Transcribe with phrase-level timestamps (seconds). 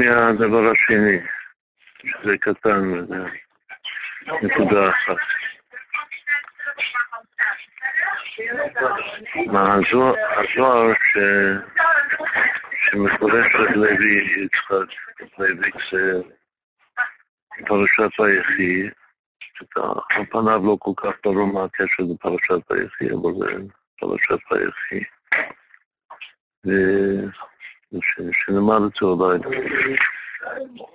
[0.00, 1.18] מהדבר השני,
[2.04, 3.24] שזה קטן, זה
[4.42, 5.16] נקודה אחת.
[9.78, 11.18] הזוהר, הזוהר ש...
[12.74, 14.88] שמפורשת לוי יצחק,
[15.38, 15.70] לוי
[17.66, 18.88] פרשת ויחי,
[20.10, 23.62] על פניו לא כל כך ברור מה הקשר לפרשת ויחי, אבל זה
[23.98, 25.00] פרשת ויחי.
[27.94, 29.38] את זה אולי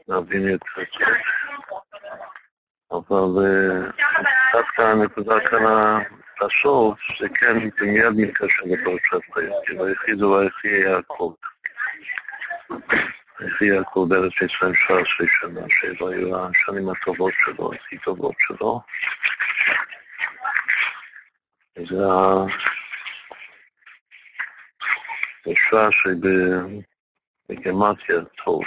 [0.08, 0.86] להבין את זה.
[2.92, 3.46] אבל
[4.54, 6.00] דווקא הנקודה כאן
[6.42, 11.34] בסוף, זה כן, זה מיד מתקשר לפרשת ויחי, ויחי זה ויחי יעקב.
[13.40, 18.82] ויחי יעקב בארץ ישראל 17 שנה, שאלו היו השנים הטובות שלו, הכי טובות שלו.
[21.78, 22.06] זה
[25.48, 25.88] השעה
[27.52, 28.64] שבגמטיה טוב.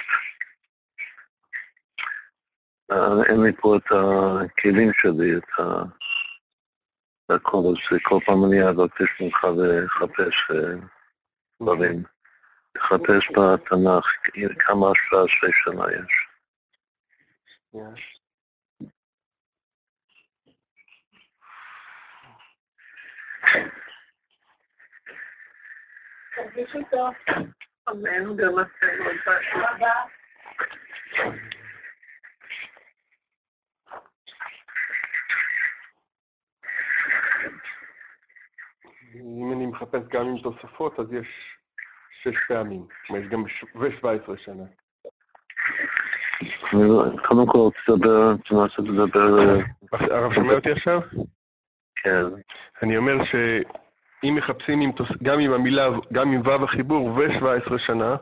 [3.29, 5.51] אין לי פה את הכלים שלי, את
[7.31, 10.37] הכל, אז כל פעם אני אבקש ממך לחפש
[11.63, 12.03] דברים.
[12.77, 14.07] לחפש בתנ"ך
[14.59, 16.29] כמה עשרה שנה יש.
[39.15, 41.59] אם אני מחפש גם עם תוספות, אז יש
[42.11, 43.43] שש פעמים, יש גם
[43.75, 44.65] ו-17 שנה.
[47.25, 49.59] קודם כל, תנסה לדבר...
[49.93, 51.01] הרב שומע אותי עכשיו?
[51.95, 52.23] כן.
[52.83, 53.25] אני אומר
[54.21, 54.91] שאם מחפשים עם,
[55.23, 58.17] גם עם המילה, גם עם ו' החיבור ו-17 שנה,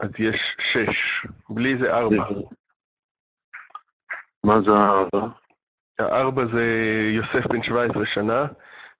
[0.00, 2.24] אז יש שש, בלי זה ארבע.
[4.44, 5.28] מה זה הארבע?
[5.98, 6.64] הארבע זה
[7.12, 8.46] יוסף בן 17 שנה,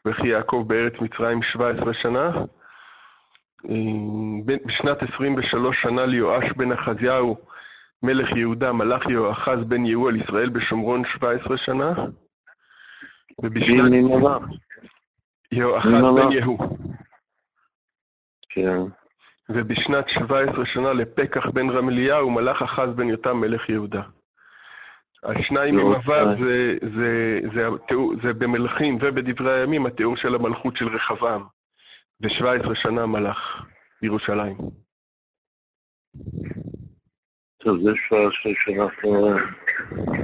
[0.05, 2.31] וכי יעקב בארץ מצרים 17 שנה.
[4.65, 7.37] בשנת 23 שנה ליואש בן אחזיהו,
[8.03, 11.93] מלך יהודה, מלך יהואחז בן יהוא על ישראל בשומרון 17 שנה.
[13.43, 13.93] ובשנת...
[15.53, 16.79] יהואחז בן יהוא.
[18.49, 18.81] כן.
[19.49, 24.03] ובשנת 17 שנה לפקח בן רמליהו, מלך אחז בן יותם מלך יהודה.
[25.23, 30.89] השניים עם הוו זה, זה, זה, זה, זה במלכים ובדברי הימים התיאור של המלכות של
[30.89, 31.43] רחבעם.
[32.21, 33.67] ו-17 שנה מלך
[34.03, 34.57] בירושלים.
[37.59, 39.31] טוב, זה 17 שאנחנו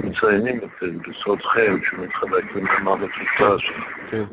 [0.04, 4.24] מציינים את זה בסוד חן, שמתחלק למאמר בתקופה שלו.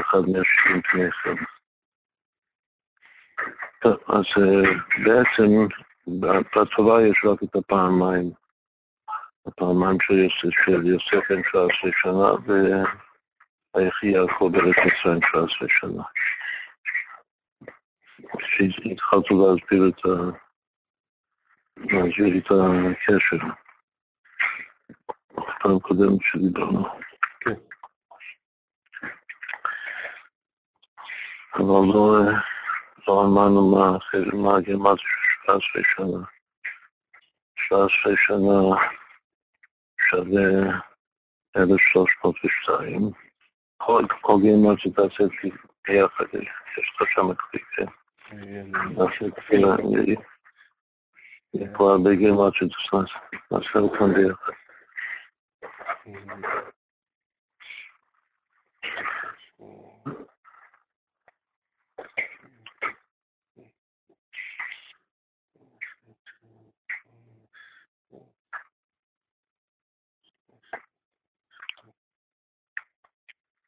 [0.00, 1.34] אחד מהשירים פני אחד.
[3.80, 4.24] טוב, אז
[5.04, 5.50] בעצם
[6.26, 8.30] בצבא יש רק את הפעמיים.
[9.46, 12.30] הפעמיים של יוסף בן 17 שנה,
[13.76, 16.02] ויחי יעקב בארץ מצרים 17 שנה.
[18.38, 20.38] כשהתחלתי להסביר את ה...
[21.76, 23.36] להסביר את הקשר.
[25.62, 26.84] פעם קודמת שדיברנו.
[27.40, 27.54] כן.
[31.54, 32.18] אבל לא,
[33.08, 34.98] לא אמרנו מה אחר, מה הגרמת
[35.44, 36.26] 17 שנה.
[37.54, 38.76] 17 שנה
[40.00, 40.78] שווה
[41.56, 43.10] 1302.
[43.76, 45.24] כל, כל גרמת שתעשה
[45.88, 46.24] ביחד,
[46.78, 47.86] יש לך שם קליק, כן?
[51.54, 54.52] יש פה הרבה גרמת שתעשה אותם ביחד.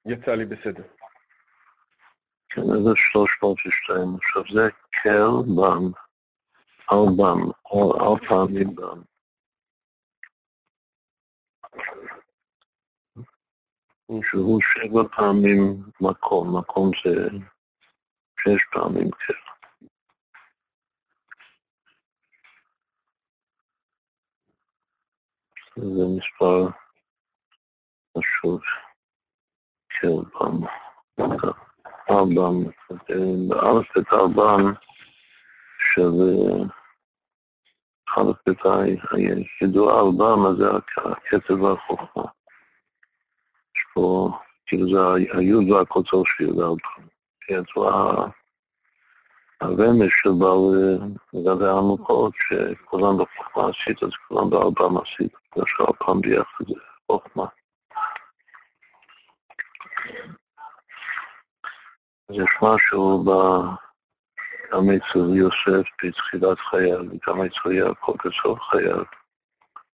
[0.07, 0.83] יצא לי בסדר.
[2.49, 4.17] כן, זה 302.
[4.17, 5.85] עכשיו זה קל בם,
[6.91, 7.41] על בם,
[8.01, 9.03] על פעמים בם.
[14.23, 17.31] שהוא שבע פעמים מקום, מקום זה
[18.41, 19.35] שש פעמים קל.
[25.77, 26.79] זה מספר
[28.19, 28.61] חשוב.
[30.01, 30.09] קל
[30.41, 30.67] בם.
[32.11, 32.65] ארבם,
[33.49, 34.73] באלף את ארבם
[35.79, 36.13] של
[38.19, 38.67] אלף את
[39.61, 40.71] הידוע ארבם, אז זה
[41.11, 42.25] הכתב והחוכמה.
[43.77, 44.31] יש פה,
[44.67, 44.99] כאילו זה
[45.39, 47.09] היוד והקוצר של ארבם.
[47.41, 47.89] כן, זו
[49.61, 50.73] הרמז שבאו
[51.33, 56.75] לגבי העמוקות, שכולם בחוכמה עשית, אז כולם בארבע מעשית, עכשיו פעם ביחד זה
[57.07, 57.47] חוכמה.
[62.31, 63.25] יש משהו
[64.73, 69.05] גם אצל יוסף בתחילת חייו, וגם אצל יעקב בסוף חייו,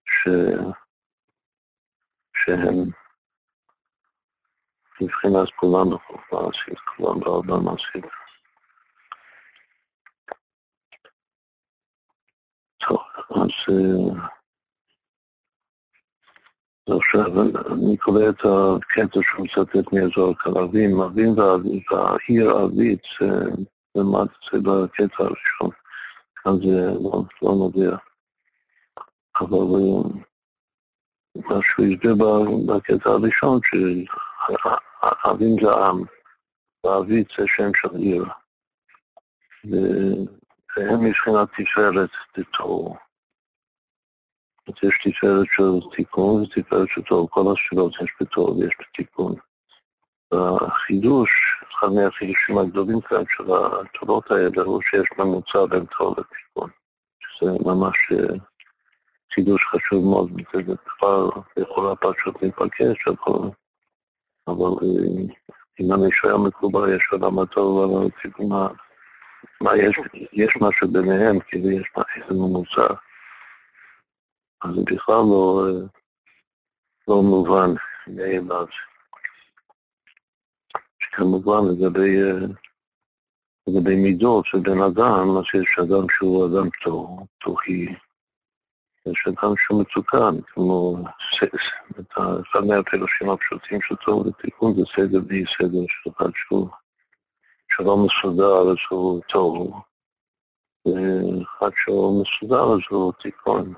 [0.05, 0.29] ש...
[2.37, 2.91] שהם
[5.00, 8.05] מבחינת כולם בחוכמה מעשית, כולם בארבע מעשית.
[12.79, 12.99] טוב,
[13.31, 13.50] אז
[16.88, 17.43] עכשיו
[17.73, 21.35] אני קורא את הקטע שהוא מצטט מאזור כלבים, אבים
[22.49, 23.03] ערבית,
[23.94, 25.71] למד את זה בקטע הראשון,
[26.37, 26.91] כאן זה
[27.43, 27.97] לא, נוגע.
[29.41, 29.59] אבל
[31.37, 32.15] מה שהוא הסביר
[32.67, 36.03] בקטע הראשון, שאבים זה עם,
[36.85, 38.25] וערבית זה שם של עיר.
[40.77, 42.11] והם מבחינת תפארת
[44.68, 44.88] לתור.
[44.88, 49.34] יש תפארת של תיקון ותפארת של תור, כל השאלות יש בתור ויש בתיקון.
[50.32, 51.30] החידוש,
[51.72, 56.70] אחד מהחידושים הגדולים כאן של התורות האלה הוא שיש ממוצע בין תור לתיקון,
[57.18, 57.96] שזה ממש
[59.34, 63.48] חידוש חשוב מאוד, זה כבר יכולה פשוט להיפגש, אבל,
[64.48, 64.86] אבל
[65.80, 68.48] אם אני שואל מקובל, יש עולם הטוב ועולם התיקון,
[69.60, 70.00] מה יש,
[70.32, 72.94] יש משהו ביניהם, כאילו יש איזה ממוצע,
[74.64, 75.86] אז זה בכלל לא, אה,
[77.08, 77.70] לא מובן
[78.06, 78.66] מאליו.
[81.12, 82.46] כמובן לגבי, אה,
[83.66, 87.86] לגבי מידות של בן אדם, אז יש אדם שהוא אדם טוב, תוכי,
[89.06, 90.96] יש אדם שהוא מתוקן, כמו
[92.42, 96.68] אחד מהפילושים הפשוטים של טוב ותיקון זה סדר בלי סדר של אחד שהוא
[97.68, 99.82] שלא מסודר אז הוא טוב,
[100.86, 103.74] ואחד שהוא מסודר אז הוא תיקון.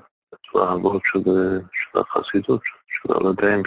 [0.53, 1.19] את האהבות של,
[1.71, 3.63] של החסידות, של הרבים,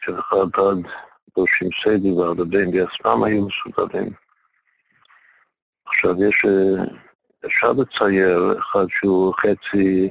[0.00, 0.90] של החב"ד
[1.36, 4.12] דורשים סדי והרבים בעצמם היו מסוגלים.
[5.86, 6.84] עכשיו יש, אה,
[7.46, 10.10] אפשר לצייר אחד שהוא חצי,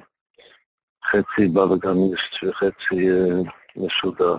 [1.06, 4.38] חצי בלאגניסט וחצי אה, מסודר,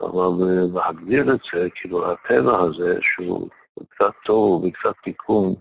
[0.00, 3.48] אבל אה, להגדיר את זה, כאילו הטבע הזה, שהוא
[3.88, 5.54] קצת טוב וקצת תיקון,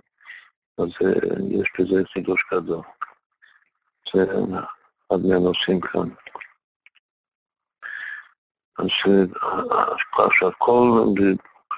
[0.78, 0.90] אז
[1.50, 2.82] יש בזה חידוש גדול.
[4.14, 4.24] זה
[5.08, 6.10] אחד מהנושאים כאן.
[8.80, 8.86] אז
[10.26, 11.06] עכשיו כל,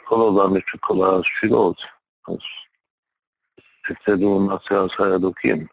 [0.06, 1.82] כל העולם יש את כל השפילות,
[2.28, 2.38] אז
[3.92, 5.68] אצלנו מעשה עשה אלוקים.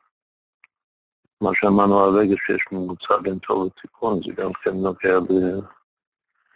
[1.41, 5.19] מה שאמרנו הרגע שיש ממוצע בין טוב לתיקון, זה גם כן נוגע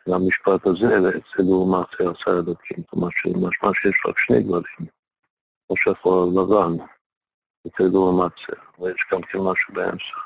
[0.06, 2.85] למשפט הזה, ואצלנו מעשה עשה אלוקים.
[2.91, 4.91] כלומר שיש רק שני דברים,
[5.70, 6.85] או שחור לבן,
[7.67, 10.17] אצלנו מעשה, ויש גם כן משהו באמצע.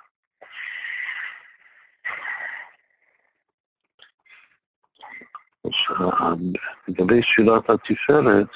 [6.88, 8.48] לגבי שאלת התפארת,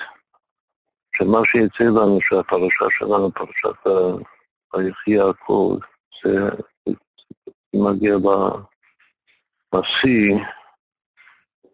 [1.16, 3.86] שמה שיצא לנו שהפרשה שלנו, פרשת
[4.74, 5.78] ויחי יעקב,
[6.24, 6.50] זה
[7.74, 8.14] מגיע
[9.74, 10.36] לשיא,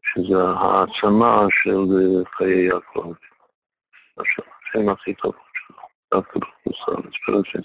[0.03, 3.13] שזה העצמה של חיי יעקב,
[4.19, 5.44] השם הכי טוב
[6.15, 7.65] דווקא בחוסר, לספרט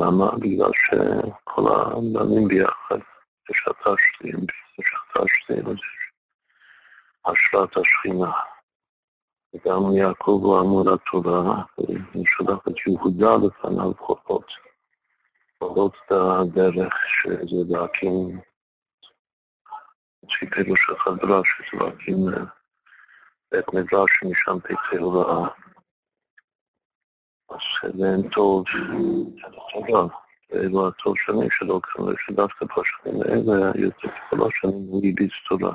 [0.00, 0.30] למה?
[0.40, 2.98] בגלל שכל הבנים ביחד,
[3.50, 4.46] יש התשלים,
[5.26, 5.64] שתיים,
[7.26, 8.32] השראת השכינה.
[9.54, 11.62] וגם יעקב הוא עמוד התורה,
[12.12, 14.52] הוא שלח את יהודה לפניו חולות.
[15.58, 18.40] חולות את הדרך שזה להקים,
[20.22, 22.16] לפי פירוש של חדרה, שזה להקים
[23.52, 25.48] בית מדרש שמשם תצא הוראה.
[27.84, 28.64] אין טוב,
[30.50, 35.74] ואלו הטוב שנים שלו, כנראה שדווקא בשנים האלה, יותר כל השנים הוא הביץ תורה.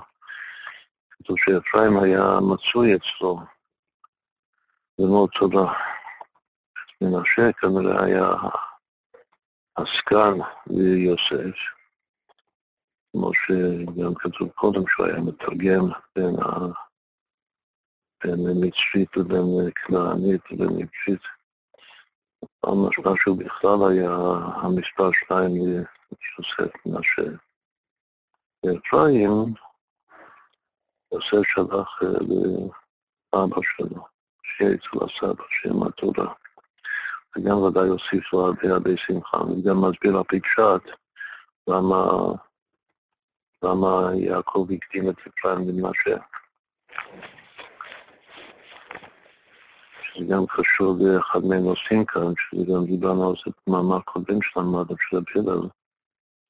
[1.10, 3.40] כתוב שאפרים היה מצוי אצלו
[5.00, 5.74] ללמוד תורה.
[7.02, 8.28] מנשה כנראה היה
[9.78, 11.58] הסגן ליוסף,
[13.12, 16.50] כמו שגם כתוב קודם שהוא היה מתרגם בין, ה...
[18.24, 21.35] בין מצרית לבין כנענית לבין מצרית.
[22.66, 24.16] משמע שהוא בכלל היה
[24.62, 27.38] המספר שניים ליוסף מנשה.
[28.66, 29.54] ואפרים,
[31.14, 32.08] יוסף שלח אה,
[33.34, 34.06] לאבא שלו,
[34.44, 36.34] שיהיה אצל הסבא, שיהיה מהתורה.
[37.38, 40.96] וגם ודאי הוסיף לו הרבה הרבה שמחה, וגם מסביר על פשט
[41.70, 42.04] למה,
[43.64, 46.18] למה יעקב הקדים את אפרים למנשה.
[50.16, 55.18] שזה גם קשור לאחד מהנושאים כאן, שזה גם דיברנו על זה במאמר קודם שלמדנו של
[55.18, 55.70] הפלל,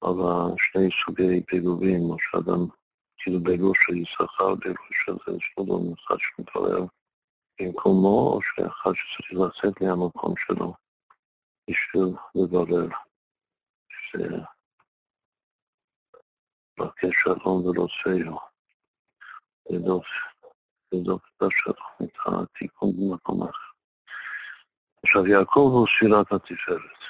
[0.02, 2.62] על שני סוגי פיגובים, או שאדם,
[3.18, 6.86] כאילו בגוף של יששכר, בגוף של שלום, אחד שמתברר
[7.62, 10.74] במקומו, או שאחד שצריך לצאת מהמקום שלו
[11.70, 12.88] בשביל לברר.
[16.80, 18.40] לבקש שלום ורוצהו,
[19.70, 20.08] לדוף,
[21.04, 23.72] את השלום, את התיקון במקום אחר.
[25.04, 27.02] עכשיו, יעקב הוא שירת התפארת.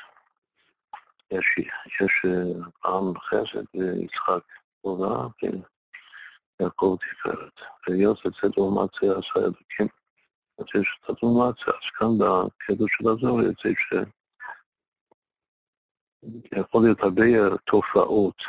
[1.32, 1.58] יש,
[2.02, 2.26] יש
[2.86, 4.44] עם חסד ויצחק
[4.80, 5.28] גבורה,
[6.60, 7.62] ויעקב תפארת.
[7.88, 8.48] והיות אצל
[9.02, 9.88] זה עשה אלוקים.
[10.60, 11.00] אז יש
[11.50, 13.94] את זה, אז כאן בקטע של הזוהר יוצא ש...
[16.60, 17.24] יכול להיות הרבה
[17.66, 18.42] תופעות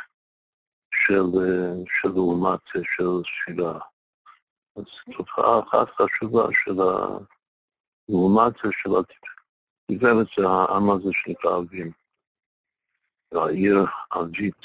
[0.93, 1.23] של,
[1.85, 3.79] של לעומת, של שירה.
[4.77, 6.71] אז תופעה אחת חשובה של
[8.09, 11.91] לעומת של התפארת זה העם הזה שנקרא אבים.
[13.31, 13.77] העיר
[14.21, 14.63] אבית.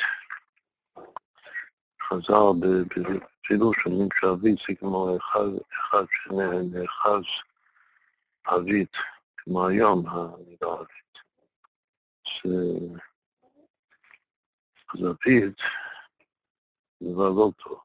[2.02, 7.24] חז"ל בפירוש אומרים שאבית זה כמו אחד, שנאחז
[8.56, 8.96] אבית,
[9.36, 11.18] כמו היום המילה אבית.
[14.94, 15.60] אז אבית
[17.02, 17.82] דבר לא טוב.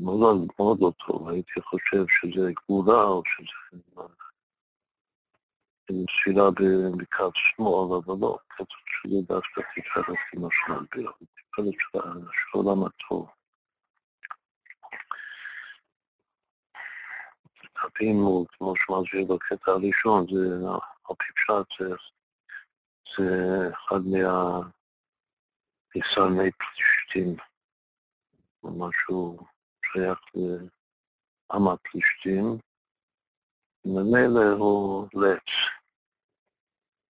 [0.00, 4.02] מאוד, מאוד לא טוב, הייתי חושב שזה גבולה או שזה
[6.06, 6.50] תפילה
[6.98, 11.74] בקו שמאל, אבל לא, כתוב שזה דווקא תפארת עם השמלביר, תפארת
[12.32, 13.30] של עולם הטוב.
[17.84, 20.66] הפימול, כמו שמסביר בקטע הראשון, זה,
[21.08, 21.82] על פי פשט,
[23.16, 24.70] זה אחד מה...
[25.94, 27.36] ניסני פלישתים.
[28.64, 29.38] משהו
[29.92, 32.44] שייך לעם הפלישתים,
[33.84, 35.50] ממילא הוא לץ,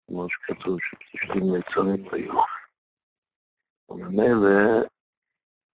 [0.06, 2.40] כמו שכתוב שפלישתים נצרים היו.
[3.88, 4.86] וממילא,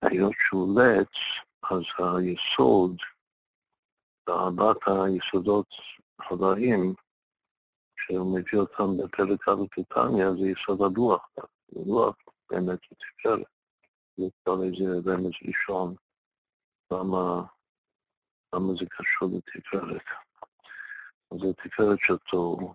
[0.03, 1.17] היות שהוא לץ,
[1.71, 2.97] אז היסוד,
[4.27, 5.69] בארבעת היסודות
[6.19, 6.95] הרעים,
[7.97, 11.29] שהוא מביא אותם בפרק א' בטניה, זה יסוד הדוח.
[11.73, 12.17] רוח
[12.51, 13.47] באמת לתפארת.
[14.19, 15.95] נקרא לזה רמז ראשון,
[16.93, 17.43] למה,
[18.55, 20.05] למה זה קשור לתפארת.
[21.41, 22.75] זה תפארת של תוהו,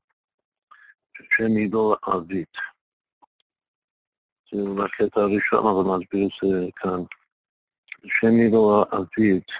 [1.14, 2.58] ששם היא לא ערבית.
[4.52, 7.04] זה בקטע הראשון, אבל נסביר את זה כאן.
[8.06, 9.52] שם היא לא ערבית,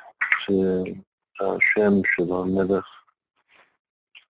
[0.48, 0.92] זה
[1.40, 3.04] השם של המלך,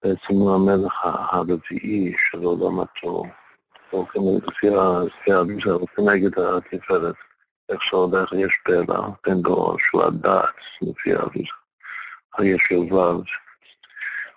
[0.04, 3.26] בעצם הוא המלך הרביעי של עולם התוהו.
[4.48, 7.16] לפי האביזר, כנגד התפארת.
[7.72, 11.56] איך שהולך, יש פלא, בן דור, שהוא הדעת, לפי האביזר.
[12.44, 13.24] יש יובב,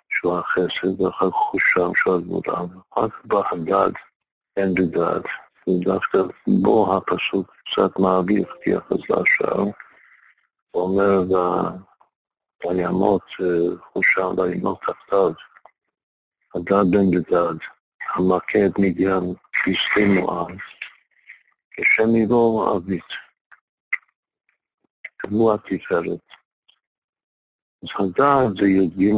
[0.09, 2.67] שהוא החסד, ואחר כך הוא שם, שהוא הדמות העם.
[2.97, 3.91] רק בהדד
[4.57, 5.21] אין בדד.
[5.67, 9.63] ודווקא בו הפסוק קצת מעביר כיחס לשאר.
[10.71, 11.19] הוא אומר
[12.71, 13.21] לימות,
[13.93, 15.31] הוא שם לימות תחתיו,
[16.55, 17.57] הדד בן בדד.
[18.15, 19.33] המכה את מדיין
[19.67, 20.47] בשתי מואב,
[21.77, 23.11] כשם עיבור ערבית,
[25.17, 26.19] כמו התפארת.
[27.83, 29.13] אז הדעת זה י"ג,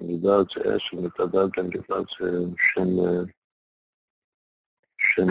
[0.00, 2.88] הדעת זה עשר, ואת הדעת גם לדעת זה שם,
[4.98, 5.26] שם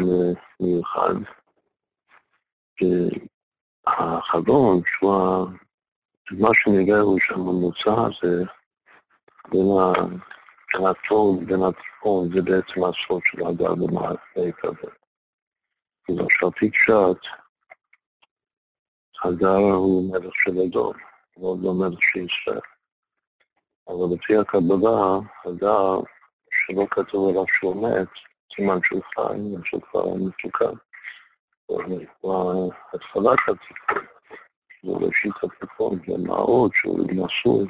[0.59, 1.13] מיוחד.
[3.87, 5.49] החלום, שהוא
[6.31, 8.43] מה שנראה הוא שהממוצע הזה
[9.51, 15.04] בין הטוב ובין התיכון זה בעצם הסוד של הדר במערכי כזה.
[16.09, 17.17] עכשיו פיקשת,
[19.23, 20.93] הדר הוא מלך של הדור,
[21.37, 22.59] ועוד לא מלך של ישראל.
[23.87, 25.99] אבל לפי הקבלה, הדר,
[26.51, 28.07] שלא כתוב עליו שהוא מת,
[28.55, 30.01] סימן שהוא חי, משהו כבר.
[32.21, 34.05] הוא התחלת התיקון,
[34.83, 37.67] זה ראשית התיקון, זה מעוד שהוא נשוי.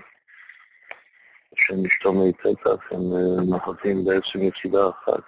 [1.55, 3.01] שהם משתומי פתח, הם
[3.49, 5.23] נוחתים בעצם יחידה אחת.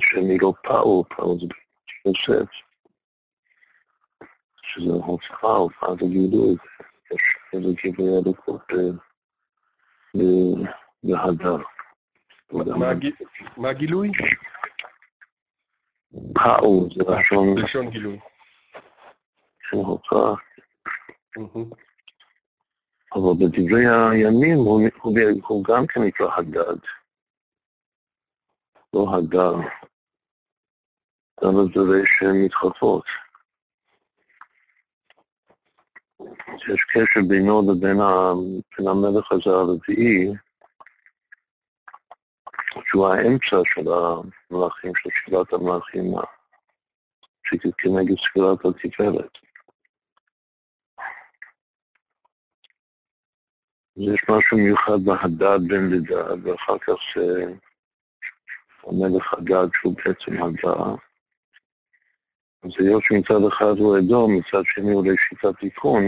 [0.00, 1.46] שהם לא פעו, פעו זה
[2.06, 2.50] יוסף,
[4.62, 6.56] שזה הוצאה, הופעה לגילוי,
[7.12, 7.22] יש
[7.52, 8.72] איזה גילוי אלוקות
[11.04, 11.56] בהדר.
[13.56, 14.10] מה הגילוי?
[16.34, 17.04] פעו זה
[17.62, 18.18] לשון גילוי.
[19.62, 20.34] של הוצאה.
[23.14, 24.58] אבל בדברי הימים
[25.42, 26.78] הוא, גם כן נקרא הגד,
[28.94, 29.54] לא הגר.
[31.44, 33.04] גם בדברי שהן מתחלפות.
[36.72, 37.96] יש קשר בינו לבין
[38.88, 40.32] המלך הזה הרביעי,
[42.84, 46.04] שהוא האמצע של המלאכים, של ספירת המלאכים,
[47.42, 49.38] שכנגד ספירת התפארת.
[53.96, 57.00] אז יש משהו מיוחד בהדד בן לדד, ואחר כך
[58.84, 60.96] שהמלך הדד שהוא בעצם הדד.
[62.64, 66.02] אז היות שמצד אחד הוא אדום, מצד שני הוא לשיטת תיקון,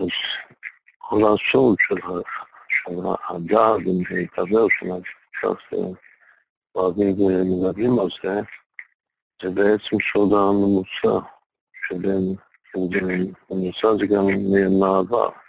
[0.00, 0.08] אז
[0.98, 1.94] כל הסוד של
[3.28, 5.76] הדעת והתעבר שקצת
[6.74, 8.40] אוהבים ומדברים על זה,
[9.42, 11.28] זה בעצם סוד הממוצע
[11.72, 12.34] שבין,
[13.50, 14.26] הממוצע זה גם
[14.80, 15.43] מעבר.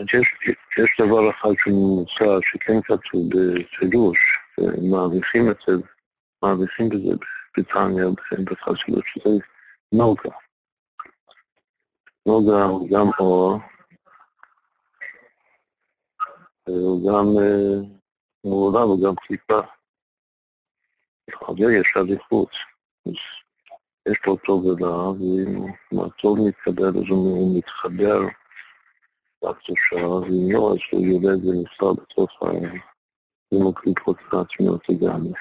[0.00, 0.34] יש,
[0.78, 4.18] יש דבר אחד שהוא ממוצע שכן כתוב בחידוש,
[4.58, 5.72] ומעריכים את זה,
[6.42, 7.16] מעריכים בזה
[7.56, 8.06] בבריטניה,
[8.44, 9.30] בחסידות, שזה
[9.92, 10.30] נוגה.
[12.26, 13.58] נוגה הוא גם אור,
[16.68, 17.26] הוא גם
[18.44, 19.60] מעורב, הוא גם קליפה.
[21.48, 22.50] אבל יש עדיפות.
[24.08, 28.18] יש פה טוב ורע, ואם הטוב מתקבל אז הוא מתחבר
[29.42, 32.42] לקדושה, ואם לא, אז הוא יורד ונפטר בתוך
[33.52, 35.32] הדמוקריטות העצמיות לגמרי.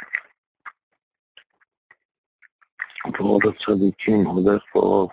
[3.20, 5.08] ועוד הצדיקים הולך פה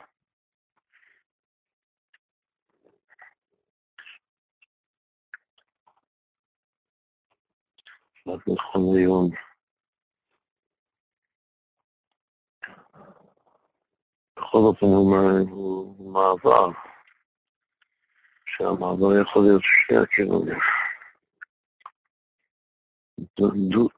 [8.27, 9.31] נכון היום.
[14.37, 16.94] בכל אופן הוא מעבר,
[18.57, 20.59] שהמעבר יכול להיות שני הכיוונים.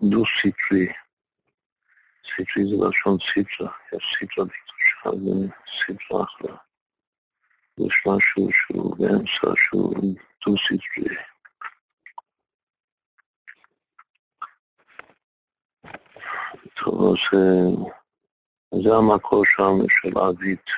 [0.03, 0.87] דו-סטרי.
[2.25, 5.11] סטרי זה לשון סיטרא, יש סיטרא בקדושה
[5.67, 6.57] וסיטרא אחרא.
[7.79, 9.95] יש משהו שהוא באמצע שהוא
[10.47, 11.17] דו-סטרי.
[16.75, 20.71] טוב, אז זה המקור שם של ערבית,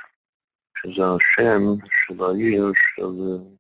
[0.79, 3.58] שזה השם של העיר, של,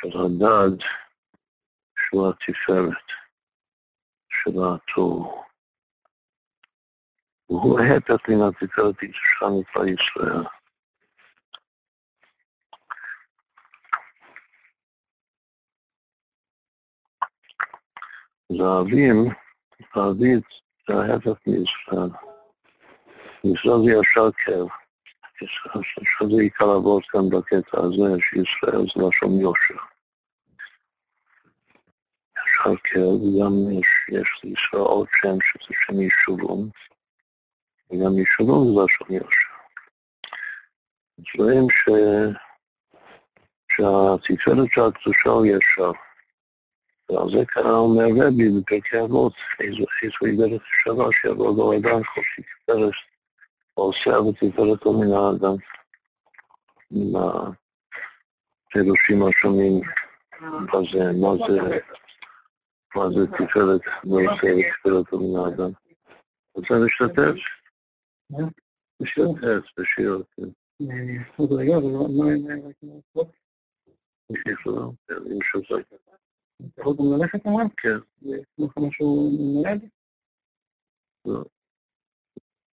[0.00, 0.84] של הדד,
[1.98, 3.08] שהוא התפארת
[4.28, 5.44] של התור.
[7.48, 10.44] והוא ההפך מן התפארת של נקרא ישראל.
[18.50, 19.16] האבים,
[19.94, 20.44] הערבית
[20.88, 22.10] זה ההפך מישראל.
[23.44, 24.87] מישראל זה ישר קר.
[25.46, 29.74] שזה עיקר לעבוד כאן בקטע הזה, שישראל זה לשון יושר.
[32.36, 36.68] ישר קר, וגם יש, יש לישראל עוד שם שזה שם יישובון,
[37.90, 39.54] וגם יישובון זה לשון יושר.
[41.18, 41.88] אז רואים ש...
[43.72, 45.92] שהתפארת של הקדושה הוא ישר.
[47.10, 49.84] ועל זה קרא אומר רבי בפרקי אבות, איזו
[50.26, 52.94] איגרת שווה שיבוא לו אדם חופשי כפרס,
[53.78, 55.56] או עושה ותפארתו מן האדם,
[56.90, 57.12] עם
[58.66, 59.80] הפירושים השונים
[60.64, 61.56] בזה, מה זה,
[62.96, 65.70] מה זה תפארת ועושה ותפארתו מן האדם.
[66.54, 67.36] רוצה להשתתף?
[69.00, 70.22] להשתתף בשיר.
[70.80, 70.94] מה
[75.26, 75.86] עם שוזק.
[75.92, 77.66] אתה יכול גם ללכת עליו?
[77.76, 77.98] כן.
[78.22, 79.88] יש לך משהו נולד?
[81.26, 81.44] לא.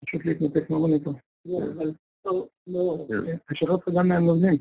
[0.05, 1.13] פשוט להתנתק מהמוניטור.
[1.45, 1.91] לא, אבל
[2.25, 3.07] לא, לא.
[3.49, 4.57] השאלות גם מהמבנים.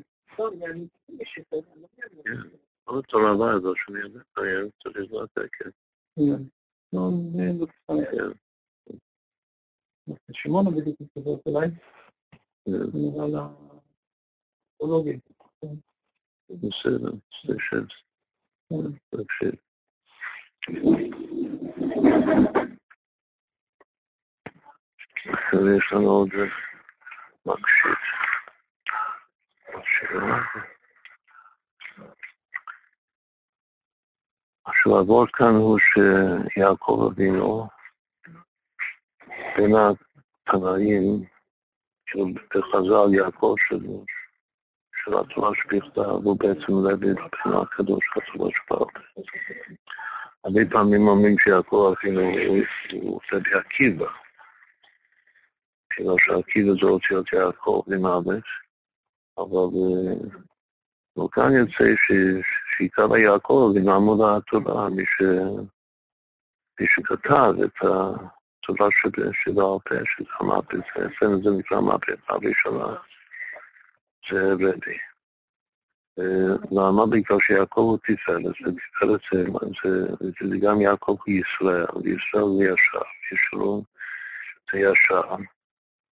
[2.83, 5.69] עוד טוב הבא הזו שאני יודע, אני רוצה לזרוע את ההקל.
[6.93, 8.31] לא, זה בסדר.
[10.31, 11.67] שמעון בדיוק מסתובבת אליי.
[12.93, 13.47] נראה לה...
[16.49, 17.85] בסדר, תשב.
[19.09, 19.55] תקשיב.
[21.87, 22.70] עכשיו
[25.53, 26.29] יש לנו עוד
[27.45, 27.95] מקשיב.
[34.65, 37.67] עכשיו העבוד כאן הוא שיעקב אבינו
[39.57, 41.25] בין התנאים
[42.05, 44.05] של חז"ל יעקב שלו,
[44.95, 49.03] של התורה שבכתב, הוא בעצם לוי מבחינה הקדוש התורה שבעל
[50.43, 52.21] הרבה פעמים אומרים שיעקב אפילו
[52.91, 54.07] הוא עושה בעקיבא,
[55.95, 58.43] כאילו שעקיבא זה אותיות יעקב למוות,
[59.37, 59.77] אבל
[61.19, 61.83] וכאן יוצא
[62.77, 64.89] שעיקר היעקב זה מעמוד התורה,
[66.79, 68.31] מי שכתב את ה...
[68.65, 68.89] צורה
[69.31, 72.95] שבעל פה, שזה המהפכה, אצלנו זה נקרא מהפכה ראשונה,
[74.29, 74.97] זה רבי.
[76.71, 77.05] למה?
[77.05, 79.21] בגלל שיעקב הוא תפארת, ותפארת
[80.49, 83.83] זה גם יעקב הוא ישראל, וישראל זה ישר, ישרו
[84.71, 85.35] זה ישר.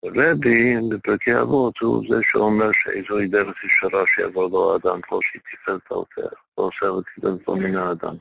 [0.05, 5.91] רבי בפרקי אבות הוא זה שאומר שאיזוהי דרך ישרה שיעבור לו האדם כמו שהיא תפארת
[5.91, 8.15] האופר, לא עושה ותפארת לו מן האדם.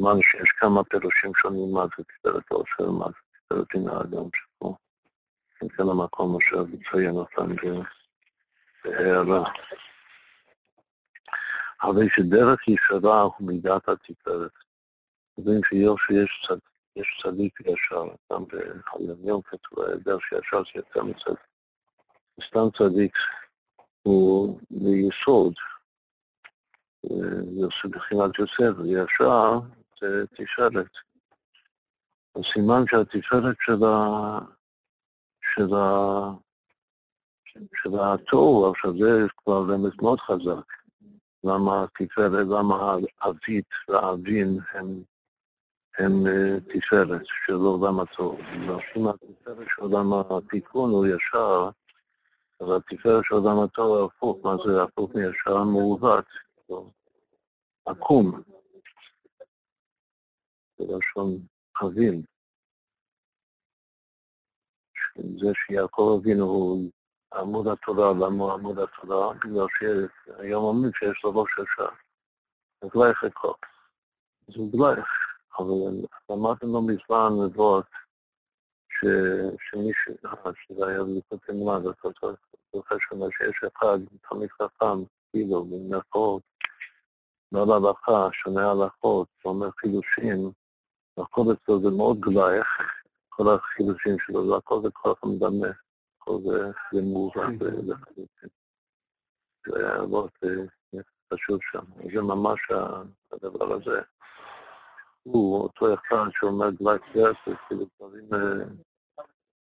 [0.00, 4.76] אמרנו שיש כמה פירושים שונים מה זה תפארת האופר, מה זה תפארת מן האדם שפה.
[5.58, 7.48] כן המקום אשר לציין אותם
[8.84, 9.50] בהערה.
[11.80, 14.50] הרי שדרך ישרה הוא מידת התפארת.
[15.38, 16.58] יודעים שיש צד,
[17.00, 18.44] יש צדיק ישר, גם
[19.22, 21.34] ביום כתוב, דרך ישר שיצא מצד.
[22.42, 23.16] סתם צדיק
[24.02, 25.54] הוא מיסוד,
[27.02, 29.60] זה בחינת יוסף, וישר
[30.00, 30.90] זה תפארת.
[32.36, 34.38] הסימן שהתפארת של ה...
[35.40, 36.20] של ה...
[37.74, 37.90] של
[38.70, 40.72] עכשיו זה כבר רמז מאוד חזק.
[41.44, 42.94] למה תפארת, למה
[43.28, 45.02] אבית ואבין הם,
[45.98, 46.12] הם
[46.68, 48.40] תפארת של עולם הטוב.
[48.96, 51.70] אם התפארת של עולם התיקון הוא ישר,
[52.60, 55.64] אז התפארת של עולם הטוב הפוך, מה זה הפוך מישר?
[55.64, 56.24] מעוות,
[57.86, 58.42] עקום.
[60.78, 61.46] זה לשון
[61.84, 62.22] אבין.
[65.16, 66.90] זה שיעקב אבינו הוא
[67.34, 69.34] עמוד התורה, למה עמוד התורה?
[69.34, 71.88] בגלל שהיום אומרים שיש לו ראש ישר.
[72.82, 73.52] זה גלייך הכל.
[74.48, 77.86] זה גלייך, אבל אמרתם לו מזמן נבואות
[79.58, 80.14] שמישהו,
[80.54, 82.08] שזה היה לפני מלד, אתה
[82.74, 83.98] זוכר שאומר שיש אחד,
[84.30, 86.42] תמיד חכם, כאילו, במרכאות,
[87.52, 90.52] לא להלכה, שונה הלכות, אומר חילושים,
[91.18, 92.66] הכל אצלו זה מאוד גלייך,
[93.28, 95.68] כל החילושים שלו, זה הכל זה כל כך מדמה.
[96.16, 96.38] הכל
[96.92, 98.48] זה מובן לחלוטין.
[99.66, 100.30] זה היה מאוד
[101.34, 101.84] חשוב שם.
[102.14, 102.68] זה ממש
[103.32, 104.02] הדבר הזה.
[105.22, 108.28] הוא אותו אחד שאומר גלייק גרסס, כאילו דברים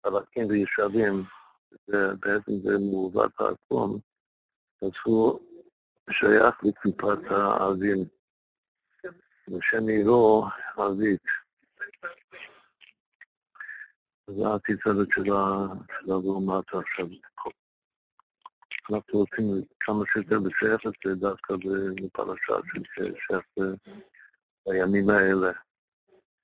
[0.07, 1.23] חלקים וישרים,
[2.21, 3.99] בעצם זה מעוות העקום,
[4.83, 5.41] אז הוא
[6.11, 7.99] שייך לקליפת האבים,
[9.49, 10.47] ושם עירו
[10.79, 11.23] אבית.
[14.27, 15.33] זה התפארת של
[16.03, 17.07] הגאומטה עכשיו.
[18.91, 19.45] אנחנו רוצים
[19.81, 20.39] כמה שיותר
[21.05, 21.55] זה דווקא
[22.03, 23.45] בפרשה ששייך
[24.69, 25.53] בימים האלה,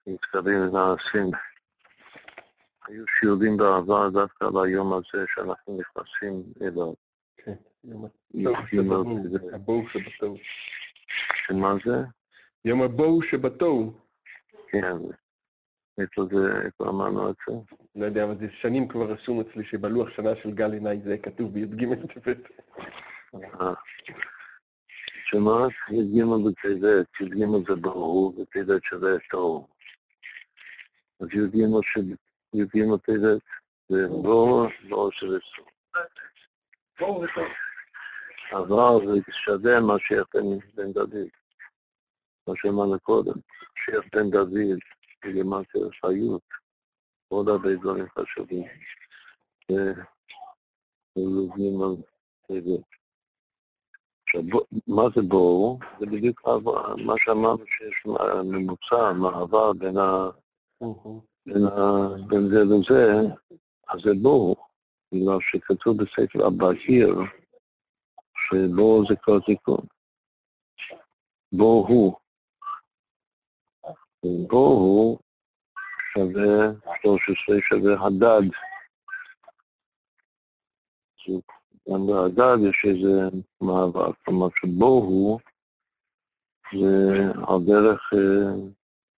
[0.06, 1.30] נזכרים ונעשים.
[2.88, 6.92] היו שיעורים בעבר דווקא על היום הזה שאנחנו נכנסים אליו.
[7.36, 7.54] כן,
[8.72, 8.92] יום
[9.54, 10.36] הבואו שבתוהו.
[11.34, 11.96] שמה זה?
[12.64, 13.92] יום הבואו שבתוהו.
[14.68, 14.96] כן.
[16.00, 17.54] איפה זה, איפה אמרנו את זה?
[17.96, 21.54] לא יודע, אבל זה שנים כבר רשום אצלי שבלוח שנה של גל עיניי זה כתוב
[21.54, 22.38] בי"ג טבת.
[25.30, 25.66] שמה?
[25.90, 29.68] י"ג בטבת, י"ג זה ברור, וטבת שווה תוהו.
[31.20, 31.28] אז
[32.54, 33.42] י"ג בטבת
[33.88, 35.38] זה בור, בור שווה
[36.96, 37.22] תוהו.
[38.52, 40.26] אבל זה שווה מה שייך
[40.74, 41.28] בן דוד,
[42.48, 43.34] מה שאמרנו קודם,
[43.74, 44.78] שייך בן דוד.
[45.24, 46.42] בגימטריה חיות,
[47.28, 48.64] עוד הרבה דברים חשובים.
[51.16, 51.96] ולומדים על
[52.64, 52.76] זה.
[54.28, 54.42] עכשיו,
[54.86, 55.78] מה זה בור?
[56.00, 56.48] זה בדיוק
[57.06, 58.06] מה שאמרנו שיש
[58.44, 60.28] ממוצע, מעבר בין, ה...
[61.46, 62.08] בין, ה...
[62.26, 63.34] בין זה לזה,
[63.88, 64.56] אז זה בור,
[65.12, 67.14] בגלל שכתוב בספר הבהיר,
[68.34, 69.86] שבור זה כל תיקון.
[71.52, 72.16] בור הוא.
[74.48, 75.18] בו הוא
[76.12, 78.48] שווה 13 שווה הדד.
[81.90, 85.40] גם בהדד יש איזה מעבר, כלומר שבו הוא
[86.72, 88.52] זה על דרך אה,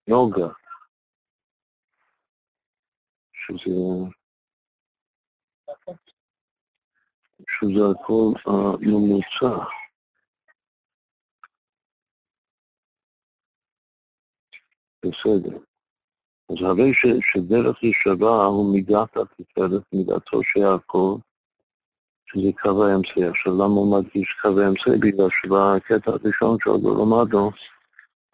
[0.08, 0.52] נוגה,
[3.32, 3.70] שזה
[7.48, 9.46] שזה הכל הממוצע.
[9.46, 9.80] אה,
[15.04, 15.58] בסדר.
[16.50, 21.18] אז הרי ש, שדרך ישרה הוא מידת התפארת, מידתו של יעקב,
[22.32, 23.24] שזה קו האמצעי.
[23.24, 24.98] עכשיו, למה הוא מדגיש קו האמצעי?
[24.98, 27.50] בגלל שבקטע הראשון לא למדנו,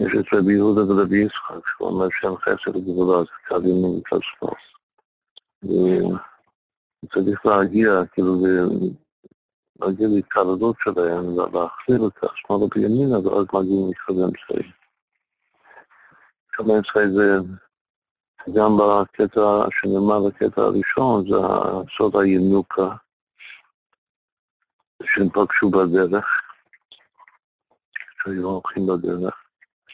[0.03, 4.17] יש את רבי יהודה ורבי יצחק, שהוא אומר שם חסר וגבולה, זה קו ימין וקו
[4.23, 4.55] שמאל.
[7.05, 8.35] וצריך להגיע, כאילו,
[9.81, 14.73] להגיע להתקרבות שלהם, להחזיר את השמאל בימינה, ואז מגיעים לקו האמצעי.
[16.53, 17.39] כמה אצלי זה
[18.55, 21.37] גם בקטע שנאמר בקטע הראשון, זה
[21.97, 22.89] סוד הינוקה,
[25.03, 26.43] שהם פגשו בדרך,
[28.23, 29.45] שהיו הולכים בדרך.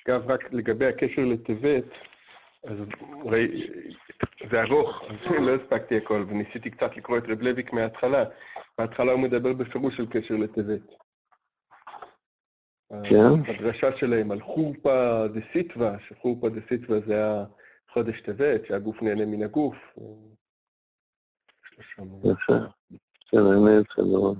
[0.06, 1.84] אגב, רק לגבי הקשר לטבת,
[2.64, 2.76] אז
[3.24, 3.66] ראי,
[4.50, 8.24] זה ארוך, אז לא הספקתי הכל, וניסיתי קצת לקרוא את רב לויק מההתחלה.
[8.78, 10.82] בהתחלה הוא מדבר בפירוש של קשר לטבת.
[13.04, 13.54] כן.
[13.54, 17.24] הדרשה שלהם על חורפה דה סיטווה, שחורפה דה סיטווה זה
[17.88, 19.94] החודש טבת, שהגוף נהנה מן הגוף.
[22.24, 22.54] יפה.
[23.32, 24.34] כן, האמת, זה לא...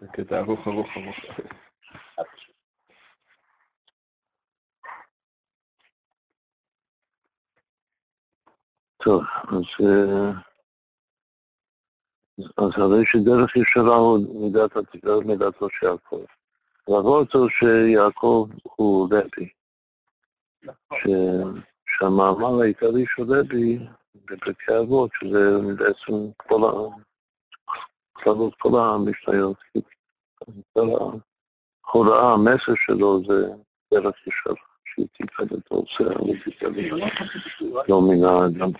[0.00, 1.16] זה קטע ארוך ארוך ארוך.
[9.02, 10.30] טוב, אז, אה,
[12.58, 14.18] אז הרי שדרך ישרה הוא
[15.26, 16.24] מידתו של יעקב.
[16.88, 19.48] למרות שיעקב הוא לוי,
[21.86, 23.78] שהמאמר העיקרי של לוי
[24.30, 27.06] בפרקי אבות, שזה בעצם כל ה...
[28.12, 29.56] כללות כל המשניות,
[30.76, 33.48] ההוראה, המסר שלו זה
[33.94, 36.70] דרך ישרה, שהיא תפקד את עושה, ותפקד
[37.88, 38.70] לא מן האדם.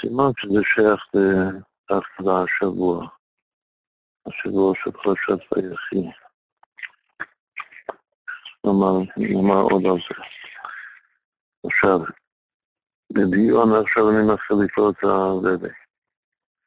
[0.00, 1.06] סימן שזה שייך
[1.90, 3.06] דווקא השבוע,
[4.26, 6.10] השבוע של פרשת ויחי.
[8.64, 10.24] נאמר עוד על זה.
[11.66, 11.98] עכשיו,
[13.12, 15.68] בדיון עכשיו אני מתחיל לקרוא את הרבי.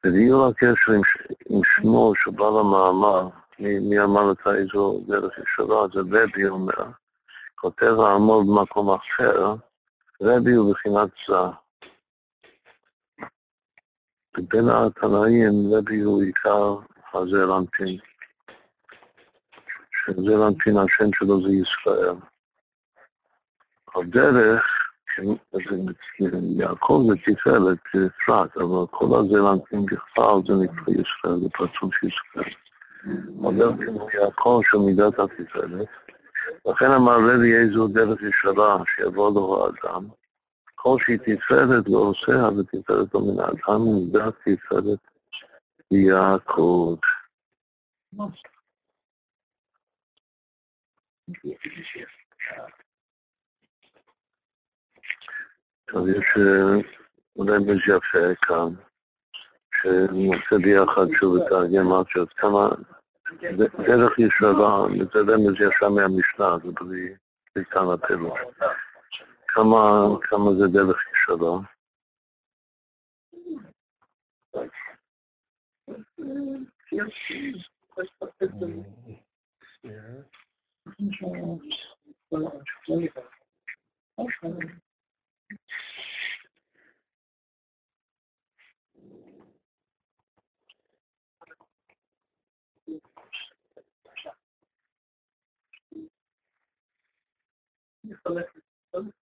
[0.04, 1.00] בדיון הקשר עם,
[1.50, 6.90] עם שמו של בעל המאמר, מי, מי אמר את האזור דרך ישרה, זה רבי אומר,
[7.54, 9.54] כותב העמוד במקום אחר,
[10.22, 11.50] רבי הוא בחינת זר.
[14.38, 16.76] בין התנאים רבי הוא עיקר
[17.14, 17.52] הזר
[20.08, 22.14] אנפין, שזר אנפין השם שלו זה ישראל.
[23.96, 24.88] הדרך
[26.58, 32.06] יעקב זה תפארת, זה אפרת, אבל כל הזרנטים בכלל זה נקרא ישראל, זה פרצוף של
[32.06, 32.54] ישראל.
[33.40, 35.88] אבל כמו יעקב של מידת התפארת,
[36.66, 40.06] לכן אמר רבי איזו דרך ישרה שיבוא לו האדם,
[40.74, 44.98] כל שהיא תפארת לא עושה, אז תפארת לא מן האדם, מידת תפארת
[45.90, 46.96] יעקב.
[55.94, 56.38] אז יש
[57.36, 58.82] אולי מז' יפה כאן,
[59.74, 62.68] שנעשה ביחד שוב את הגרמציות, כמה
[63.86, 67.14] דרך ישרה, רמז ישר מהמשנה, זה בלי,
[67.56, 68.30] כאן.
[69.48, 71.58] כמה, כמה זה דרך ישרה?
[79.84, 80.47] Yeah.
[80.96, 81.96] details
[82.30, 83.28] well as flavor.
[84.16, 84.58] Also,
[98.22, 99.16] selected het.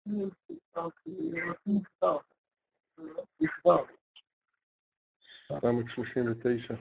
[5.60, 6.78] Dan ik misschien met deze.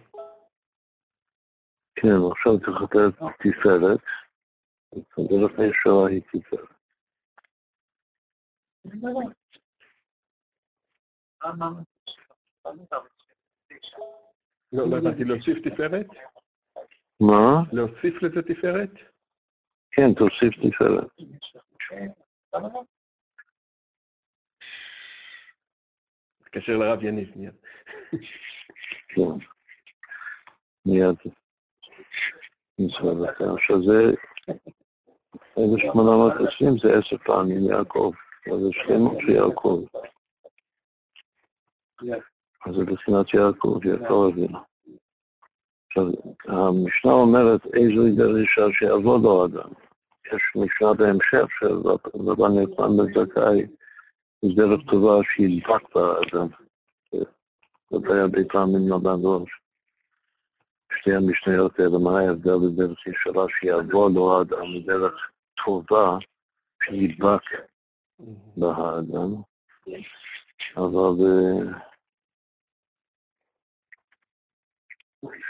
[1.93, 4.29] Ja, nog zo te geteld, die verder.
[4.91, 6.69] תפארת, דרך הישרה היא תפארת.
[14.73, 16.07] לא, לא הבנתי, להוסיף תפארת?
[17.21, 17.63] מה?
[17.73, 18.89] להוסיף לזה תפארת?
[19.91, 21.07] כן, תוסיף תפארת.
[26.43, 27.55] תתקשר לרב יניב מיד.
[29.07, 29.45] כן,
[30.85, 31.15] מיד.
[33.55, 34.15] עכשיו זה
[35.57, 38.11] 1820 זה עשר פעמים יעקב,
[38.51, 39.83] אז זה שלמות של יעקב.
[42.65, 44.59] אז זה בחינת יעקב, יעקב אבינו.
[45.87, 46.03] עכשיו,
[46.47, 49.69] המשנה אומרת איזו דרישה שיעבוד לו אדם.
[50.27, 51.75] יש משנה בהמשך של
[52.15, 53.67] רבן יוחנן בן זכאי,
[54.55, 56.47] דרך טובה שידבק באדם.
[57.91, 59.61] זה היה הרבה פעמים לבן ראש.
[60.91, 65.30] שתי המשניות האלה, מה ההבדל בדרך ישרה שיעבוד לו אדם בדרך
[65.65, 66.17] טובה
[66.83, 67.43] שידבק
[68.57, 69.41] באדם,
[70.75, 71.15] אבל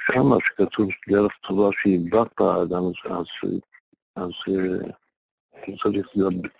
[0.05, 2.83] שמה שכתוב דרך טובה שידבק באדם,
[4.15, 4.31] אז,
[5.67, 6.07] הוא צריך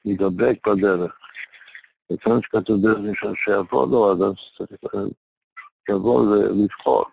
[0.06, 1.20] להידבק בדרך.
[2.14, 4.94] וכאן שכתוב דרך שיבוא לו, אז צריך
[5.90, 7.06] לבוא ולבחור,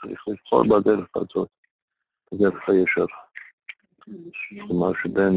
[0.00, 1.48] צריך לבחור בדרך הזאת.
[2.34, 3.25] דרך הישר.
[4.66, 5.34] כלומר שבין,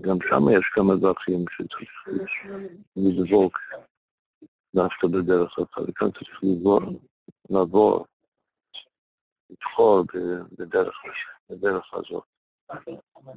[0.00, 2.08] גם שם יש כמה דרכים שצריך
[2.96, 3.58] לדבוק
[4.74, 6.40] דווקא בדרך אחת, וכאן צריך
[7.50, 8.06] לעבור,
[9.50, 10.04] לבחור
[10.58, 11.02] בדרך,
[11.50, 12.24] בדרך הזאת.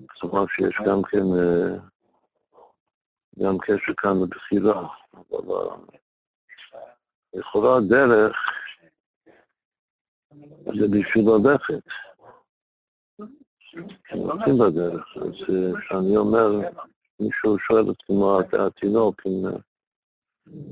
[0.07, 1.77] כלומר שיש גם כן, אה,
[3.39, 5.85] גם קשר כאן לבחירה, אבל
[7.33, 8.37] לכאורה דרך
[10.65, 11.83] זה בשביל ללכת.
[14.11, 15.31] הולכים בדרך, אז
[15.79, 16.69] כשאני אה, אומר,
[17.19, 19.45] מישהו שואל אותי כמו התינוק, אם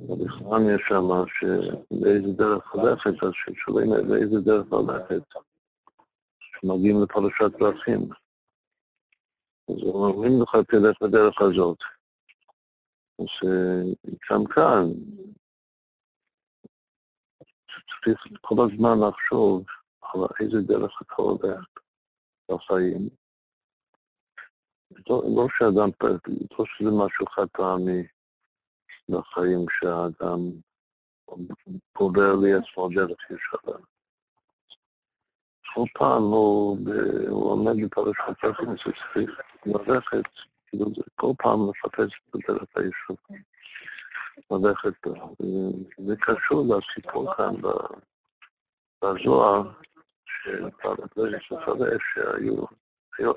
[0.09, 5.23] רבי חנן יש שם, שבאיזה דרך ללכת, אז ששואלים באיזה דרך ללכת,
[6.39, 8.01] כשמגיעים לפרשת דרכים.
[9.69, 11.79] אז אומרים לך, תלך בדרך הזאת.
[13.19, 13.49] אז
[14.31, 14.85] גם אה, כאן,
[18.03, 19.65] צריך כל הזמן לחשוב
[20.01, 21.65] על איזה דרך אתה הולך
[22.51, 23.09] בחיים.
[25.09, 25.89] לא, לא שאדם,
[26.59, 28.07] לא שזה משהו חד פעמי
[29.09, 30.39] בחיים, שהאדם
[31.97, 33.77] עובר לעצמו דרך ישרה.
[35.73, 36.77] כל פעם הוא,
[37.29, 40.23] עומד בפרשת דרכים שצריך ללכת,
[40.67, 43.15] כאילו זה כל פעם לחפש הדרך הישרה.
[44.51, 45.07] ללכת,
[46.07, 47.55] זה קשור לסיפור כאן
[49.03, 49.71] בזוהר,
[51.17, 52.65] לא שפרש שהיו,
[53.19, 53.33] היו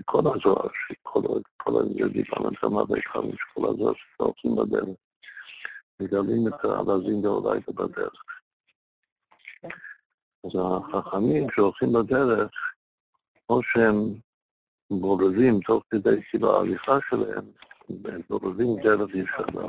[0.00, 1.20] בכל הזוהר, שכל
[1.66, 4.96] היהודים המלחמה והתחלנו של כל הזוהר שהולכים בדרך,
[6.00, 8.24] מגלים את הארזים דאורייתא בדרך.
[10.46, 12.74] אז החכמים שהולכים בדרך,
[13.48, 13.94] או שהם
[14.90, 17.52] בוררים תוך כדי כאילו ההליכה שלהם,
[18.30, 19.68] בוררים דרך ישנה,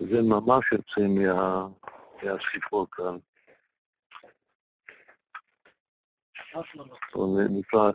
[0.00, 1.00] זה ממש יוצא
[6.54, 7.14] מה, מהסיפור כאן.
[7.14, 7.90] הוא נקרא,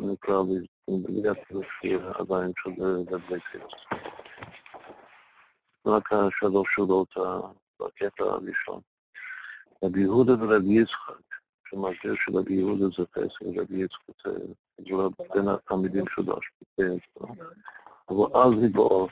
[0.00, 0.42] נקרא
[0.88, 2.52] בלי הפרשי עדיין
[3.06, 3.74] דברי קריאס.
[5.86, 7.14] רק השלוש שורות
[7.80, 8.80] בקטע הראשון.
[9.84, 11.34] רבי יהודה ורבי יצחק,
[11.68, 14.28] שמסביר שרבי יהודה זה חסר, רבי יצחק
[14.78, 16.38] זה בין התלמידים שלו,
[18.08, 19.08] אבל אז דיבור,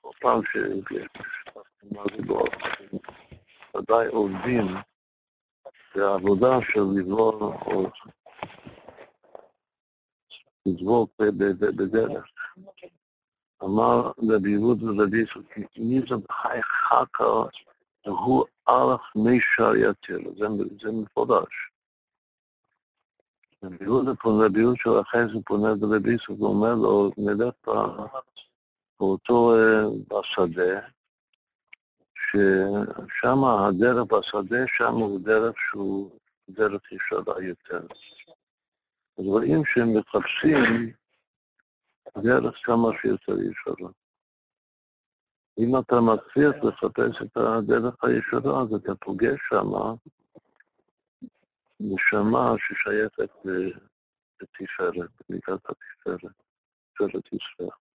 [0.00, 2.44] כל פעם שמה דיבור,
[3.76, 4.66] ודאי עובדים
[5.94, 7.90] זה העבודה של לברור או
[10.66, 11.10] לדבוק
[11.76, 12.32] בדרך.
[13.64, 17.24] אמר רבי יהודה רבי יצחק, מי זה בחי חכה
[18.06, 20.30] הוא ארך מי שעייתנו,
[20.80, 21.70] זה מפורש.
[23.64, 27.54] רבי יהודה פונה, רבי יהודה של החסד פונה לרבי יצחק ואומר לו, נלך
[29.00, 29.52] באותו
[30.08, 30.80] בשדה,
[32.30, 36.18] ששם הדרך בשדה, שם הוא דרך שהוא
[36.50, 37.80] דרך ישרה יותר.
[39.18, 40.92] אז רואים שהם מחפשים
[42.18, 43.90] דרך כמה שיותר ישרה.
[45.58, 49.70] אם אתה מצליח לחפש את הדרך הישרה, אז אתה פוגש שם
[51.80, 53.30] נשמה ששייכת
[54.40, 56.34] לתפארת, במידת התפארת,
[56.94, 57.89] תפארת ישראל.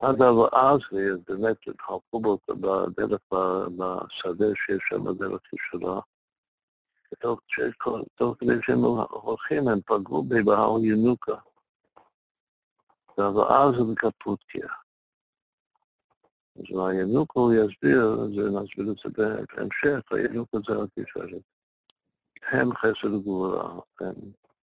[0.00, 0.80] עד אז
[1.28, 3.20] באמת התחלקו בו בדרך,
[3.78, 6.00] בשדה שיש שם דרך ישרה.
[8.14, 8.78] תוך כדי שהם
[9.10, 11.36] הולכים, הם פגעו בי בהר ינוקה.
[13.18, 14.68] ואז זה בקפוטקיה.
[16.56, 19.22] אז הינוקה הוא יסביר, נסביר את זה
[19.56, 21.42] בהמשך, הינוקה זה רק ישרת.
[22.52, 24.14] הם חסד וגבורה, הם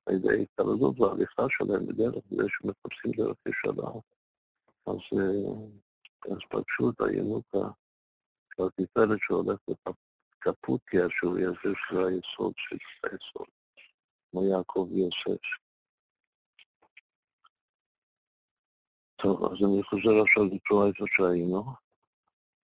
[0.05, 3.91] על ידי התעללות וההליכה שלהם בדרך, זה שמחפשים דרך ישרה.
[4.87, 5.19] אז,
[6.31, 7.67] אז פגשו את הינוקה
[8.55, 9.59] של התפארת שהולך
[10.47, 13.47] לקפוטיה, שהוא יסביר שזה היסוד של היסוד,
[14.31, 15.41] כמו יעקב ויוסף.
[19.15, 21.63] טוב, אז אני חוזר עכשיו לקרוא איפה שהיינו.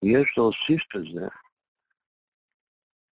[0.03, 1.27] יש להוסיף בזה,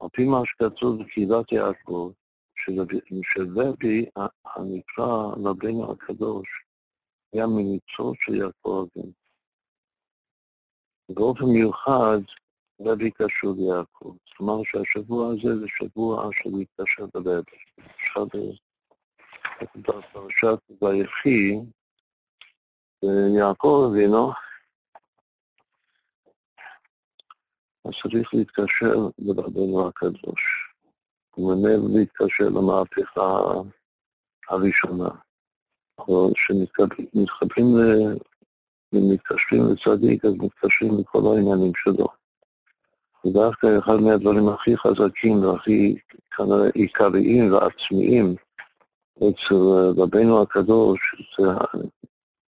[0.02, 2.12] על פי מה שכתוב בקהילת יעקב,
[2.56, 4.06] שרבי
[4.46, 5.14] הנקרא
[5.46, 6.66] רבינו הקדוש
[7.34, 9.14] היה מניצות של יעקב אבינו.
[11.10, 12.20] באופן מיוחד
[12.82, 14.16] רבי קשור ליעקב.
[14.38, 17.06] כלומר שהשבוע הזה זה שבוע של להתקשר.
[17.96, 18.26] עכשיו
[19.76, 21.60] בפרשת ויחי,
[23.38, 24.32] יעקב אבינו,
[27.86, 30.74] אז צריך להתקשר לרבנו הקדוש.
[31.38, 33.32] וממילא להתקשר למהפכה
[34.50, 35.10] הראשונה.
[36.02, 37.76] כשמתחברים
[38.94, 42.08] ומתקשרים לצדיק, אז מתקשרים לכל העניינים שלו.
[43.26, 45.96] ודווקא אחד מהדברים הכי חזקים והכי
[46.38, 48.36] כנראה עיקריים ועצמיים
[49.18, 49.56] אצל
[49.98, 51.48] רבנו הקדוש, זה,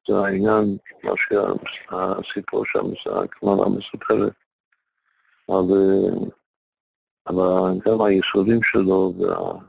[0.07, 4.33] זה העניין, מה שהסיפור שם, הגמרא מספרת,
[5.49, 6.25] אבל,
[7.27, 9.59] אבל גם היסודים שלו וה,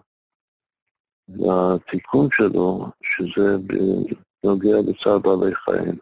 [1.29, 5.99] והתיקון שלו, שזה בנוגע לצער בעלי חיים.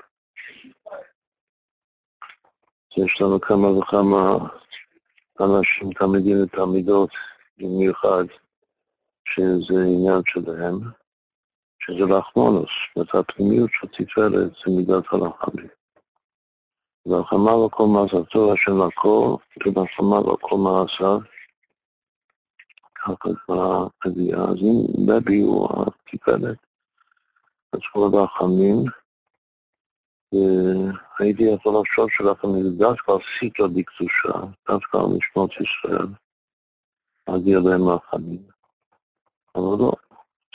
[2.96, 4.38] יש לנו כמה וכמה
[5.40, 7.10] אנשים, תלמידים ותלמידות
[7.58, 8.24] במיוחד,
[9.28, 10.74] שזה עניין שלהם,
[11.78, 15.68] שזה לחמונוס, זאת הפנימיות של תפארת זה מידת הרחמים.
[17.06, 21.18] והחמה לא כל מעשתו השם הכל, ולחמה לא כל מעשיו,
[23.20, 24.38] כבר הביאה.
[24.38, 25.68] אז אם לוי הוא
[26.12, 26.56] התפארת,
[27.72, 28.84] אז כל הרחמים,
[30.32, 32.48] והייתי יכול לחשוב שלכם
[32.78, 34.38] דווקא על סיטו בקדושה,
[34.68, 36.06] דווקא על משמעות ישראל,
[37.28, 38.42] להגיע להם רחמים.
[39.54, 39.92] אבל לא,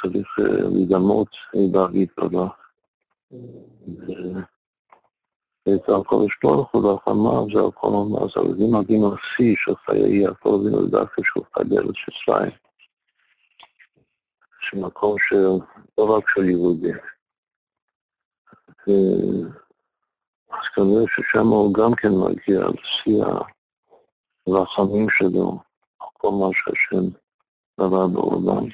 [0.02, 0.39] צריך
[0.72, 2.47] להידמות להגיד תודה.
[5.72, 6.99] ואת הקודש ברוך הוא
[7.51, 12.51] זה הכל ממש, אבל אם מגיעים השיא של חיי יעקב אבינו דווקא שהוא בארץ ישראל,
[14.59, 15.47] שמקום של,
[15.97, 16.95] לא רק של יהודים.
[20.49, 23.24] אז כנראה ששם הוא גם כן מגיע לשיא
[24.47, 25.59] הרחמים שלו,
[25.97, 27.05] כל מה שהשם
[27.80, 28.65] דבר בעולם.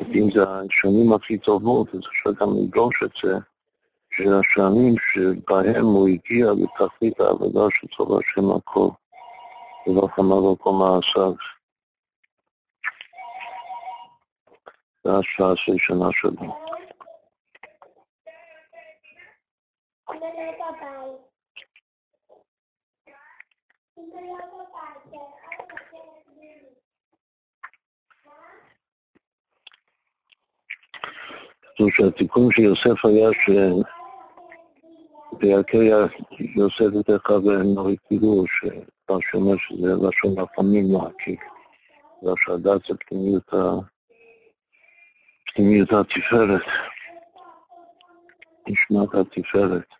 [0.00, 3.49] אם זה השנים הכי טובות, אז אפשר גם לדרוש את זה,
[4.12, 8.88] שהשנים שבהם הוא הגיע לתכלית העבודה של טוב השם הכל,
[9.86, 11.32] ולא כמה לא כל מעשיו.
[15.04, 16.70] זה השעה של שנה שלו.
[31.62, 33.28] כתוב שהתיקון של יוסף היה
[35.40, 35.90] שבירכי
[36.56, 41.40] יוסף את אחד ונורי כאילו, שכבר שאומר שזה לשון רחמים להקיק.
[42.36, 42.94] שהדת זה
[45.54, 46.62] פנימיות התפארת,
[48.68, 49.94] נשמת התפארת.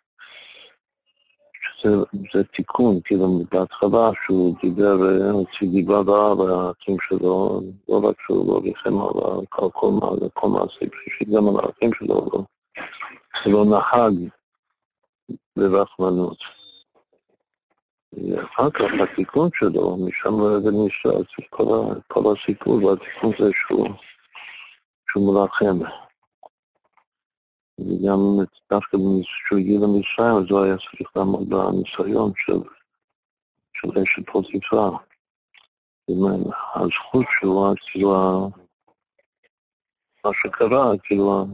[2.33, 4.97] זה תיקון, כאילו בהתחלה שהוא דיבר,
[5.31, 10.85] הוציא דיבה רעה האחים שלו, לא רק שהוא לא ריחם על כל מעשה
[11.35, 12.43] גם על האחים שלו, לא,
[13.45, 14.29] לא נהג
[15.55, 16.37] ברחמנות.
[18.43, 20.29] אחר כך התיקון שלו, משם
[20.63, 21.63] זה נשאר, כל,
[22.07, 23.87] כל הסיפור והתיקון זה שהוא,
[25.09, 25.79] שהוא מלחם.
[27.79, 28.19] וגם
[28.69, 32.59] דווקא כשהוא הגיע למצרים, אז הוא היה צריך לעמוד בניסיון של,
[33.73, 34.91] של אשת פוטיפר.
[36.75, 38.49] הזכות שלו, כאילו,
[40.25, 41.45] מה שקרה, כאילו,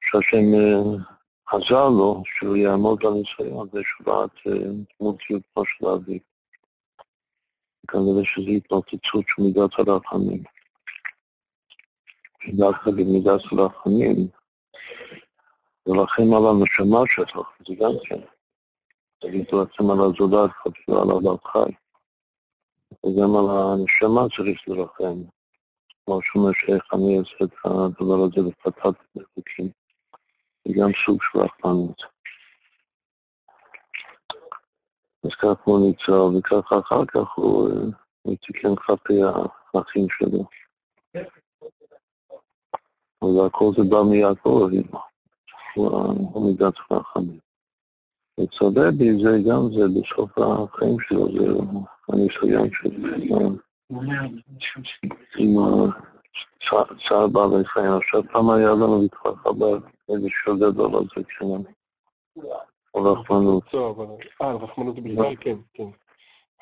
[0.00, 1.19] שהשם אה,
[1.52, 4.52] עזר לו שהוא יעמוד בניסיון בשבעת אה,
[5.00, 6.18] דמותיות כמו של אביו.
[7.88, 10.42] כנראה שזו התנוצצות של מידת הרחמים.
[12.48, 14.28] דווקא במידת הרחמים,
[15.86, 18.20] ולכן על הנשמה שלך, זה גם כן.
[19.18, 21.72] תגיד לרחם על הזולת, חפשו על אדם חי.
[23.06, 25.18] וגם על הנשמה צריך לרחם.
[26.04, 29.79] כמו שאומר שאיך אני אעשה את הדבר הזה לפתת בחוקים.
[30.68, 32.02] גם סוג של רחמנות.
[35.24, 37.70] אז כך הוא ניצל, וככה אחר כך הוא
[38.40, 39.20] תיקן כלפי
[39.74, 40.44] האחים שלו.
[43.22, 44.98] אבל הכל זה בא מיעקב אבינו.
[45.74, 47.38] הוא מידת חכמים.
[48.40, 48.90] וצודק
[49.22, 51.46] זה גם זה בסוף החיים שלו, זה
[52.08, 52.90] הניסיון של
[55.38, 55.56] עם
[57.08, 57.92] צער בעלי חיים.
[57.92, 61.64] עכשיו פעם היה לנו בכפר חב"ד איזה שודד על זה כשאני...
[62.94, 63.74] על רחמנות.
[63.74, 64.06] אבל...
[64.42, 65.88] אה, רחמנות בכלל, כן, כן.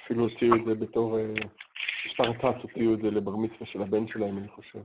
[0.01, 1.19] אפילו הוציאו את זה בתור...
[2.07, 4.81] מספר טס הוציאו את זה לבר מצווה של הבן שלהם, אני חושב.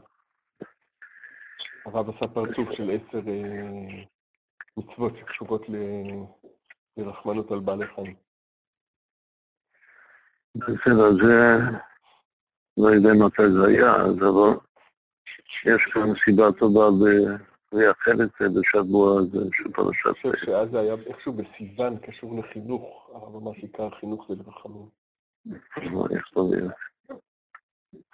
[1.85, 3.19] הרב עשה פרצוף של עשר
[4.77, 5.65] מצוות שקשורות
[6.97, 8.15] לרחמנות על בעלי חיים.
[10.55, 11.57] בסדר, זה
[12.77, 14.57] לא יודע מתי זה היה, אבל
[15.65, 16.81] יש כאן סיבה טובה
[17.73, 20.05] לייחד את זה בשבוע הזה של פרשת...
[20.05, 24.89] אני חושב שאז זה היה איכשהו בסיוון קשור לחינוך, אבל מה שעיקר חינוך זה לרחמים.
[25.77, 26.73] לא, יכול להיות.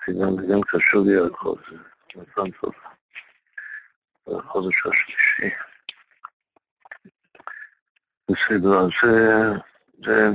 [0.06, 1.20] סיוון זה גם קשור זה
[2.16, 2.74] נתן טוב.
[4.28, 5.56] החודש השלישי.
[8.32, 8.90] בסדר, אז
[10.04, 10.30] זה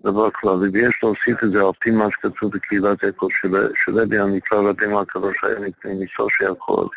[0.00, 3.28] דבר כללי, ויש להוסיף את זה על פי מה שכתוב בקהילת אקו
[3.74, 6.88] שלוי הנקרא רבי מהקדוש היה מקצוע שיעקב,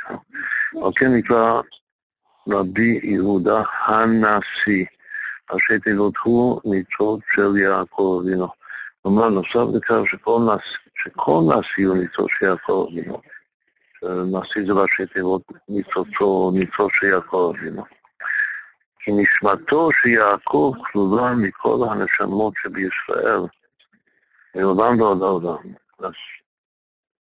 [0.74, 1.62] על כן נקרא
[2.49, 4.86] רבי יהודה הנשיא,
[5.52, 8.47] ראשי תיבות הוא ניצוץ של יעקב אבינו.
[9.02, 9.99] כלומר, נוסף לכך
[10.95, 13.22] שכל נשיא הוא ניצוץ של יעקב אבינו.
[14.04, 17.84] נשיא זה ראשי תיבות ניצוץ של יעקב אבינו.
[19.04, 23.41] כי נשמתו של יעקב כלולה מכל הנשמות שבישראל,
[24.56, 25.74] מעולם ועוד העולם.
[25.99, 26.14] אז,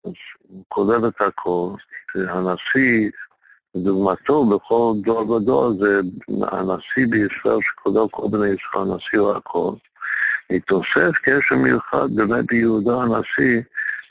[0.03, 1.69] הוא כולל את הכל,
[2.11, 3.09] שהנשיא,
[3.75, 6.01] דוגמתו בכל דור ודור זה
[6.51, 9.73] הנשיא בישראל שכולל כל בני ישראל, הנשיא הוא הכל.
[10.51, 13.61] מתוסף קשר מיוחד ברבי יהודה הנשיא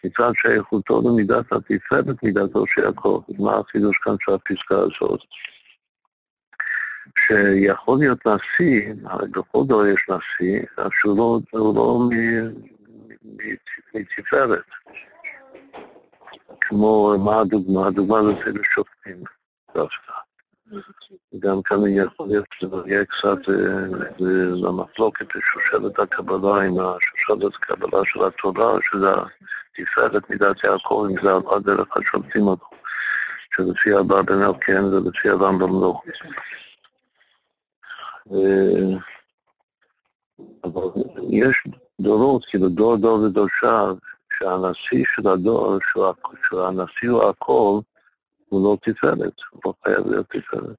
[0.04, 3.22] מצד שייכותו למידת התפארת מידתו של יעקב.
[3.38, 5.20] מה החידוש כאן של הפסקה הזאת?
[7.16, 12.08] שיכול להיות נשיא, הרי בכל דור יש נשיא, שהוא לא, לא
[13.94, 14.64] מתפארת.
[16.60, 17.86] כמו, מה הדוגמה?
[17.86, 19.22] הדוגמה זה אצל שופטים
[19.74, 20.12] דווקא.
[21.38, 23.38] גם כאן יכול להיות שזה יהיה קצת
[24.62, 29.10] למחלוקת בשושלת הקבלה עם השושלת הקבלה של התורה, שזה
[29.78, 32.44] התפארת מידת יעקב, אם זה עבד דרך השופטים,
[33.54, 36.00] שלפי הבא בן אלקן ולפי הרמב"ם לא.
[40.64, 41.64] אבל יש
[42.00, 43.96] דורות, כאילו דור דור ודורשיו,
[44.32, 45.78] שהנשיא של הדור,
[46.48, 47.80] שהנשיא הוא הכל,
[48.48, 50.76] הוא לא תפארת, הוא לא חייב להיות תפארת.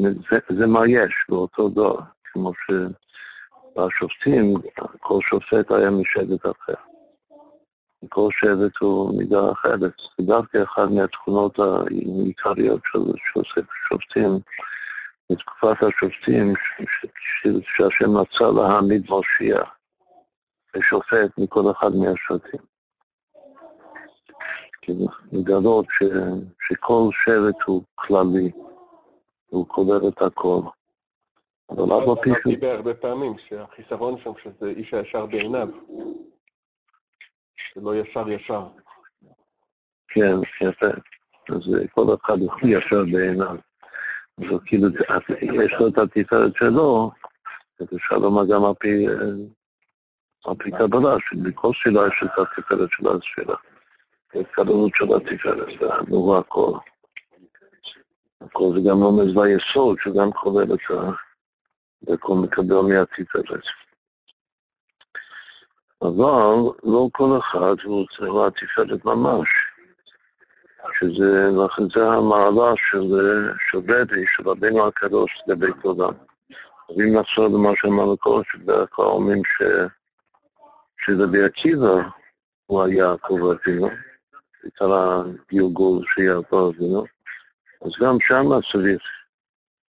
[0.00, 2.52] זה, זה מה יש באותו דור, כמו
[3.74, 4.54] שהשופטים,
[5.00, 6.74] כל שופט היה משבט אחר.
[8.08, 9.92] כל שבט הוא מידה אחרת.
[10.20, 12.98] ודווקא אחת מהתכונות העיקריות של
[13.88, 14.40] שופטים
[15.32, 16.52] בתקופת השופטים,
[17.62, 19.56] שהשם מצא להעמיד מושיע
[20.76, 22.60] ושופט מכל אחד מהשופטים.
[25.32, 26.02] לגלות ש,
[26.60, 28.50] שכל שבט הוא כללי,
[29.46, 30.60] הוא כולל את הכל.
[31.70, 32.46] אבל אף על פי ש...
[32.46, 35.68] דיבר הרבה פעמים שהחיסרון שם שזה איש הישר בעיניו,
[37.56, 38.66] שלא ישר ישר.
[40.08, 40.86] כן, יפה.
[41.48, 43.56] אז כל אחד הוא ישר בעיניו.
[44.40, 44.88] אז כאילו,
[45.64, 47.10] יש לו את התפארת שלו,
[47.96, 48.74] אפשר לומר גם על
[50.58, 53.56] פי, קבלה, שבכל שאלה יש את התפארת של השאלה.
[54.34, 56.72] ההתקדמות של התפארת, והנורא הכל.
[58.40, 61.10] הכל זה גם רומז ביסוד, שגם כולל את ה...
[62.08, 63.64] וכל מקבל מהתפארת.
[66.02, 69.75] אבל לא כל אחד הוא צריך לתפארת ממש.
[70.94, 71.50] שזה,
[71.94, 73.10] זה המעלה של,
[73.58, 73.78] של
[74.26, 76.12] של רבינו הקדוש לגבי כבודם.
[76.90, 79.62] אם נחזור למה שאמרנו קודם, שבדרך כלל אומרים ש,
[80.96, 82.02] שרבי עקיבא
[82.66, 83.88] הוא היה יעקב אבינו,
[84.62, 87.04] עיקר הגלגול של יעקב אבינו,
[87.82, 89.02] אז גם שם צריך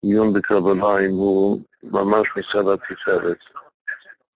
[0.02, 3.38] עיון בקבלה אם הוא ממש מצד התפארת.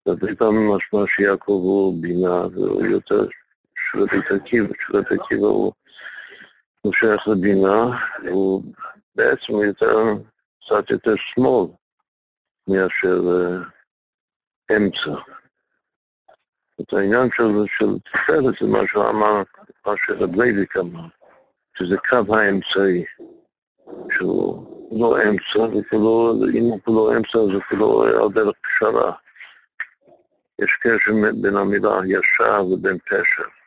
[0.05, 3.27] הרבה פעמים משמע שיעקב הוא בינה והוא יותר
[3.75, 5.73] שרבי עקיבא, שרבי עקיבא הוא
[6.81, 7.97] הוא שייך לבינה,
[8.29, 8.63] הוא
[9.15, 9.95] בעצם יותר,
[10.61, 11.67] קצת יותר שמאל
[12.67, 13.65] מאשר אה,
[14.77, 15.21] אמצע.
[16.81, 19.43] את העניין של, של תפארת זה מה שהוא אמר,
[19.85, 19.93] מה
[20.37, 21.07] לייביק אמר,
[21.73, 23.03] שזה קו האמצעי,
[24.11, 29.11] שהוא לא אמצע, וכאילו, אם הוא כולו אמצע זה כאילו על דרך פשרה.
[30.61, 31.11] יש קשר
[31.41, 33.58] בין המילה ישר ובין פשר.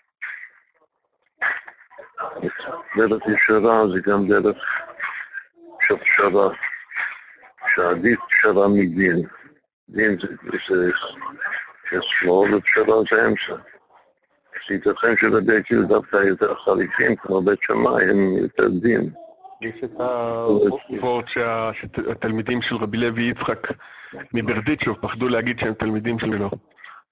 [2.97, 4.57] דרך ישרה זה גם דרך
[5.81, 6.49] של פשרה,
[7.75, 9.23] שעדיף פשרה מדין.
[9.89, 10.17] דין
[10.69, 10.91] זה,
[12.01, 13.63] שמאל ופשרה זה אמצע.
[14.55, 19.11] אז ייתכן שלבי עקיבא דווקא יותר חליפים, כמו בית שמאי, הם יותר דין.
[19.61, 19.91] יש את
[20.89, 23.69] הוורט שהתלמידים של רבי לוי יצחק
[24.35, 26.51] מברדיצ'וב פחדו להגיד שהם תלמידים שלו,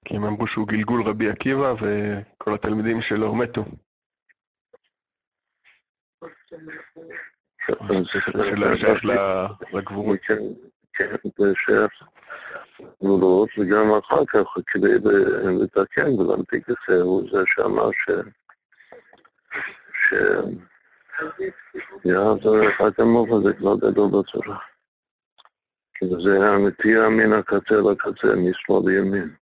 [0.05, 3.65] כי הם אמרו שהוא גלגול רבי עקיבא וכל התלמידים שלו מתו.
[13.03, 13.51] לגבורות.
[13.59, 14.94] וגם אחר כך, כדי
[15.61, 18.11] לתקן ולהנפיק את זה, הוא זה שאמר ש...
[19.92, 20.14] ש...
[22.05, 24.59] יעד אחד כמוך זה כבר גדול בתורה.
[26.05, 29.39] זה הנטייה מן הקצה לקצה, משמאל לימין.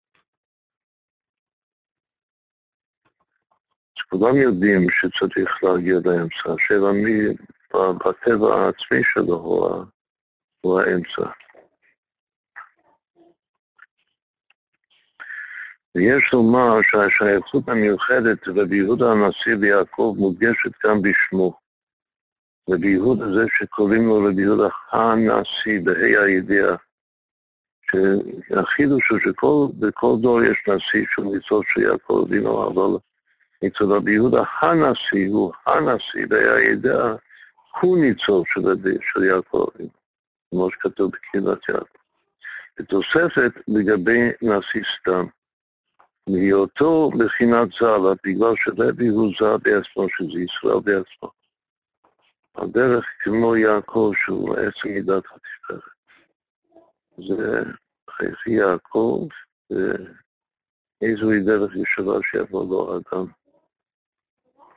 [4.03, 7.35] כולם יודעים שצריך להגיע לאמצע, השאלה מי
[7.75, 9.35] בטבע העצמי שלו
[10.63, 11.31] הוא, האמצע.
[15.95, 21.59] ויש לומר שהשייכות המיוחדת רבי יהודה הנשיא ויעקב מודגשת גם בשמו.
[22.71, 26.77] רבי יהודה זה שקוראים לו רבי יהודה הנשיא, בה"א הידיעה.
[27.91, 32.99] שהחידוש הוא שבכל דור יש נשיא שהוא ניצול של יעקב אבינו, אבל
[33.67, 37.15] אצל רבי יהודה הנשיא הוא הנשיא, בה"א הידיעה,
[37.81, 39.67] הוא ניצול של, יעקב
[40.51, 41.99] כמו שכתוב בקהילת יעקב.
[42.79, 45.27] בתוספת לגבי נשיא סתם.
[46.29, 51.31] מהיותו בחינת זלה, בגלל שרבי הוא זר בעצמו, שזה ישראל בעצמו.
[52.57, 55.95] הדרך כמו יעקב שהוא עצם מידת התפארת.
[57.17, 57.63] זה
[58.11, 59.29] חייכי יעקב,
[59.71, 63.27] ואיזוהי דרך ישרה שיבוא לו אדם,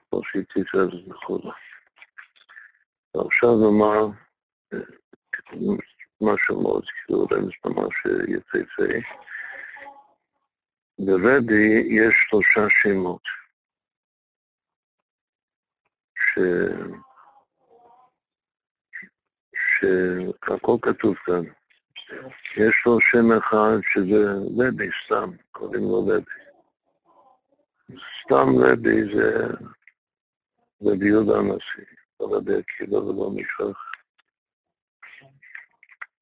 [0.10, 1.52] כמו שהיא תפארת נכונה.
[3.16, 4.06] ועכשיו נאמר
[6.22, 8.84] משהו מאוד כאילו רמז ממש יפהפה.
[11.00, 13.22] לרבי יש שלושה שמות,
[16.16, 16.40] ש...
[19.54, 21.44] שהכל כתוב כאן.
[22.58, 26.32] יש לו שם אחד שזה לבי, סתם, קוראים לו לבי.
[28.22, 29.48] סתם לבי זה
[30.82, 31.84] לבי יהודה הנשיא,
[32.22, 33.72] לבי עקיבא ולא אחר.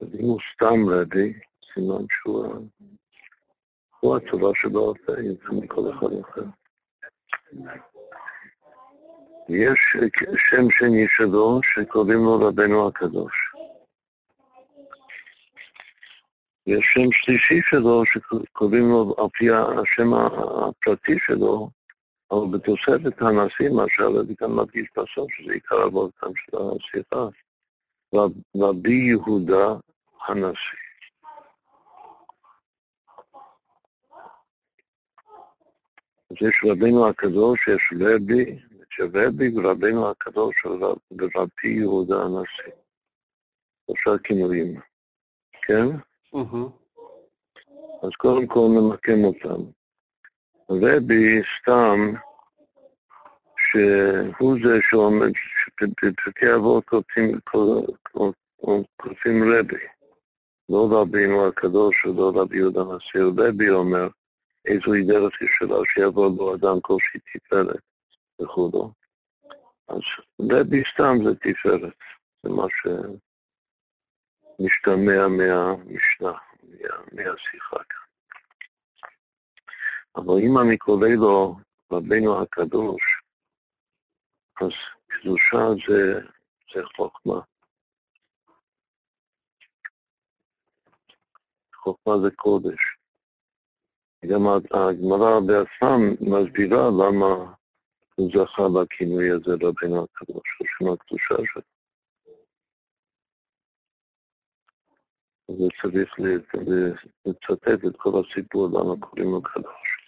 [0.01, 1.33] אם הוא סתם לבי,
[1.73, 2.69] סימן שהוא
[3.99, 4.93] הוא התשובה שבו
[5.23, 6.41] יותר מכל אחד אחר.
[9.49, 9.79] יש
[10.35, 13.53] שם שני שלו שקוראים לו רבנו הקדוש.
[16.67, 21.69] יש שם שלישי שלו שקוראים לו על פי השם הפרטי שלו,
[22.31, 27.25] אבל בתוספת הנשיא, מה שהרבי כאן מדגיש בסוף, שזה עיקר עבודתם של השיחה,
[28.55, 29.67] רבי יהודה
[30.27, 30.85] הנשיא.
[36.31, 38.59] אז יש רבינו הקדוש, יש רבי,
[38.89, 42.73] שרבי ורבינו הקדוש ורבי יהודה הנשיא.
[43.85, 44.79] שלושה כינויים,
[45.51, 45.87] כן?
[48.03, 49.61] אז קודם כל נמקם אותם.
[50.69, 51.97] רבי סתם,
[53.57, 55.31] שהוא זה שעומד,
[56.03, 56.83] בפרקי אבות
[58.97, 59.85] כותבים רבי.
[60.69, 64.07] לא רבינו הקדוש ולא רבי יהודה הנשיא, רבי אומר,
[64.65, 67.81] איזוהי דרך ישרה שיבוא בו אדם כלשהי תפארת
[68.41, 68.91] וכו'.
[69.87, 70.01] אז
[70.51, 71.99] רבי סתם זה תפארת,
[72.43, 72.65] זה מה
[74.59, 76.31] שמשתמע מהמשנה,
[76.63, 78.04] מה, מהשיחה כאן.
[80.15, 81.55] אבל אם אני קורא לו
[81.91, 83.21] רבינו הקדוש,
[84.61, 84.71] אז
[85.07, 85.57] קדושה
[85.87, 86.27] זה,
[86.73, 87.41] זה חוכמה.
[91.75, 92.97] חוכמה זה קודש.
[94.25, 94.41] גם
[94.73, 97.53] הגמרא בעצמה מסבירה למה
[98.15, 101.61] הוא זכה בכינוי הזה רבינו הקדוש, בשם הקדושה שלו.
[105.49, 106.19] וצריך
[107.25, 110.04] לצטט את כל הסיפור למה קוראים לו קדוש.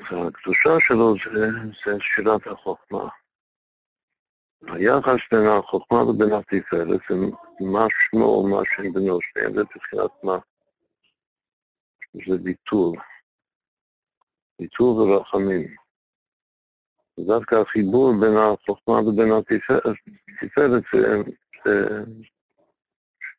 [0.00, 1.46] והקדושה שלו זה,
[1.84, 3.08] זה שירת החוכמה.
[4.68, 7.14] היחס בין החוכמה ובין התפארת זה
[7.72, 10.38] מה שמו מה שם בנו, שניהם זה מבחינת מה.
[12.12, 12.96] זה ביטול.
[14.60, 15.76] ביטול ורחמים.
[17.20, 19.28] דווקא החיבור בין החוכמה ובין
[20.42, 21.16] התפארת זה,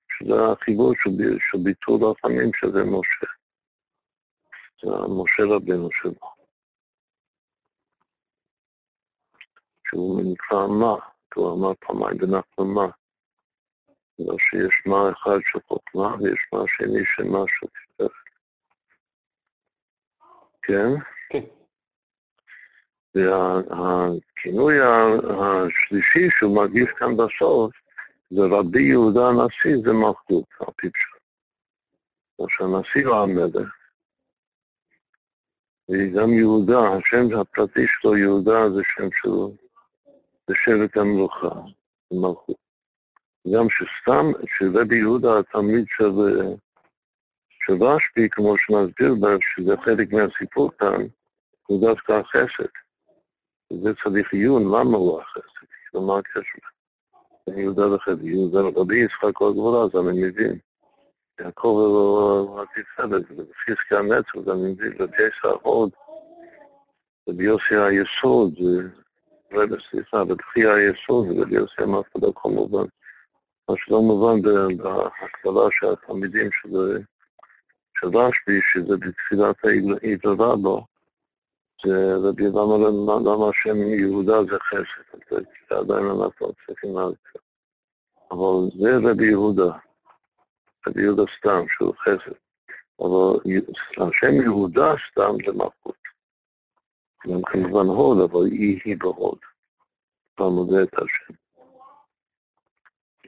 [0.09, 3.27] שזה החיבור של, ביטול רחמים שזה משה.
[4.81, 4.87] זה
[5.21, 6.40] משה רבנו שלו.
[9.91, 10.95] שהוא נקרא מה,
[11.31, 12.87] כי הוא אמר פעמיים בנחל מה.
[14.19, 18.11] בגלל שיש מה אחד של חוכמה ויש מה שני של מה של תפארת.
[20.61, 20.89] כן?
[21.29, 21.45] כן.
[23.15, 24.75] והכינוי
[25.39, 27.75] השלישי שהוא מרגיש כאן בסוף,
[28.29, 31.21] זה רבי יהודה הנשיא, זה מלכות, על פי פשוט.
[32.37, 33.77] כמו שהנשיא הוא המלך.
[35.89, 39.53] וגם יהודה, השם הפרטי שלו, יהודה, זה שם שלו,
[40.51, 41.49] זה שבט המלוכה,
[42.13, 42.55] מלכות.
[43.55, 46.11] גם שסתם, שרבי יהודה התלמיד של,
[47.81, 51.01] רשב"י, כמו שמסביר בה, שזה חלק מהסיפור כאן,
[51.67, 52.71] הוא דווקא החסד.
[53.73, 55.65] וזה צריך עיון, למה הוא החסד?
[55.93, 56.59] מה הקשר?
[57.57, 60.59] יהודה לחסד, יהודה רבי יצחק כל גבולה, אז אני מבין.
[61.39, 64.91] יעקב הוא התפארת, ובפסקי הנצח, אני מבין,
[65.27, 65.89] יצחק עוד,
[67.29, 68.53] רבי יוסי היסוד,
[69.53, 72.01] רגע, סליחה, בתחייה היסוד, רבי יוסי אמר
[72.35, 72.85] כמובן.
[73.69, 80.85] מה שלא מובן בהקבלה של התלמידים של רשב"י, שזה בתפילת העידרה בו,
[81.85, 85.35] זה רבי למה, השם יהודה זה חסד,
[85.69, 87.17] זה עדיין אנחנו צריכים להגיד.
[88.31, 89.77] אבל זה רבי יהודה,
[90.87, 92.31] רבי יהודה סתם, שהוא חסד.
[92.99, 93.51] אבל
[94.07, 96.00] השם יהודה סתם זה מלכות.
[97.27, 99.39] גם כמובן הוד, אבל היא היא בהוד.
[100.35, 101.33] כבר מודה את השם.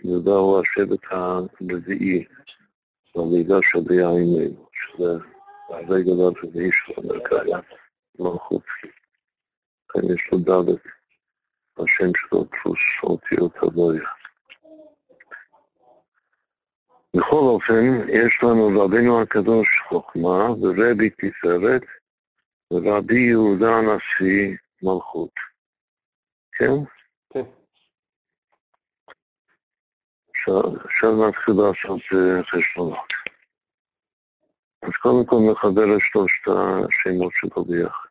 [0.03, 2.25] יהודה הוא השבט הרביעי,
[3.15, 5.25] בלידה של בימינו, שזה
[5.69, 7.45] הרגע הרביעי של המרכז,
[8.19, 8.63] מלכות.
[9.89, 10.69] כאן יש לו ד'
[11.77, 14.09] השם שלו פלוס אותיות הוויה.
[17.15, 21.85] בכל אופן, יש לנו רבינו הקדוש חוכמה ורבי תפארת
[22.73, 25.33] ורבי יהודה הנשיא מלכות.
[26.51, 26.73] כן?
[27.33, 27.49] כן.
[30.85, 33.13] עכשיו נתחיל לעשות אה, חשבונות.
[34.81, 38.09] אז קודם כל נחבר את שלושת השמות שלו ביחד.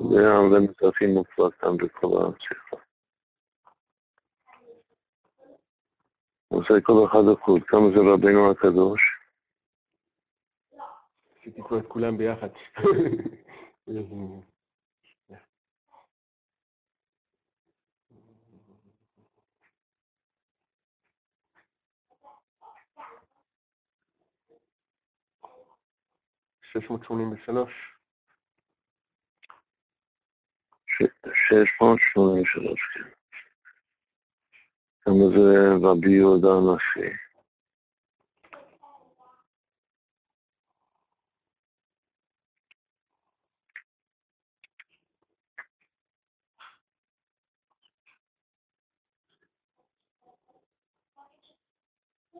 [0.00, 2.76] זה הרמת הכי מופלא כאן בכל השיחה.
[6.48, 9.17] עושה כל אחד לחוד, כמה זה רבינו הקדוש?
[11.56, 12.48] כבר את כולם ביחד.
[26.62, 27.98] שש מאות שמונים ושלוש.
[31.34, 33.10] שש מאות שמונים ושלוש, כן.
[35.00, 37.27] כמה זה רבי יהודה הנשיא.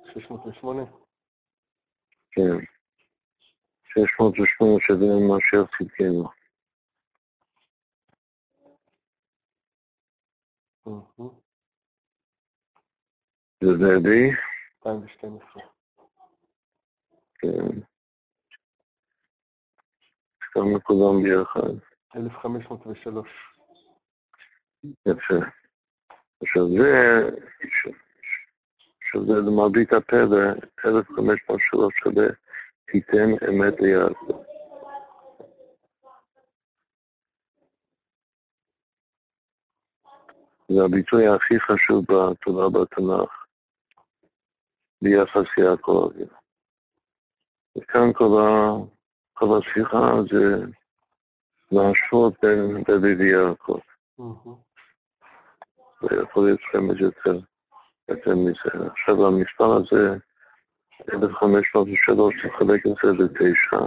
[0.09, 0.83] שש מאות ושמונה.
[2.31, 2.59] כן.
[3.85, 6.39] שש מאות ושמונה שזה מה שעשיתנו.
[13.65, 14.31] זה דדי?
[14.87, 15.63] 2012.
[17.39, 17.81] כן.
[20.41, 21.89] כמה כולם ביחד.
[22.17, 23.59] 1503.
[25.09, 25.35] יפה.
[26.43, 27.31] עכשיו זה,
[29.09, 30.39] עכשיו זה למרבית הפלא,
[30.85, 32.27] 1503 שווה
[32.85, 34.43] תיתן אמת ליעקב.
[40.69, 43.47] זה הביטוי הכי חשוב בתורה בתנ"ך,
[45.03, 46.37] ביחס יעקב אבינו.
[47.79, 50.67] וכאן כל, השיחה זה
[51.73, 53.81] להשוות בין דוד ויעקב.
[56.03, 57.39] ויכול להיות לכם יותר,
[58.09, 58.91] יותר מזה.
[58.91, 60.19] עכשיו המספר הזה,
[61.15, 63.79] 1503, תחלק את זה לתשע,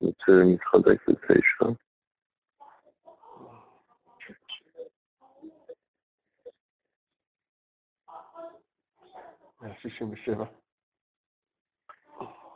[0.00, 1.66] זה מתחלק לתשע.
[9.60, 10.44] מאה שישים ושבע.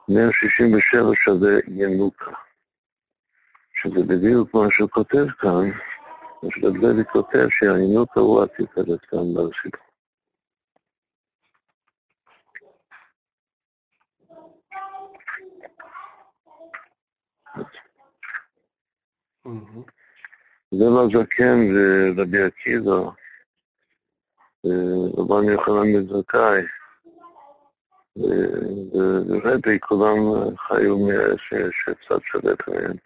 [0.09, 2.33] 167 שווה ינוקה,
[3.73, 5.71] שזה בדיוק מה שהוא כותב כאן,
[6.43, 9.86] מה שדגללי כותב שהינוקה הוא התפארת כאן בסיפור.
[20.71, 23.11] זה לזקן ורבי עקיבא,
[25.19, 26.63] רבן יוחנן בן זכאי,
[29.29, 30.17] ורבי כולם
[30.57, 30.97] חיו
[31.71, 32.97] שקצת שולט מהם.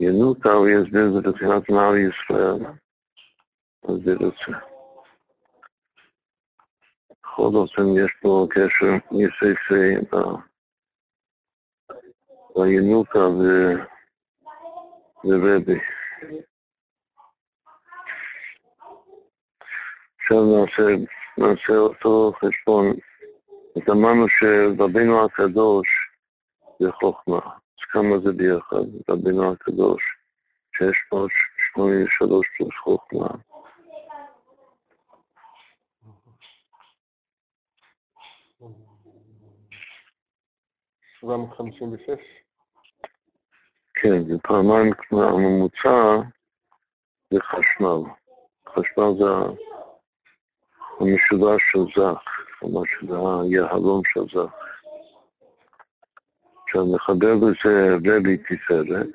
[0.00, 2.74] ינוקה הוא יסביר זה בתחילת מעל ישראל,
[3.84, 4.58] אז זה רוצה.
[7.10, 10.16] בכל אופן יש פה קשר יפהפה
[12.56, 13.18] בינוקה
[15.26, 15.78] ורבי.
[20.16, 20.82] עכשיו נעשה,
[21.38, 22.86] נעשה אותו חשבון.
[23.76, 26.10] אז אמרנו שרבינו הקדוש
[26.80, 27.40] זה חוכמה.
[27.78, 28.86] אז כמה זה ביחד?
[29.10, 30.18] רבינו הקדוש,
[30.72, 33.28] 683 פלוס חוכמה.
[41.20, 42.45] שבע מאות חמישים ושש.
[43.98, 46.28] כן, זה פעמיים הממוצע
[47.30, 48.00] זה חשמל.
[48.68, 49.24] חשמל זה
[51.00, 52.22] המשולש של זך,
[52.58, 54.54] כלומר שזה היהלום של זך.
[56.62, 59.06] עכשיו נחבר לזה רבי תפארת.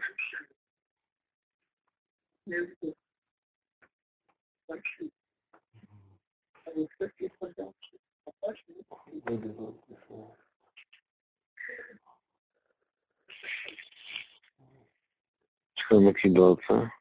[15.90, 16.92] Şöyle bakayım dağıtı.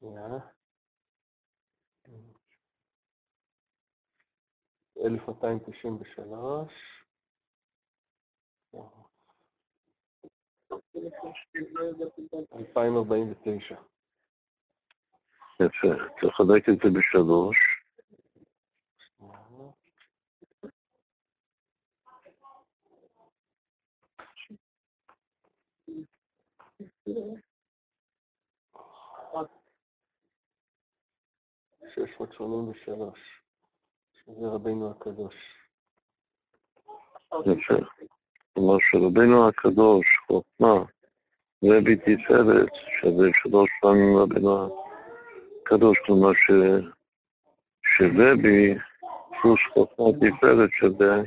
[0.00, 0.54] Ya.
[5.04, 7.04] אלף מאתיים תשעים ושלוש.
[12.54, 13.76] אלפיים ארבעים ותשע.
[15.60, 17.84] יפה, תחלק את זה בשלוש.
[27.06, 27.49] Yeah.
[31.94, 33.42] 683,
[34.12, 35.34] שזה רבינו הקדוש.
[37.46, 37.74] יפה.
[38.54, 40.84] כלומר שרבינו הקדוש, חוכמה,
[41.64, 44.78] רבי תפארת, שזה שלוש פעמים רבינו
[45.62, 46.50] הקדוש, כלומר ש...
[47.82, 48.74] שרבי
[49.42, 51.22] פלוס חוכמה תפארת שזה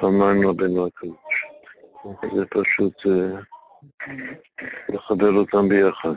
[0.00, 1.46] פעמיים רבינו הקדוש.
[2.34, 3.40] זה פשוט אה,
[4.88, 6.14] לחבר אותם ביחד.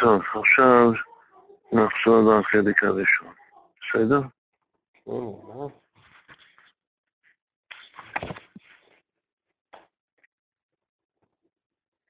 [0.00, 0.92] טוב, עכשיו
[1.72, 3.34] נחזור לחלק הראשון.
[3.80, 4.20] בסדר?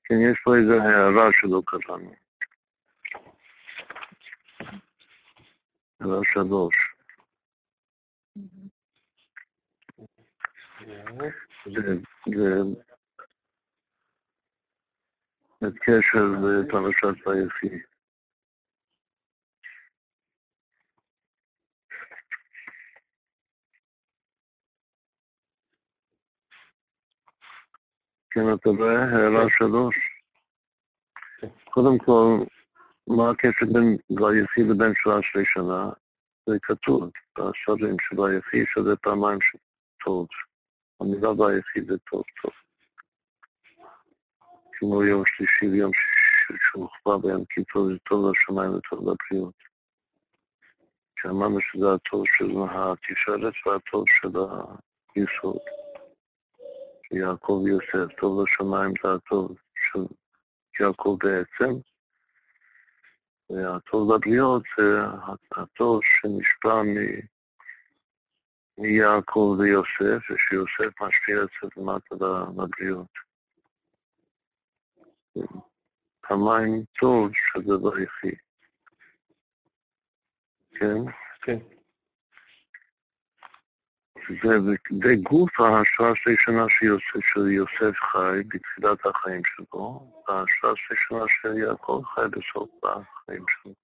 [0.05, 2.15] כן, יש פה איזו הערה שלא קראנו.
[6.01, 6.95] הערה שלוש.
[11.67, 12.63] זה,
[15.69, 17.79] את קשר לפרשת ויחי.
[28.31, 29.05] כן, אתה רואה?
[29.05, 30.23] הערה שלוש.
[31.71, 32.45] קודם כל,
[33.09, 35.91] מה הקשר בין ויחי לבין שלוש שנה?
[36.49, 39.59] זה כתוב בשרים של ויחי, שזה פעמיים של
[40.05, 40.27] טוב.
[41.01, 42.64] המילה ויחי זה טוב טוב.
[44.79, 45.91] כמו יום שלישי ויום
[46.73, 49.55] שוכבה ביום כיפור, זה טוב לשמיים וטוב לבריאות.
[51.19, 54.29] שאמרנו שזה הטוב של התשארת והטוב של
[55.15, 55.59] היסוד.
[57.13, 60.05] יעקב ויוסף, טוב לשמיים זה הטוב של
[60.81, 61.73] יעקב בעצם,
[63.51, 65.01] והטוב לבריאות זה
[65.57, 66.95] הטוב שנשפע מ...
[68.79, 72.15] מיעקב ויוסף, ושיוסף משפיע את זה למטה
[72.57, 73.24] לבריאות.
[76.21, 78.35] פעמיים טוב שזה ויחי.
[80.75, 80.99] כן?
[81.43, 81.59] כן.
[85.03, 86.65] זה גוף ההשראה הראשונה
[87.21, 93.75] של יוסף חי בתחילת החיים שלו, וההשראה הראשונה יעקב חי בסוף החיים שלו.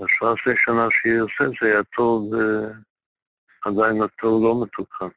[0.00, 2.32] ההשראה הראשונה של יוסף זה היה טוב,
[3.64, 5.08] עדיין הטוב לא מתוקן.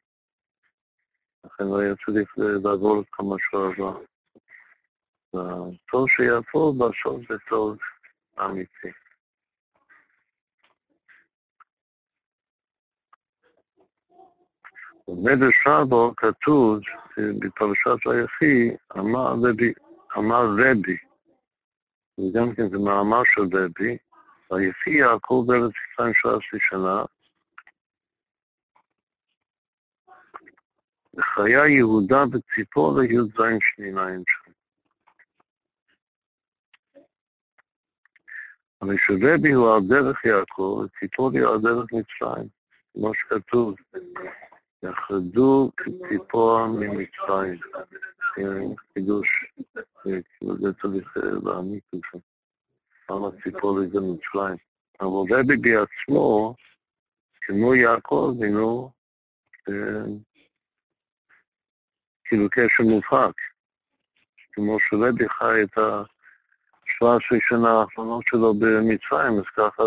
[1.44, 2.34] לכן לא היה צריך
[2.64, 3.98] לעבור את כל מה שהוא עבר.
[5.34, 7.78] הטוב שיעבור בסוף זה טוב
[8.44, 8.88] אמיתי.
[15.08, 16.78] במדרש רבו כתוב
[17.18, 20.96] בפרשת היחי, אמר רבי,
[22.18, 23.96] וגם כן זה מאמר של רבי,
[24.50, 27.04] היחי יעקב בארץ ישראל 13 שנה,
[31.16, 34.52] וחיה יהודה בציפור לי"ז שניים שם.
[38.82, 42.48] אבל שרבי הוא על דרך יעקב, וציפורי הוא על דרך מצרים,
[42.94, 43.74] כמו שכתוב,
[44.82, 47.58] יחרדו כציפור ממצרים.
[48.94, 49.52] חידוש,
[50.02, 52.18] כאילו זה צריך להעמיק את זה.
[53.10, 54.56] למה ציפורי זה מצרים?
[55.00, 56.54] אבל רבי בעצמו,
[57.40, 58.92] כמו יעקב, הינו
[62.32, 63.40] כאילו קשר מובהק.
[64.52, 69.82] כמו שרבי חי את ה-17 שנה האחרונות שלו במצרים, אז ככה,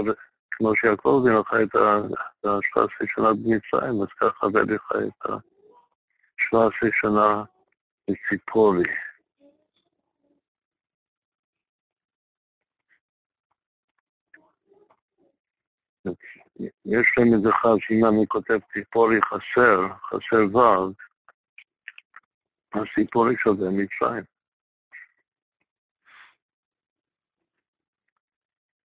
[0.52, 7.44] כמו שיעקב אבינו חי את ה-17 שנה במצרים, אז ככה רבי חי את ה-17 שנה
[8.10, 8.84] בציפורי.
[16.86, 20.94] יש להם איזה שאם אני כותב ציפורי חסר, חסר ו',
[22.82, 24.24] הסיפור שווה מצרים.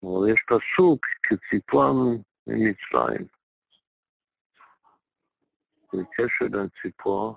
[0.04, 1.94] אבל יש פסוק כציפור
[2.48, 3.28] ממצרים.
[5.94, 7.36] זה קשר בין ציפור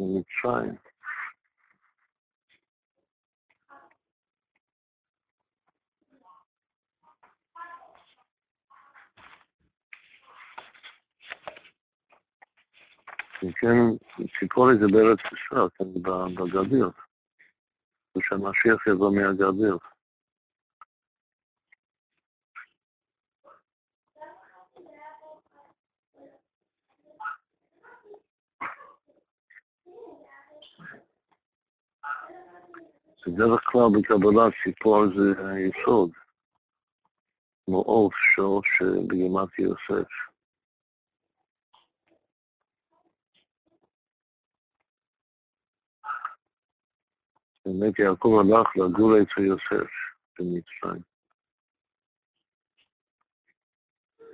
[0.00, 0.89] ומצרים.
[13.40, 16.02] כן, ציפורי זה בארץ ישראל, כן,
[16.34, 16.90] בגדיר.
[18.18, 19.78] ושהמשיח יבוא מהגדיר.
[33.26, 36.10] בדרך כלל בקבלה ציפור זה היסוד,
[37.66, 40.29] כמו עוף שור שבגימת יוסף.
[47.70, 49.90] באמת יעקב הלך לגור אצל יוסף
[50.38, 51.02] במצרים.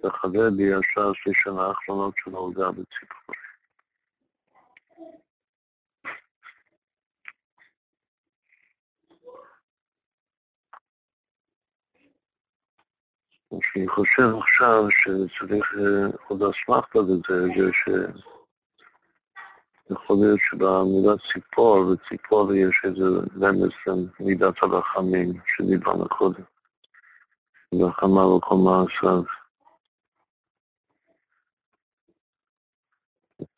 [0.05, 3.37] וחבר בישר שתי שנה האחרונות שלו הוא גר בציפורי.
[13.53, 17.89] מה שאני חושב עכשיו שצריך אה, עוד אסמכתה לזה, זה ש...
[19.91, 23.05] יכול להיות שבמילה ציפור, וציפור יש איזה
[23.43, 23.71] רמז
[24.21, 26.43] מידת הרחמים שדיברנו קודם.
[27.75, 29.23] רחמה על כל מעשיו.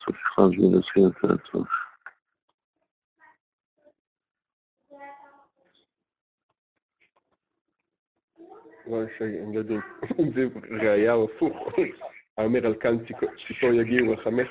[0.05, 1.49] צריך להסביר את.
[9.19, 9.79] הם יודעים,
[10.81, 11.73] זה ראייה הפוך.
[12.37, 12.97] האומר על כאן
[13.47, 14.49] ציפור יגיעו רחמך.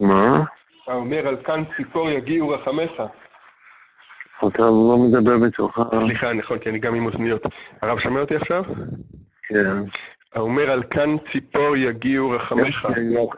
[0.00, 0.44] מה?
[0.86, 3.02] האומר על כאן ציפור יגיעו רחמך.
[4.48, 5.82] אתה לא מדבר בתוך ה...
[5.90, 7.46] סליחה, נכון, כי אני גם עם אוזניות.
[7.82, 8.64] הרב שומע אותי עכשיו?
[9.42, 9.82] כן.
[10.34, 12.88] האומר על כאן ציפור יגיעו רחמך.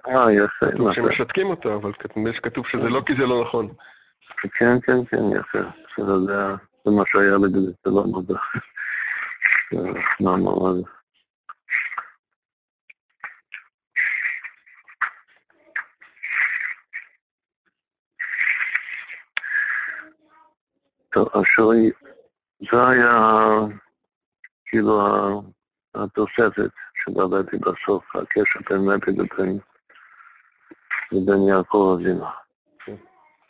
[0.09, 0.95] אה, יפה.
[0.95, 1.93] שמשתקים אותו, אבל
[2.43, 3.69] כתוב שזה לא כי זה לא נכון.
[4.59, 5.59] כן, כן, כן, יפה.
[6.85, 8.39] זה מה שהיה בגלל זה לא נודע.
[10.21, 10.81] מה אמר
[21.17, 21.91] השאלה,
[22.71, 23.19] זה היה
[24.67, 25.01] כאילו
[25.95, 29.59] התוספת שדברתי בסוף, הקשר בין מפי לבין,
[31.13, 32.27] לבין יעקב אבינו.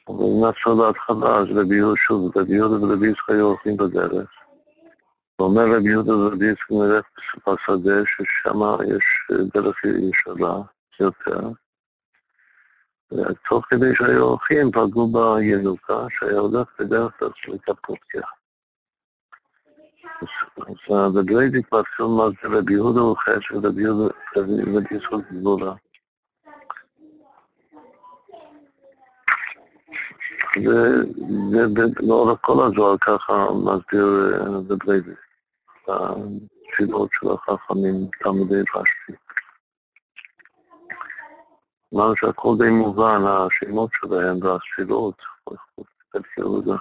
[0.09, 4.31] אבל אם נחשוב בהתחלה, אז רבי יהודה שוב, רבי יהודה ורבי יצחק היו הולכים בדרך.
[5.39, 7.05] ואומר רבי יהודה ורבי יצחק נלך
[7.47, 8.59] בשדה, ששם
[8.97, 10.63] יש דרך ישרה
[11.01, 11.64] יותר.
[13.49, 18.23] תוך כדי שהיו הולכים פגעו בינוקה שהיה הולך בדרך כלל לקפקופיה.
[20.59, 25.73] אז בגריידי התפתחו מה זה רבי יהודה הוא חסר, רבי יהודה רבי יצחק גבולה.
[31.53, 34.07] ולאורך כל הזוהר ככה מסביר
[34.69, 35.11] בגריידי,
[35.89, 39.24] התפילות של החכמים, תלמידי רש"י.
[41.95, 45.23] אמרנו שהכל די מובן, השמות שלהם והתפילות,
[46.17, 46.77] את יהודה.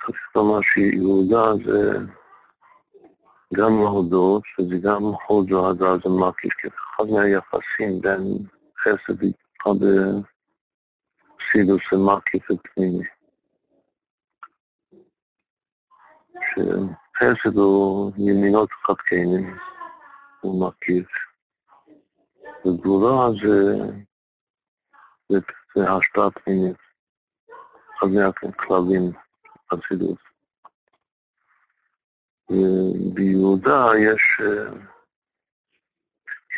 [0.00, 1.98] צריך לומר שיהודה זה
[3.54, 8.46] גם להודות, וזה גם הוד והדר זה מקיף, אחד מהיחסים בין
[8.78, 9.22] חסד
[11.40, 13.04] וחסידוס ומקיף ופנימי.
[16.40, 19.56] שחסד הוא ימינות חדקנים,
[20.40, 21.29] הוא מקיף.
[22.64, 23.86] וגבורה זה,
[25.28, 25.38] זה,
[25.76, 26.76] זה השפעה פנימית,
[27.98, 29.12] אחד מהכלבים
[29.72, 30.18] בחסידות.
[33.14, 34.40] ביהודה יש,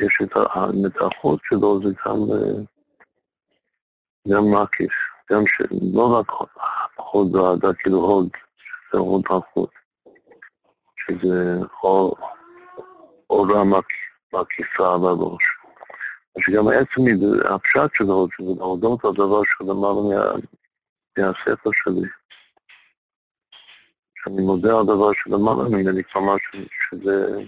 [0.02, 2.18] יש את המתחות שלו, זה גם,
[4.28, 4.92] גם מקיף,
[5.32, 6.26] גם שלא רק
[6.96, 8.28] הוד ועדה, כאילו הוד,
[8.92, 9.70] זה הוד החוץ,
[10.96, 11.58] שזה
[13.30, 13.64] אורה
[14.32, 15.61] מקיפה על הראש.
[16.38, 17.02] שגם עצם
[17.54, 20.40] הפשט שלו, שזה להודות על דבר שלמעלה
[21.18, 22.08] מהספר שלי.
[24.14, 26.34] שאני מודה על דבר שלמעלה ממני, כלומר
[26.70, 27.44] שזה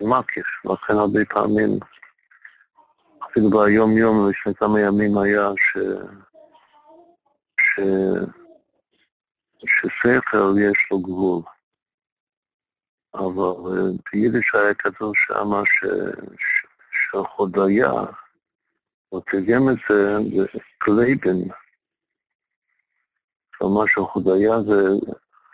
[0.00, 1.70] מקיף, לכן הרבה פעמים,
[3.24, 5.78] אפילו ביום יום, לפני כמה ימים היה ש...
[7.60, 7.80] ש...
[9.66, 11.42] ששכל יש לו גבול.
[13.14, 15.84] אבל ביידיש היה כתוב שמה ש...
[16.90, 17.90] שהודיה
[19.08, 20.18] הוא תרגם את זה
[20.78, 21.48] בגלייבן,
[23.54, 24.82] כלומר שהודיה זה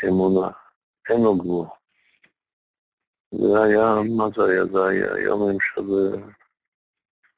[0.09, 0.51] אמונה,
[1.11, 1.67] אין לו גבול.
[3.35, 4.65] זה היה, מה זה היה?
[4.65, 5.83] זה היה יומים של,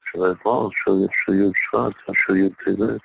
[0.05, 3.01] של האתמול, של, של י' שבט, של י' טבת,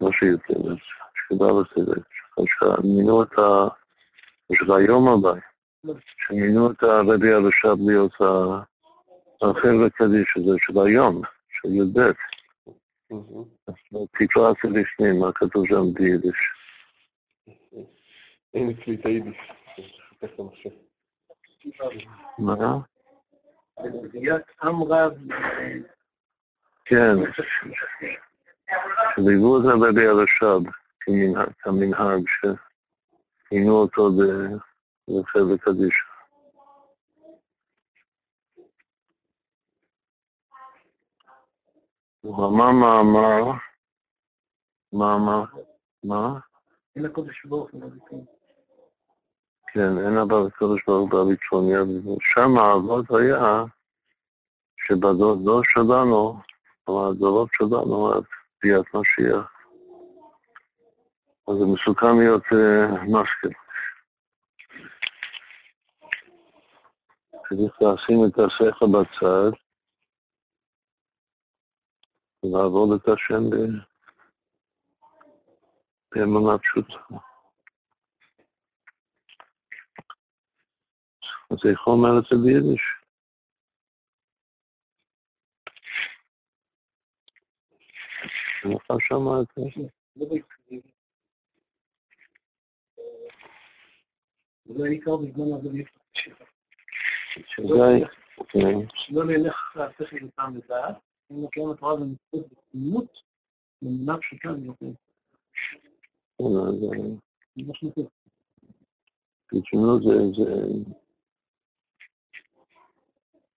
[0.00, 0.78] לא של י' טבת,
[1.14, 2.04] של ד' טבת,
[2.46, 3.68] שמינו את ה...
[4.52, 5.40] של היום הבא,
[6.16, 8.14] שמינו את הרבי הרש"ב להיות
[9.42, 12.00] החבר'ה קדיש הזה של היום, של י"ב.
[14.12, 16.54] תקרא את זה לפני, מה כתוב שם ביידיש.
[18.54, 19.52] אין אצלי את היידיש.
[22.38, 22.78] מה?
[26.84, 27.14] כן,
[29.14, 30.70] שליוו את הרבי הרש"ב
[31.58, 32.22] כמנהג,
[33.48, 34.10] שעינו אותו
[35.08, 36.09] בחבר קדישא.
[42.26, 43.52] אמר מאמר,
[44.92, 45.44] מאמר,
[46.04, 46.38] מה?
[46.96, 47.82] אין הקודש ברוך הוא
[49.72, 50.16] כן, אין
[50.46, 51.12] הקדוש ברוך
[51.50, 51.88] הוא יד.
[52.20, 53.64] שם האבות היה
[54.76, 56.40] שבדור שלנו,
[56.84, 58.24] כלומר הדורות שלנו, עד
[58.62, 59.52] ביאת משיח.
[61.48, 62.44] אז זה מסוכן להיות
[63.08, 63.52] משכיל.
[67.48, 69.69] צריך לשים את השכל בצד
[72.44, 73.42] ולעבוד את השם
[76.14, 76.94] באמונה פשוטה.
[81.50, 83.00] אז איך אומר את זה ביידיש?
[88.64, 89.88] אני שמע את זה.
[94.64, 95.44] זה העיקר בזמן
[98.48, 98.86] כן.
[98.94, 100.96] שלא נלך להפך איתם לדעת,
[101.30, 103.22] אם נקיים התורה במצוות בתמימות,
[103.82, 104.86] במדינה פשוטה ויותר.
[109.52, 110.66] ברצינות זה, זה...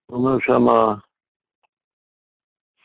[0.09, 0.95] אומר שמה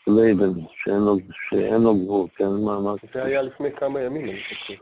[0.08, 4.40] לייבן, שאין לו, שאין לו גבול, כן, מה, מה זה היה לפני כמה ימים, אני
[4.40, 4.74] חושב.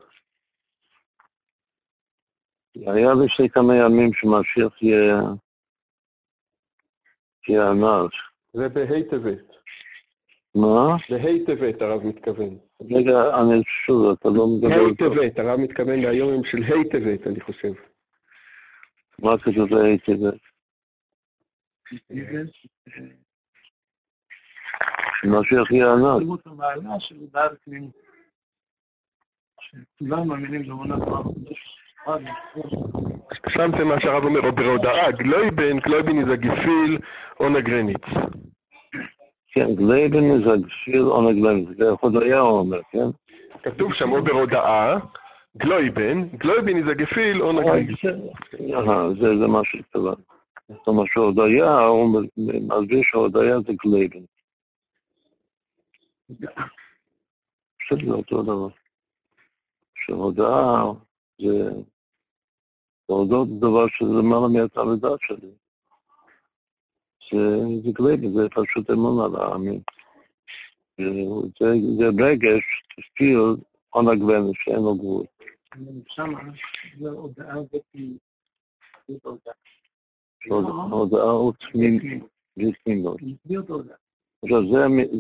[2.75, 5.21] היה לפני כמה ימים שמשיח יהיה,
[7.47, 8.07] יהיה הנער.
[8.53, 9.52] זה בה' טבת.
[10.55, 10.95] מה?
[11.09, 12.57] בה' טבת הרב מתכוון.
[12.91, 14.67] רגע, אני שוב, אתה לא מדבר...
[14.69, 17.73] ה' טבת, הרב מתכוון ליום של ה' טבת, אני חושב.
[19.19, 20.39] מה כתוב בה' טבת?
[30.67, 31.79] באמונה תורה בקדוש.
[33.49, 36.97] שמתם מה שהרב אומר, או בהודעה, גלויבן, גלויבן זה גיפיל
[37.39, 38.05] או נגרניץ.
[39.53, 43.07] כן, גלייבן זה גפיל או נגלייבן, זה הודיה הוא אומר, כן?
[43.63, 44.99] כתוב שם או בהודעה,
[45.57, 48.01] גלויבן, גלויבן זה גיפיל או נגרניץ.
[49.39, 50.15] זה מה שכתוב.
[50.69, 54.23] זאת אומרת שהודיה, הוא מסביר שהודיה זה גלייבן.
[57.79, 58.67] פשוט זה אותו דבר.
[59.95, 60.83] שהודעה
[61.41, 61.69] זה
[63.09, 65.51] להודות דבר שזה למעלה מהתלמידת שלי.
[67.33, 69.81] זה גלייבן, זה פשוט אמון על העמים.
[70.97, 73.37] זה רגש, תשפיל,
[73.89, 75.25] עון הגוון, שאין לו גבול.
[76.07, 76.31] שם
[76.97, 77.55] זה הודעה
[80.89, 81.53] הודעה הוא
[82.83, 83.19] תמימות.
[84.43, 84.59] עכשיו,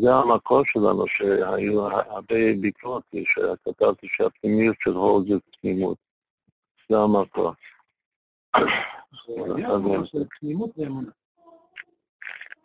[0.01, 5.97] זה המקור שלנו, שהיו הרבה ביקורות, שכתבתי שהפנימיות של הוד זה תמימות.
[6.89, 7.51] זה המקור.
[10.39, 11.11] תמימות ואמונה.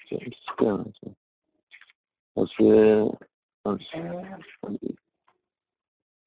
[0.09, 0.67] כן,
[2.37, 2.49] אז,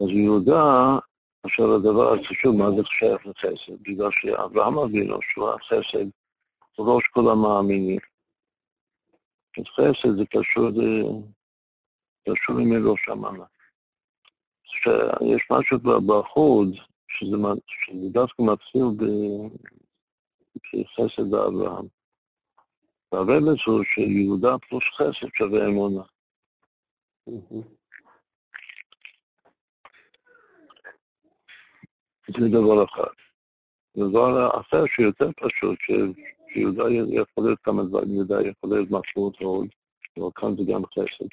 [0.04, 0.64] אז יהודה,
[1.44, 3.82] עכשיו הדבר החשוב, מה זה שייך לחסד?
[3.82, 6.06] בגלל שאברהם אבינו, שהוא החסד,
[6.80, 8.00] ראש כל המאמינים.
[9.58, 10.70] אז חסד זה קשור,
[12.30, 13.46] קשור עם ראש המנה.
[14.64, 16.68] שיש משהו בחוד,
[17.08, 17.38] שזה,
[18.12, 18.84] דווקא מתחיל
[20.74, 22.01] בחסד באברהם.
[23.12, 26.04] והרמז הוא שיהודה פלוס חסד שווה אמונה.
[32.28, 33.14] זה דבר אחד.
[33.98, 35.80] דבר אחר שיותר פשוט,
[36.48, 39.68] שיהודה יכול להיות כמה דברים, יהודה יכול להיות משמעות עוד,
[40.18, 41.28] אבל כאן זה גם חסד.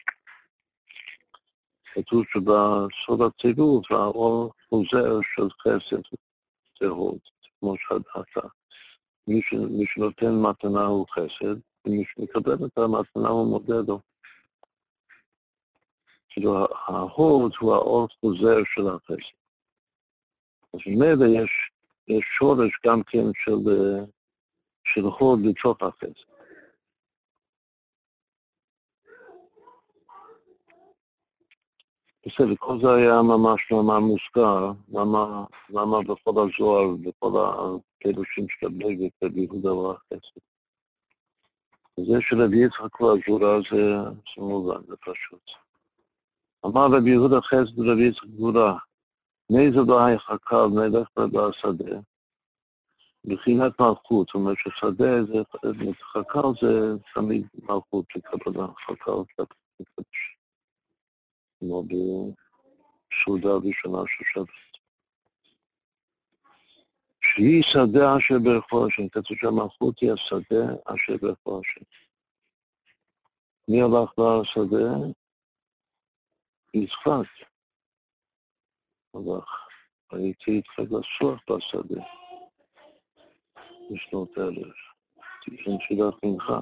[1.84, 6.02] כתוב שבסוד הצירוף האור חוזר של חסד
[6.80, 7.20] זה הוד,
[7.60, 8.48] כמו שאתה.
[9.28, 14.00] מי שנותן מתנה הוא חסד, ומי שמקבל את המתנה הוא מודה לו.
[16.28, 19.34] כאילו ההוד הוא האור חוזר של החסד.
[20.74, 21.70] אז ממילא יש,
[22.08, 23.70] יש שורש גם כן של,
[24.84, 26.12] של הוד לתוך החסד.
[32.26, 39.08] בסדר, כל זה היה ממש ממש מוזכר, למה, למה בכל הזוהר, בכל הפירושים של הבגד,
[39.24, 40.47] רבי יהודה והחסד.
[42.06, 45.50] זה שרבי יצחק והגבורה זה, זה מובן, זה פשוט.
[46.66, 48.78] אמר רבי יהודה חסד ורבי יצחק גבורה,
[49.52, 52.00] מאיזה בעי חקר נלך בשדה,
[53.24, 55.42] בחינת מלכות, זאת אומרת ששדה זה,
[56.02, 60.38] חקר זה תמיד מלכות שקבלה, חקר קדוש.
[61.60, 64.67] כמו בסעודה הראשונה של שבת.
[67.38, 68.34] שהיא שדה אשר
[68.86, 71.84] השם, כתוב שהמלכות היא השדה אשר השם.
[73.68, 75.06] מי הלך לשדה?
[76.74, 77.46] יצחק.
[79.14, 79.68] הלך.
[80.12, 82.02] הייתי איתך לסוח בשדה.
[83.90, 84.76] בשנות אלף.
[85.44, 86.60] תיקן תפילת מנחה.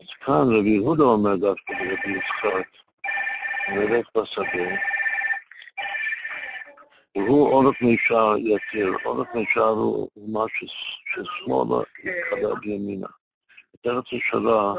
[0.00, 2.68] אז כאן רבי יהודה אומר דווקא לרבי יצחק,
[3.76, 5.03] נלך בשדה,
[7.16, 13.06] והוא עורף מישר יתיר, עורף מישר הוא מה ששמאלה יתחבר בימינה.
[13.86, 14.74] ארץ ישרה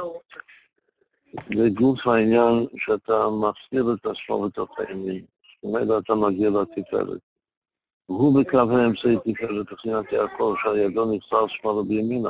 [1.58, 5.26] זה גוף העניין שאתה מפסיד את השמאל בתוך הימין.
[5.54, 7.20] זאת אומרת, אתה מגיע לתפארת.
[8.10, 12.30] והוא בקו האמצעי תפארת תחינת יעקב, שהידו נכסר שמאלה בימינה.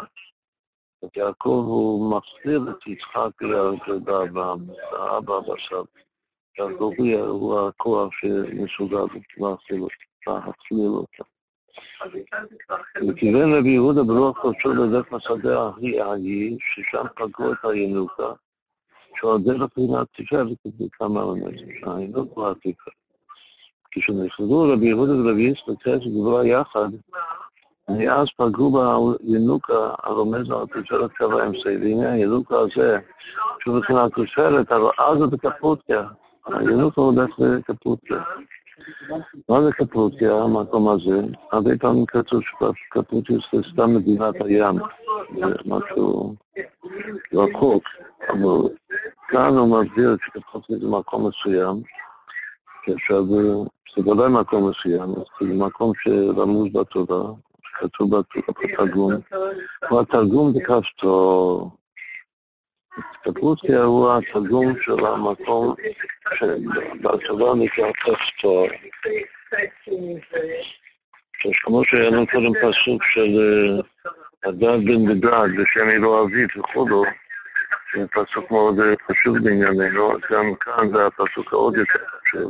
[1.16, 5.84] יעקב הוא מחזיר את יצחק לאבא בסב.
[6.60, 6.92] יעקב
[7.28, 8.98] הוא הכוח שמסוגל
[10.28, 11.24] להכליל אותו.
[13.10, 18.32] וכיוון רבי יהודה ברוח קודשו לדרך השדה ההיא ההיא, ששם פגעו את הינוקה,
[19.16, 22.96] שעל דרך פינת תפארת בכמה אלמנטים, שהינוק הוא התפארת.
[23.92, 26.90] כשנכללו רבי יהודה ורבי יצחק גבוה יחד,
[27.90, 28.72] מאז פגעו
[29.24, 33.00] בינוקה הרומז על תפארת קו האמצעי, והנה הינוקה הזה,
[33.60, 33.80] שהוא
[34.10, 35.38] תפארת, אבל אז זה
[36.48, 36.70] בקפוטיה.
[36.70, 38.18] הינוקה הולך לקפוטיה.
[39.50, 41.22] מה זה קפוטיה, המקום הזה?
[41.52, 42.42] הרבה פעמים כתוב
[42.76, 44.76] שקפוטיה זה סתם מדינת הים,
[45.40, 46.36] זה משהו
[47.34, 47.84] רחוק,
[48.30, 48.70] אבל
[49.28, 51.82] כאן הוא מסביר שקפוטיה זה מקום מסוים,
[52.96, 53.26] עכשיו
[53.96, 57.34] זה ודאי מקום מסוים, זה מקום שרמוז בתורה,
[57.74, 58.10] כתוב
[58.64, 59.12] בתרגום,
[59.90, 61.72] הוא התרגום בכפתור.
[62.98, 65.76] התקפלות הוא התרגום של המקום
[66.36, 67.88] שבצבא נקרא.
[71.46, 73.32] אז כמו שהיה לנו קודם פסוק של
[74.44, 77.04] הדג בן בדד בשם אלוה אביב וכולו,
[77.94, 78.76] זה פסוק מאוד
[79.12, 82.50] חשוב בענייננו, גם כאן זה הפסוק העוד יותר חשוב.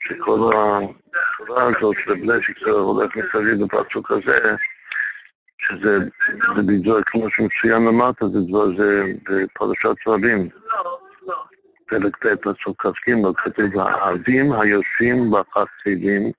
[0.00, 4.56] שכל התורה הזאת שבלשיק הולך מסביב בפסוק הזה,
[5.62, 5.98] שזה
[6.66, 10.48] בדיוק כמו שמצוין למטה, זה דבר זה בפרשת רבים.
[11.86, 16.32] פרק ט' פסוק כ"ג, כתוב האבים היושבים בחסידים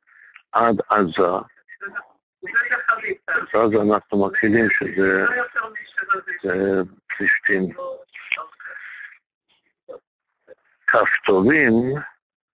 [0.52, 1.32] עד עזה.
[3.54, 5.26] אז אנחנו מכירים שזה
[7.08, 7.70] פלישתים.
[10.88, 11.74] כפתורים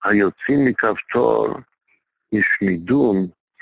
[0.04, 1.48] היוצאים מכפתור
[2.34, 3.14] השמידו,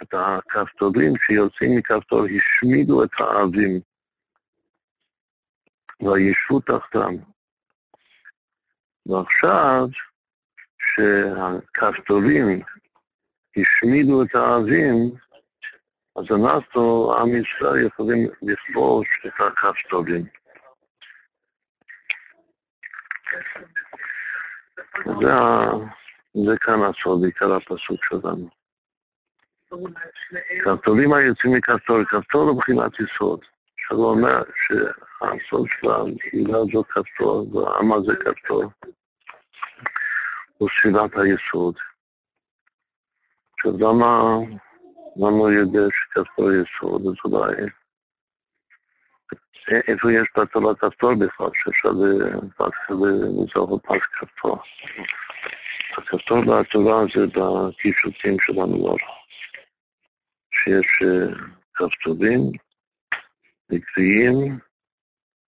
[0.03, 3.81] את הכפתורים שיוצאים מכפתור השמידו את האבים
[6.03, 7.15] וישבו תחתם.
[9.07, 9.87] ועכשיו
[10.79, 12.61] שהכפתורים
[13.57, 15.11] השמידו את האבים,
[16.17, 20.25] אז אנחנו, עם ישראל, יכולים לכבוש את הכפתורים.
[25.05, 25.29] זה
[26.47, 28.58] זה כאן הסוד, עיקר הפסוק שלנו.
[30.65, 33.45] כפתורים היוצאים מכפתור, כפתור הוא מבחינת יסוד,
[33.77, 38.65] שלא אומר שהסוד של הקהילה זו כפתור, והעם הזה כפתור,
[40.59, 41.75] הוא סביבת היסוד.
[43.53, 44.23] עכשיו למה,
[45.17, 47.55] למה הוא יודע שכפתור יסוד, אז אולי
[49.89, 51.89] איפה יש בתורה כפתור בכלל, שאפשר
[52.91, 54.59] לזהות פס כפתור.
[55.99, 58.97] הכפתור בתורה זה בקישוטים של הנוער,
[60.69, 61.03] שיש
[61.75, 62.41] כפתורים
[63.73, 64.59] עקביים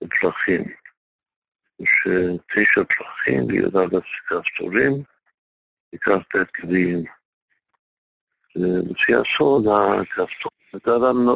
[0.03, 0.63] ופלחים.
[1.79, 2.07] יש
[2.47, 3.79] תשע פלחים ויודע
[4.27, 5.03] כפתורים
[6.33, 7.03] בית קביעים.
[8.91, 9.65] לפי הסוד,
[10.01, 10.91] הכפתור, זה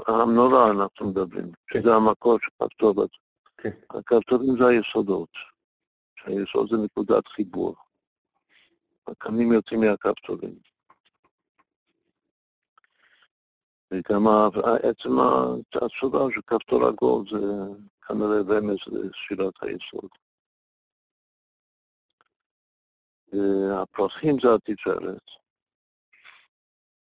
[0.07, 3.07] המנורה אנחנו מדברים, שזה המקור של הכפתור.
[3.89, 5.29] הכפתורים זה היסודות.
[6.15, 7.75] שהיסוד זה נקודת חיבור.
[9.07, 10.72] הקנים יוצאים מהכפתורים.
[13.93, 14.23] וגם
[14.83, 15.11] עצם
[15.85, 17.37] התשובה של כפתור עגול זה
[18.01, 20.09] כנראה רמז לשירת היסוד.
[23.81, 25.27] הפרחים זה התפארת,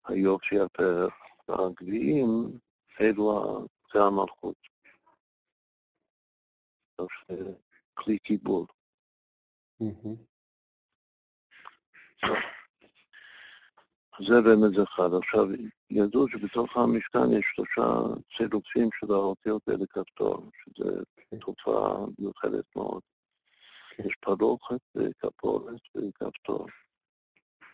[0.08, 1.14] היופי הפרח,
[1.48, 2.58] והגביעים
[3.00, 4.56] אלו זה המלכות.
[7.94, 8.66] כלי קיבול.
[14.20, 15.14] זה באמת אחד.
[15.18, 15.46] עכשיו,
[15.90, 17.82] ידעו שבתוך המשכן יש שלושה
[18.36, 21.02] צילופים של האותיות האלה כפתור, שזה
[21.40, 23.02] תופעה מיוחדת מאוד.
[23.98, 26.66] יש פרוכת וכפורת וכפתור.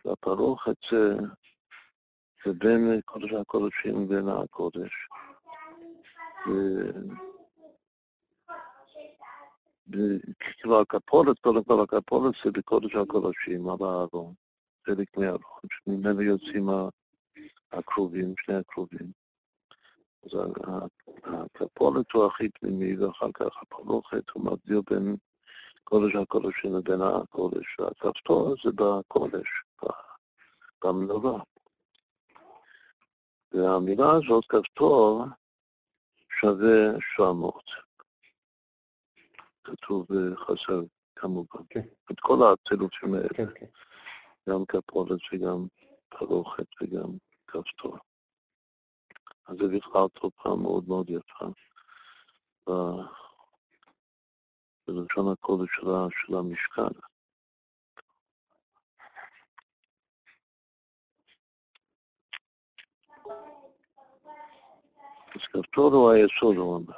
[0.04, 1.16] והפרוכת זה,
[2.44, 5.08] זה בין קודש הקודשים ובין הקודש.
[10.40, 14.34] כאילו הכפורת, קודם כל הכפורת זה בקודש הקודשים, על הארון,
[14.86, 16.66] חלק מהארון, שממנו יוצאים
[17.72, 19.12] הקרובים, שני הקרובים.
[20.24, 20.30] אז
[21.24, 25.16] הכפורת הוא הכי פנימי, ואחר כך הפרוכת הוא מבדיל בין
[25.84, 29.48] קודש הקודשים לבין הקודש, והכפתור זה בקודש,
[30.84, 31.42] במנורה.
[33.52, 35.24] והמילה הזאת, כפתור,
[36.28, 37.64] שווה 700.
[39.64, 40.06] כתוב
[40.36, 40.80] חסר
[41.16, 41.60] כמובן.
[41.70, 41.80] כן.
[42.12, 43.28] את כל הצירופים האלה.
[43.28, 43.66] כן, כן.
[44.48, 45.66] גם כפולת וגם
[46.08, 47.10] פרוכת וגם
[47.46, 47.96] כפתור.
[49.46, 51.46] אז זה בכלל תופעה מאוד מאוד יפה.
[54.86, 55.70] בלשון הקודש
[56.10, 56.82] של המשכן.
[65.34, 66.94] אז כפתור הוא היסוד, הוא אומר.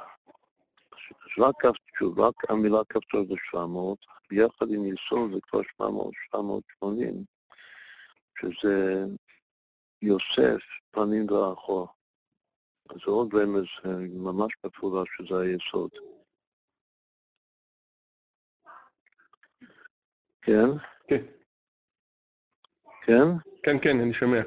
[1.39, 1.55] רק,
[1.97, 7.34] שוב, רק המילה כפתור זה 700, ביחד עם יסוד זה כבר 700, 780,
[8.37, 9.05] שזה
[10.01, 11.87] יוסף פנים ואחור.
[12.89, 13.67] אז זה עוד רמז
[14.09, 15.91] ממש מפורש שזה היסוד.
[20.41, 20.69] כן?
[21.07, 21.25] כן.
[23.05, 23.27] כן?
[23.63, 24.41] כן, כן, אני שומע.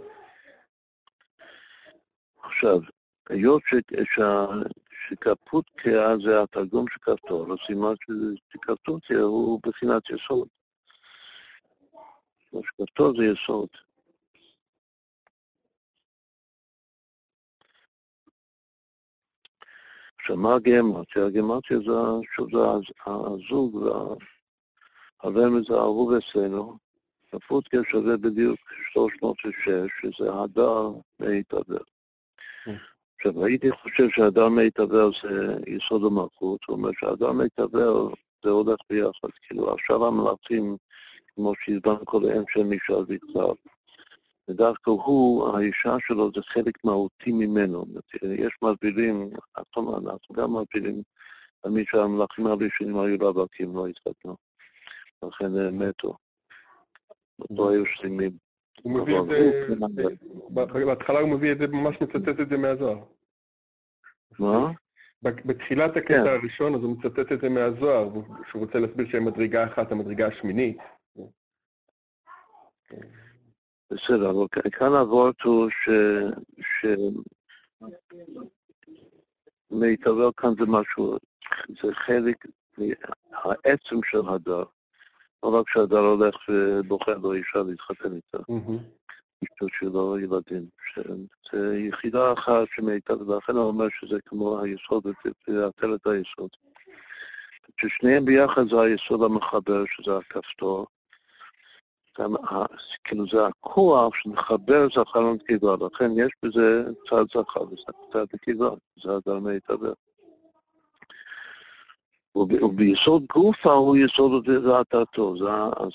[2.43, 2.79] עכשיו,
[3.29, 3.63] היות
[4.91, 7.95] שקפוטקיה זה התרגום של כפתור, הסימן
[8.53, 10.49] שקפוטקיה הוא בחינת יסוד.
[12.55, 13.69] שכפתור זה יסוד.
[20.21, 21.27] עכשיו, מה הגמטיה?
[21.27, 21.93] הגמטיה זה,
[22.33, 22.59] שוב, זה
[23.07, 23.75] הזוג
[25.25, 26.79] והרמז האהוב אצלנו.
[27.31, 28.59] קפוטקיה שווה בדיוק
[28.93, 29.69] 306,
[30.01, 31.85] שזה הדר להתעבר.
[33.17, 38.09] עכשיו, הייתי חושב שאדם מיטבר זה יסוד המלכות, הוא אומר שאדם מיטבר
[38.45, 40.77] זה הולך ביחד, כאילו עכשיו המלאכים,
[41.39, 43.55] כמו שהסברנו קודם, שהם נשאר בכלל,
[44.49, 47.85] ודווקא הוא, האישה שלו זה חלק מהותי ממנו.
[48.23, 51.03] יש מסבירים, אנחנו גם מסבירים,
[51.61, 54.37] תמיד שהמלאכים הראשונים היו רווקים, לא התחתנו,
[55.25, 56.15] לכן מתו.
[57.51, 58.33] לא היו שלמים.
[58.83, 59.61] הוא מביא את זה,
[60.87, 63.05] בהתחלה הוא מביא את זה, ממש מצטט את זה מהזוהר.
[64.39, 64.71] מה?
[65.23, 66.39] בתחילת הקטע כן.
[66.41, 68.09] הראשון, אז הוא מצטט את זה מהזוהר,
[68.49, 70.79] שהוא רוצה להסביר שהם מדרגה אחת, המדרגה השמינית.
[73.93, 75.89] בסדר, אבל כאן הוורט הוא ש...
[76.61, 76.87] ש...
[79.71, 81.17] מיטבל כאן זה משהו,
[81.83, 82.47] זה חלק,
[83.33, 84.65] העצם של הדר.
[85.43, 88.39] לא רק שהדר הולך ובוחר לו אישה להתחתן איתה.
[89.45, 90.69] אשתו שלו ילדים.
[91.53, 96.51] זה יחידה אחת שמיטב, ולכן הוא אומר שזה כמו היסוד, את היסוד.
[97.81, 100.87] ששניהם ביחד זה היסוד המחבר, שזה הכפתור.
[103.05, 109.45] כאילו זה הכוח שמחבר זכר ונקבה, לכן יש בזה צד זכר וצד נקבה, זה אדם
[109.45, 109.93] מיטבר.
[112.37, 114.51] וביסוד גופה הוא יסוד
[114.91, 115.37] דעתו,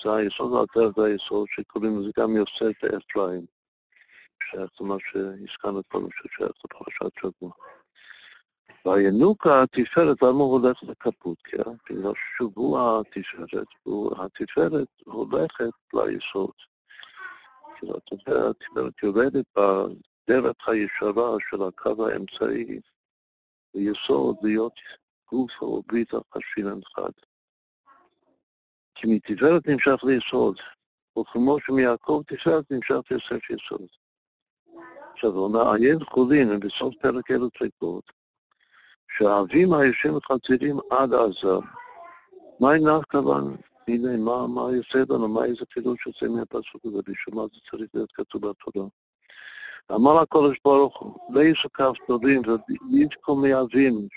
[0.04, 3.46] זה היסוד דעתו זה היסוד שקוראים לזה גם יוסף ואפרים,
[4.44, 7.52] שייך למה שהזכרנו קודם ששייך לפרשת שבוע.
[8.86, 11.64] והינוקה התפארת, למה הוא הולך לקפוטקיה?
[11.90, 13.68] בגלל ששוב הוא התפארת,
[14.20, 16.52] התפארת הולכת ליסוד.
[17.84, 22.80] התפארת יורדת בדרך הישרה של הקו האמצעי
[23.74, 24.80] ליסוד להיות
[25.32, 27.12] גוף או ברית החשיבה אחד.
[28.96, 30.60] כי מתפארת נמשך ליסוד,
[31.20, 33.88] וכמו שמיעקב תפארת נמשך ליוסף יסוד.
[35.14, 38.23] עכשיו, אומר, עיין חולין, בסוף פרק אלו טריקות,
[39.18, 41.56] שהאבים היושבים חצירים עד עזה,
[42.60, 43.56] מה אינה כוון
[43.88, 47.90] הנה, מה, מה יוצא לנו, מה איזה חידוש יוצא מהפסוק הזה, בשביל מה זה צריך
[47.94, 48.88] להיות כתוב בתורה.
[49.92, 52.42] אמר הקודש ברוך הוא, לאיש הכפתורים,
[52.92, 54.08] ויתקו מאבים,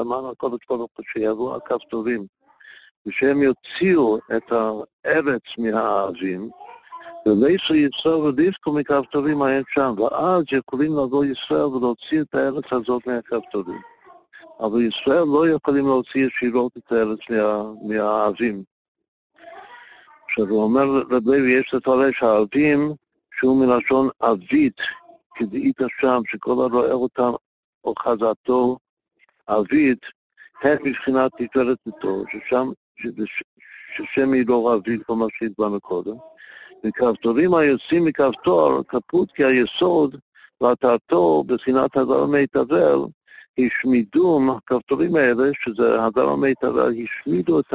[0.00, 2.26] אמר הקודש ברוך הוא, שיבואו הכפתורים,
[3.06, 6.50] ושהם יוציאו את הארץ מהאבים,
[7.26, 13.91] ולאיש ישראל ודיסקו מכפתורים היה שם, ואז יכולים לבוא ישראל ולהוציא את הארץ הזאת מהכפתורים.
[14.62, 18.62] אבל ישראל לא יכולים להוציא ישירות את הארץ מה, מהאבים.
[20.24, 20.84] עכשיו הוא אומר
[21.24, 22.92] לוי, יש לפרש האבים
[23.30, 24.80] שהוא מלשון אבית,
[25.34, 27.32] כדאית שם, שכל הרואה אותם
[27.84, 28.78] אוחזתו
[29.48, 30.06] אבית,
[30.62, 32.68] הם מבחינת תפארת ביתו, ששם,
[33.96, 36.14] ששם היא לא אבית, כמו שהדברנו קודם.
[36.84, 40.16] וכפתורים היוצאים מכפתור, כפות כי היסוד
[40.60, 42.98] והטעתו בחינת הדר מיתבל,
[43.58, 47.74] השמידו, הכפתורים האלה, שזה הדר המיתבל, השמידו את,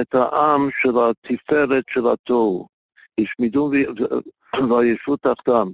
[0.00, 2.68] את העם של התפארת של התוהו.
[3.20, 3.70] השמידו
[4.70, 5.68] וישבו תחתם.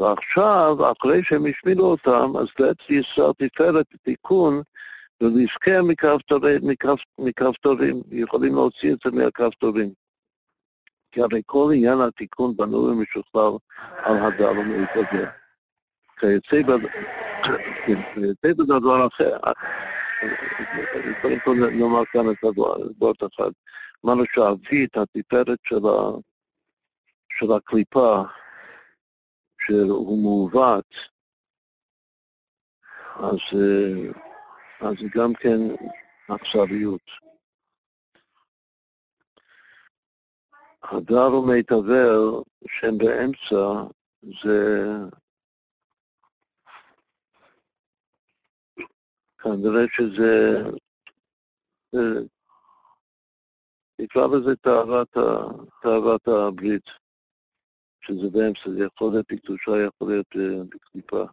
[0.00, 4.62] ועכשיו, אחרי שהם השמידו אותם, אז בעצם ישראל תפארת תיקון
[5.20, 5.70] ולזכה
[7.18, 9.92] מכפתורים, יכולים להוציא את זה מהכפתורים.
[11.12, 13.52] כי הרי כל עניין התיקון בנוי ומשוכלל
[14.04, 15.24] על הדר ומתגבר.
[16.18, 16.62] כיוצא
[18.42, 19.36] בדבר אחר,
[21.22, 23.50] קודם כל נאמר כאן את הדבר אחד.
[24.04, 25.58] אמרנו שהאבית, התפארת
[27.28, 28.22] של הקליפה,
[29.60, 30.94] שהוא מעוות,
[33.16, 33.60] אז,
[34.80, 35.58] זה גם כן
[36.34, 37.10] אכזריות.
[40.82, 42.18] הדר ומיתבל
[42.68, 43.82] שהם באמצע
[44.42, 44.86] זה
[49.42, 50.62] כנראה שזה,
[54.00, 55.08] נקרא לזה תאוות,
[55.82, 56.90] תאוות הברית,
[58.00, 61.24] שזה באמצע, זה יכול להיות בקדושה, יכול להיות אה, בקליפה.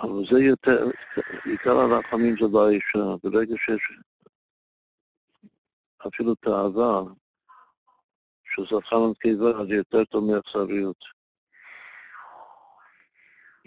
[0.00, 0.84] אבל זה יותר,
[1.44, 3.98] עיקר הרחמים זה באישה, ברגע שיש
[6.08, 7.02] אפילו תאווה,
[8.44, 11.15] שזכה לנקבה, זה יותר טוב מאכזריות.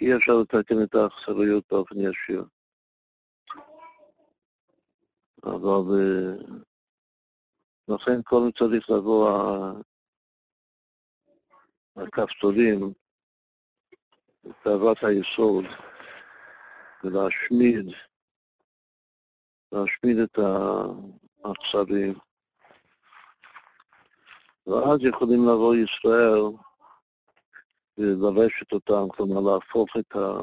[0.01, 2.43] אי אפשר לתקן את האכזריות באופן ישיר.
[5.43, 6.35] אבל אה,
[7.87, 9.29] לכן קודם צריך לבוא
[11.95, 12.93] הכפתורים,
[14.63, 15.65] תאוות היסוד,
[17.03, 17.95] ולהשמיד,
[19.71, 20.37] להשמיד את
[21.45, 22.13] האכזרים.
[24.67, 26.68] ואז יכולים לבוא ישראל
[27.99, 30.39] ולרשת אותם, כלומר להפוך את, ה...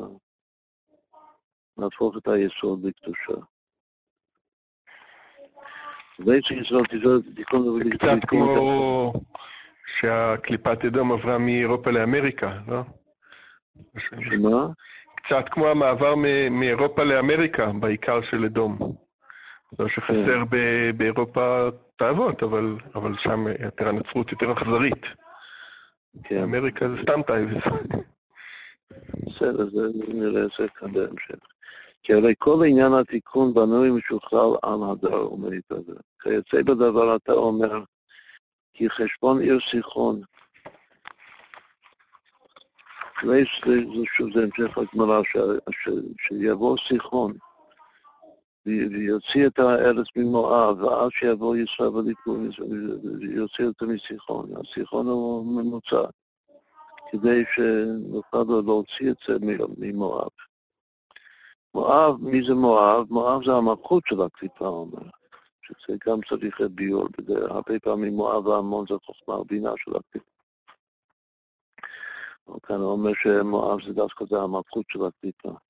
[1.78, 3.32] להפוך את היסוד לקדושה.
[7.90, 9.12] קצת כמו
[9.86, 12.82] שהקליפת אדום עברה מאירופה לאמריקה, לא?
[13.98, 14.66] שמה?
[15.14, 16.14] קצת כמו המעבר
[16.50, 18.78] מאירופה לאמריקה, בעיקר של אדום.
[19.78, 20.44] לא שחסר.
[20.96, 25.06] באירופה תאוות, אבל, אבל שם יותר הנצרות יותר אכזרית.
[26.24, 26.43] כן.
[26.43, 27.64] אמריקה זה סתם תאוות.
[29.26, 31.36] בסדר, זה נראה זה כאן בהמשך.
[32.02, 36.01] כי הרי כל עניין התיקון בנוי משוכלל על הדר ומתהדר.
[36.22, 37.84] כיוצא בדבר אתה אומר,
[38.74, 40.20] כי חשבון עיר סיחון.
[43.24, 43.43] זה
[44.05, 45.20] שוב, זה המשך הגמרא,
[46.18, 47.32] שיבוא סיחון.
[48.66, 52.51] ויוציא את הארץ ממואב, ועד שיבוא ישראל וליכון,
[53.20, 54.51] ויוציא אותו מסיחון.
[54.56, 56.02] הסיחון הוא ממוצע,
[57.10, 59.36] כדי שנוכל להוציא את זה
[59.78, 60.28] ממואב.
[61.74, 63.06] מואב, מי זה מואב?
[63.10, 65.02] מואב זה המלכות של הקליפה, אומר.
[65.62, 67.09] שזה גם צריך ביור,
[67.48, 70.36] הרבה פעמים מואב והמון זה חוכמה ובינה של הקליפה.
[72.62, 75.65] כאן הוא אומר שמואב זה דווקא זה המלכות של הקליפה.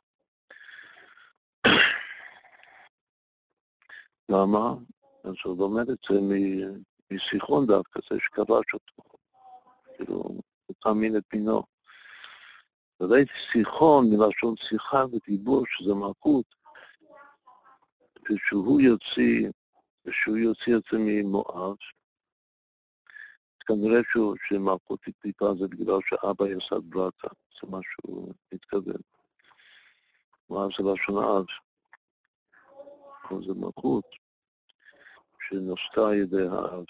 [4.28, 4.74] למה?
[5.24, 6.20] אז הוא לומד את זה
[7.10, 9.02] מסיחון דווקא, זה שכבש אותו.
[9.96, 10.14] כאילו,
[10.66, 11.62] הוא תאמין את מינו.
[13.00, 16.54] וראיתי סיחון מלשון שיחה ודיבור, שזה מלכות,
[18.30, 19.50] ושהוא יוציא,
[20.04, 21.76] ושהוא יוציא את זה ממואב,
[23.66, 29.00] כנראה שהוא, שמלכות היא קליפה זה בגלל שאבא יסד ברטה, זה מה שהוא מתכוון.
[30.50, 31.65] מואב זה לשון אב.
[33.30, 34.04] אבל זה מלכות
[35.40, 36.84] שנוסתה על ידי האב.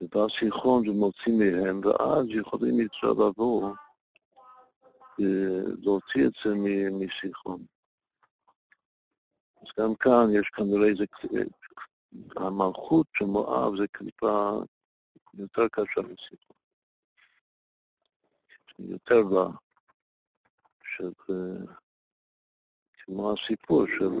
[0.00, 3.74] ובא סיחון ומוציא מהם, ואז יכולים יצא לבוא
[5.82, 6.54] להוציא את זה
[6.92, 7.64] מסיחון.
[9.62, 11.04] אז גם כאן יש כנראה איזה,
[12.36, 14.50] המלכות של מואב זה קליפה
[15.34, 16.56] יותר קשה מסיפור.
[18.78, 19.50] יותר רע,
[20.82, 21.12] של,
[23.04, 24.14] כמו הסיפור של,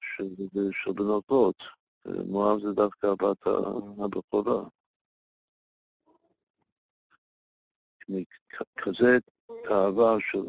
[0.00, 0.24] של,
[0.72, 1.62] של בנות לוט.
[2.26, 3.46] מואב זה דווקא הבת
[4.04, 4.68] הבכורה.
[8.76, 9.18] כזה
[9.64, 10.48] תאווה של,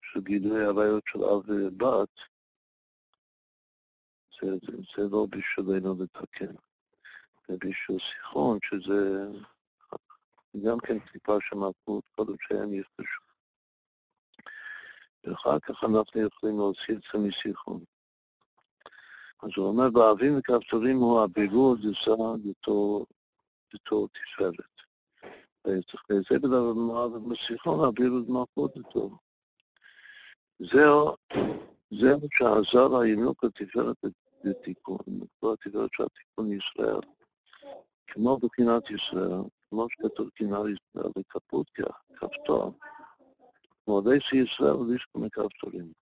[0.00, 2.20] של גילוי עריות של אב ובת,
[4.40, 6.54] זה, זה, זה לא בשבילנו לתקן.
[7.48, 9.26] זה בשביל סיכון, שזה
[10.66, 13.31] גם כן טיפה של מלכות, קודם שהם יפגשו.
[15.24, 17.84] ואחר כך אנחנו יכולים להוציא את זה מסיכון.
[19.42, 22.10] אז הוא אומר, באבים וכפתורים הוא הבירור דסה
[23.74, 24.82] בתור תפארת.
[25.66, 29.16] וזה בדבר בסיכון הבירור דמלכות בתור.
[30.58, 31.14] זהו,
[31.90, 33.96] זהו שעזר הינוק לתפארת
[34.44, 34.98] לתיקון,
[35.40, 37.00] כל התפארת של התיקון ישראל,
[38.06, 41.70] כמו בחינת ישראל, כמו שכתוב קינה ישראל, וכפות
[42.16, 42.78] כפתור.
[43.88, 45.92] מועדי שישראל וישכו מכפתורים.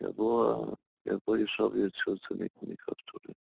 [0.00, 0.66] יבוא
[1.06, 3.34] יבוא ישר ויציע צדיק מכפתורים.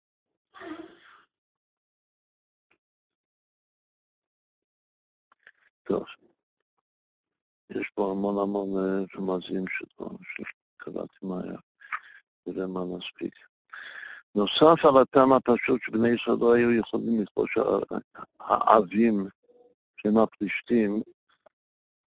[5.82, 6.05] טוב,
[7.70, 8.68] יש פה המון המון
[9.16, 9.64] רמזים
[10.23, 11.60] שקראתי מהר,
[12.47, 13.35] נראה מה נספיק.
[14.35, 17.59] נוסף על הטעם הפשוט שבני ישראל לא היו יכולים לכבוש
[18.40, 19.28] האבים
[19.97, 21.02] שהם הפלישתים,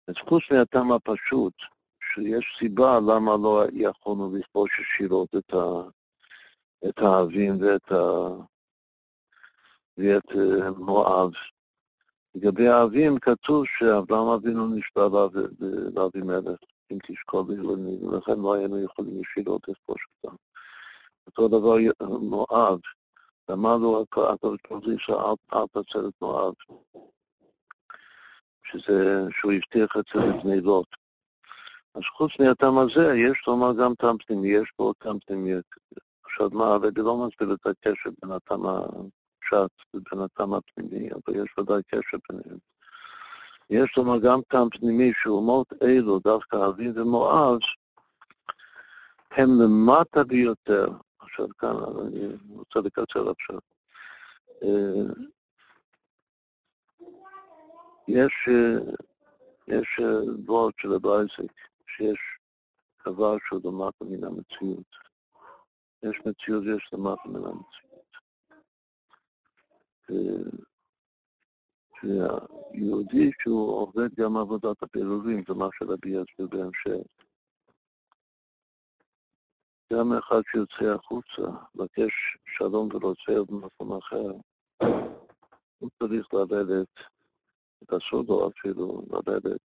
[0.08, 1.54] אז חוץ מהטעם הפשוט,
[2.00, 5.90] שיש סיבה למה לא יכולנו לכבוש ישירות את, ה,
[6.88, 7.96] את האבים ואת, ה,
[9.96, 11.30] ואת אה, מואב.
[12.34, 15.08] לגבי האבים כתוב שאברהם אבינו נשבע
[15.94, 16.58] לאבימלך,
[16.92, 20.36] אם תשקול בגלוני, ולכן לא היינו יכולים ישירות לכבוש אותם.
[21.26, 21.74] אותו דבר
[22.20, 22.78] מואב,
[23.52, 26.54] אמר לו הקדוש ברוך הוא אל תצל את מואב,
[28.70, 30.96] שזה, שהוא הבטיח את זה לבני לוט.
[31.94, 35.52] אז חוץ מהטעם הזה, יש לומר גם טעם פנימי, יש פה טעם פנימי.
[36.24, 41.58] עכשיו מה, הרבי לא מסביר את הקשר בין הטעם הפשט ובין הטעם הפנימי, אבל יש
[41.58, 42.58] ודאי קשר ביניהם.
[43.70, 47.58] יש לומר גם טעם פנימי שאומות אלו, דווקא אביב ומואב,
[49.30, 50.88] הם למטה ביותר.
[51.18, 51.74] עכשיו כאן,
[52.06, 53.58] אני רוצה לקצר עכשיו.
[58.08, 58.92] אה, יש, אה,
[59.66, 60.00] יש
[60.42, 61.52] דברות של הבייסק,
[61.86, 62.38] שיש
[63.06, 64.96] דבר שהוא למטה מן המציאות.
[66.02, 67.88] יש מציאות ויש למטה מן המציאות.
[72.00, 77.06] שהיהודי שהוא עובד גם עבודת הפירורים, זה מה שרבי יסביר בהמשך.
[79.92, 81.42] גם אחד שיוצא החוצה,
[81.74, 84.32] מבקש שלום ורוצה במקום אחר,
[85.78, 86.88] הוא צריך לרדת,
[87.82, 89.60] את הסודו אפילו, לרדת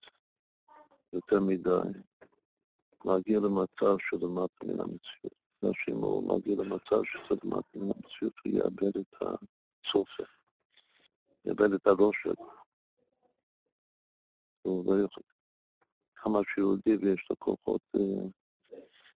[1.14, 2.00] יותר מדי.
[3.06, 5.42] להגיע למצב של למטה מן המציאות.
[5.64, 10.24] אנשים הוא מגיע למצב של למטה מן המציאות, הוא יאבד את הצופן,
[11.46, 12.52] יאבד את הראש שלו.
[14.62, 15.24] הוא לא יכול...
[16.16, 18.30] כמה שיהודי ויש לו כוחות uh,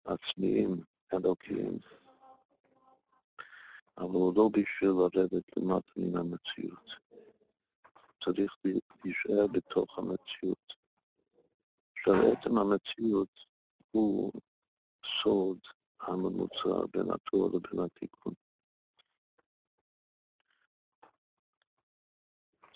[0.04, 0.80] עצמיים,
[1.14, 1.78] אלוקיים,
[3.98, 7.11] אבל הוא לא בשביל לרדת למטה מן המציאות.
[8.24, 8.56] צריך
[9.04, 10.74] להישאר בתוך המציאות.
[11.92, 13.46] עכשיו, עצם המציאות
[13.90, 14.32] הוא
[15.04, 15.58] סוד
[16.00, 18.34] הממוצע בין התורה לבין התיקון.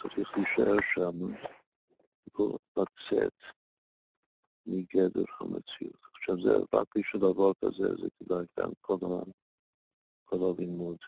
[0.02, 1.34] צריך להישאר שם,
[2.38, 3.34] לא לצאת
[4.66, 6.00] מגדר המציאות.
[6.14, 8.96] עכשיו זה, רק בשביל דבר כזה, זה כדאי כאן כל,
[10.24, 10.98] כל הלימוד.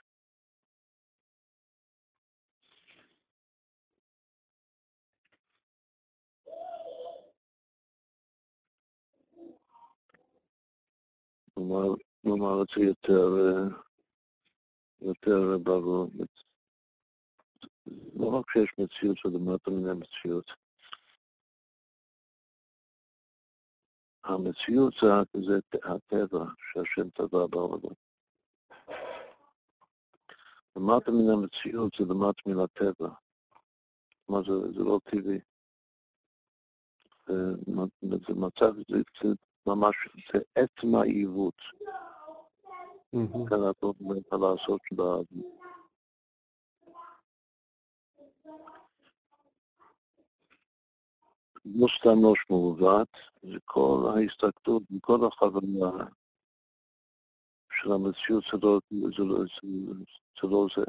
[12.24, 13.28] נאמר את זה יותר,
[15.01, 16.10] יותר ברור.
[18.14, 20.51] לא רק שיש מציאות שלמטה מן המציאות.
[24.24, 25.06] המציאות זה,
[25.47, 25.59] זה
[25.94, 27.94] הטבע שהשם טבע בעולם.
[30.76, 33.09] למטה מן המציאות זה למטה מן הטבע.
[34.26, 35.40] כלומר, זה, זה לא טבעי.
[37.28, 37.35] זה,
[38.01, 39.28] זה מצב, זה, זה
[39.68, 39.96] ממש,
[40.32, 41.62] זה עצם העיוות.
[43.48, 45.58] כאן אנחנו אומרים לעשות באוויר.
[51.64, 53.08] לא סתם ראש מעוות,
[53.42, 56.06] זה כל ההסתכלות, כל החוויה
[57.72, 59.66] של המציאות זה לא זה.
[60.42, 60.84] לא, לא.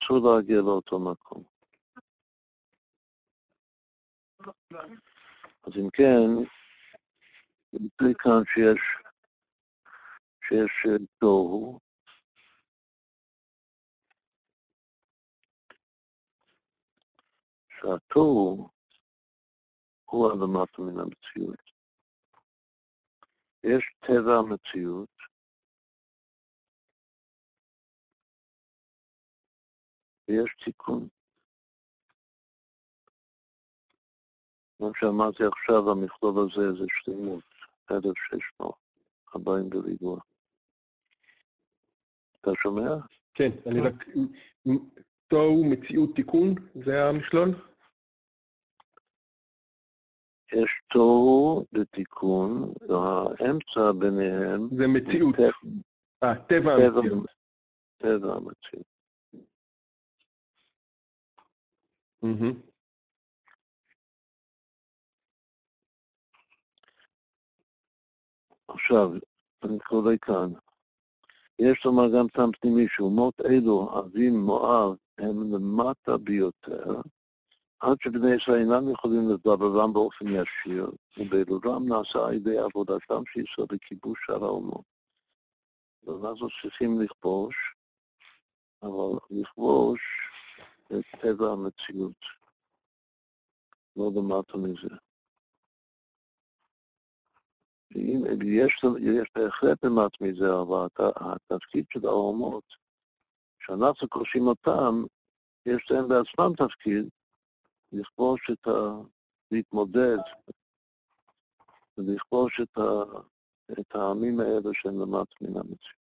[0.00, 1.44] צריך להגיע לאותו מקום.
[5.66, 6.46] אז אם כן,
[7.72, 9.02] נמצא כאן שיש,
[10.42, 10.86] שיש
[11.18, 11.80] תוהו,
[17.68, 18.68] שהתוהו
[20.04, 21.72] הוא הלמטה מן המציאות.
[23.64, 25.16] יש טבע המציאות,
[30.28, 31.15] ויש תיקון.
[34.78, 37.44] כמו שאמרתי עכשיו, המכלול הזה זה שלמות,
[37.90, 40.20] 1,640 בריבוע.
[42.40, 42.88] אתה שומע?
[43.34, 44.04] כן, אני רק...
[45.28, 46.54] תוהו מציאות תיקון,
[46.84, 47.48] זה המכלול?
[50.52, 54.68] יש תוהו ותיקון, והאמצע ביניהם...
[54.78, 55.34] זה מציאות.
[56.24, 57.26] אה, טבע המציאות.
[57.98, 58.86] טבע המציאות.
[68.68, 69.10] עכשיו,
[69.64, 70.52] אני קורא כאן,
[71.58, 77.00] יש לומר גם טעם פנימי שאומות אלו, אבים מואב, הם למטה ביותר,
[77.80, 83.66] עד שבני ישראל אינם יכולים לדברם באופן ישיר, ובעילורם נעשה על ידי עבודתם של ישראל
[83.70, 84.84] בכיבוש שאר האומות.
[86.06, 87.74] ואז צריכים לכבוש,
[88.82, 90.00] אבל לכבוש
[90.86, 92.24] את טבע המציאות,
[93.96, 95.05] לא למטה מזה.
[98.46, 100.86] יש, יש בהחלט למטה מזה, אבל
[101.16, 102.64] התפקיד של האומות,
[103.58, 105.04] שאנחנו קוראים אותם,
[105.66, 107.08] יש להם בעצמם תפקיד
[107.92, 108.70] לכבוש את ה...
[109.50, 110.18] להתמודד
[111.98, 113.18] ולכבוש את, ה...
[113.80, 116.06] את העמים האלה שהם למטה מן המציאות.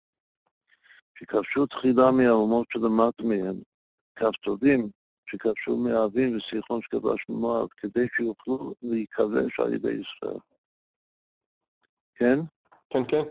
[1.15, 3.57] שכבשו תחילה מהאומות שלמטה מהם,
[4.15, 4.91] כבתודים
[5.27, 10.39] שכבשו מהאבים וסיחון שכבש ממואב, כדי שיוכלו להיכבש על ידי ישראל.
[12.19, 12.39] כן?
[12.91, 13.23] כן, כן.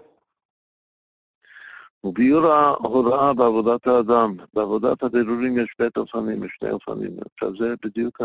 [2.04, 7.12] וביור ההוראה בעבודת האדם, בעבודת הבירורים יש בית אופנים, יש שני אופנים.
[7.34, 8.22] עכשיו זה בדיוק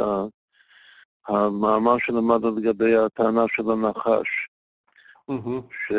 [1.28, 4.48] המאמר שלמדנו לגבי הטענה של הנחש,
[5.70, 5.92] ש...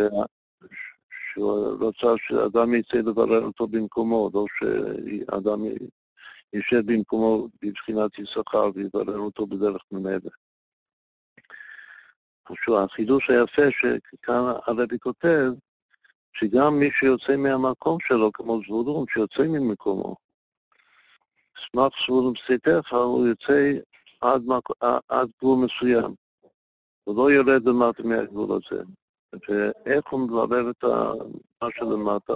[1.10, 5.60] שהוא רצה שאדם יצא לברר אותו במקומו, לא שאדם
[6.54, 10.30] יישב במקומו בבחינת יששכר ויברר אותו בדרך ממילא.
[12.84, 15.52] החידוש היפה שכאן הרבי כותב,
[16.34, 20.16] שגם מי שיוצא מהמקום שלו, כמו זבולון, שיוצא ממקומו,
[21.58, 23.72] סמך זבולון פסיתך, הוא יוצא
[24.22, 24.70] עד, מק...
[25.10, 26.14] עד גבול מסוים.
[27.04, 28.84] הוא לא יורד למטה מהגבול הזה.
[29.50, 30.84] ואיך הוא מברר את
[31.64, 32.34] מה שלמטה?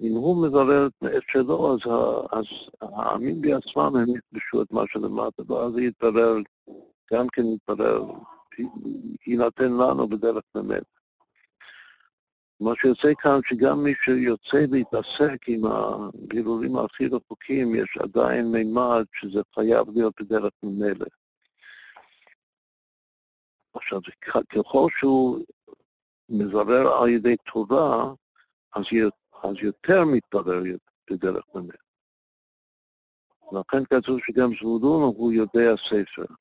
[0.00, 1.80] אם הוא מברר את שלו, אז,
[2.32, 2.46] אז
[2.80, 6.36] העמים בעצמם הם יכבשו את מה שלמטה, ואז יתברר,
[7.12, 8.04] גם כן יתברר,
[9.26, 10.84] יינתן לנו בדרך באמת.
[12.60, 19.40] מה שיוצא כאן, שגם מי שיוצא להתעסק עם הבירורים הכי רחוקים, יש עדיין מימד שזה
[19.54, 21.06] חייב להיות בדרך ממילא.
[23.74, 24.00] עכשיו,
[24.48, 25.44] ככל שהוא
[26.28, 28.12] מברר על ידי תורה,
[28.74, 28.84] אז,
[29.42, 30.62] אז יותר מתברר
[31.10, 31.90] בדרך ממילא.
[33.52, 36.34] לכן כתוב שגם זבולון הוא יודע ספר.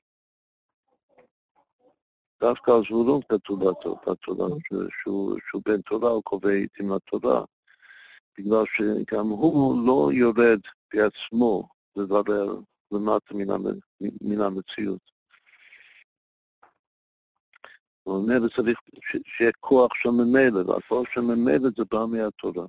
[2.41, 3.59] דווקא על זבולון כתוב
[4.07, 4.47] בתורה,
[4.89, 7.41] שהוא, בן תורה, הוא קובע עיתים לתורה,
[8.37, 10.59] בגלל שגם הוא לא יורד
[10.93, 12.59] בעצמו לברר
[12.91, 13.33] למטה
[14.21, 15.11] מן המציאות.
[18.03, 18.81] הוא אומר, צריך
[19.25, 22.65] שיהיה כוח שם ממילא, והכוח שם ממילא זה בא מהתורה.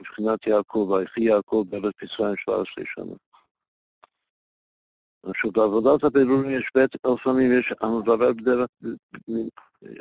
[0.00, 3.31] מבחינת יעקב, ויחי יעקב בארץ ישראל 17 שנה.
[5.22, 8.68] עכשיו, בעבודת הבירורים יש בית אופנים, יש המברר בדרך,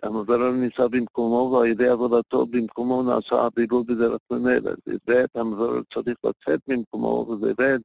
[0.04, 4.72] המברר נמצא במקומו, ועל ידי עבודתו במקומו נעשה הבירור בדרך ממילא.
[4.88, 7.82] ובית המברר צריך לצאת ממקומו ולרד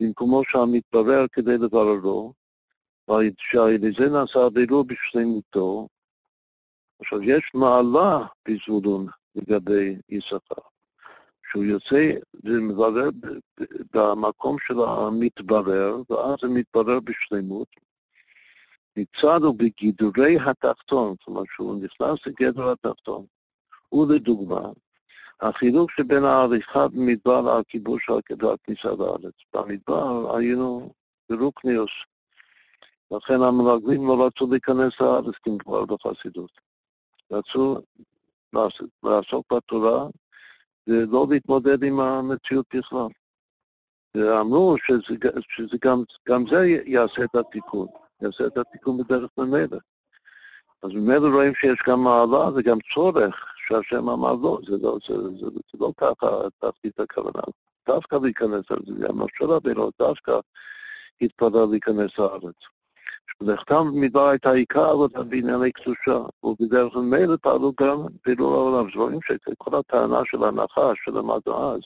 [0.00, 2.32] במקומו שהמתברר כדי לבררו,
[3.08, 3.22] ועל
[3.72, 5.88] ידי זה נעשה הבירור בשלמותו.
[7.00, 10.69] עכשיו, יש מעלה בזבולון לגבי יששכר.
[11.50, 12.12] שהוא יוצא
[12.44, 13.08] ומברר
[13.94, 17.68] במקום של המתברר, ואז זה מתברר בשלמות.
[18.96, 23.26] מצד הוא בגידורי התחתון, זאת אומרת שהוא נכנס לגדר התחתון.
[23.92, 24.68] ולדוגמה,
[25.40, 29.34] החילוק שבין העריכה במדבר לכיבוש והכניסה לארץ.
[29.54, 30.92] במדבר היינו
[31.30, 31.90] ברוקניוס,
[33.10, 36.50] לכן המרגלים לא רצו להיכנס לארץ כבר בחסידות.
[37.32, 37.76] רצו
[39.02, 40.06] לעסוק בתורה
[40.90, 43.08] ולא להתמודד עם המציאות בכלל.
[44.16, 45.14] ואמרו שזה,
[45.48, 47.86] שזה גם, גם זה יעשה את התיקון,
[48.22, 49.78] יעשה את התיקון בדרך ממילא.
[50.82, 55.46] אז ממילא רואים שיש גם מעלה וגם צורך שהשם אמר לא, זה לא, זה, זה,
[55.46, 56.26] זה לא ככה
[56.58, 57.42] תחתית הכוונה.
[57.88, 60.32] דווקא להיכנס לארץ, משה רבינו דווקא
[61.20, 62.79] התפלל להיכנס לארץ.
[63.40, 68.86] לכתב מדבר הייתה עיקר עבודה בענייני קדושה, ובדרך ממילא פעלו גם פעילו העולם.
[68.96, 71.80] רואים שכל הטענה של הנחש שלמדנו אז,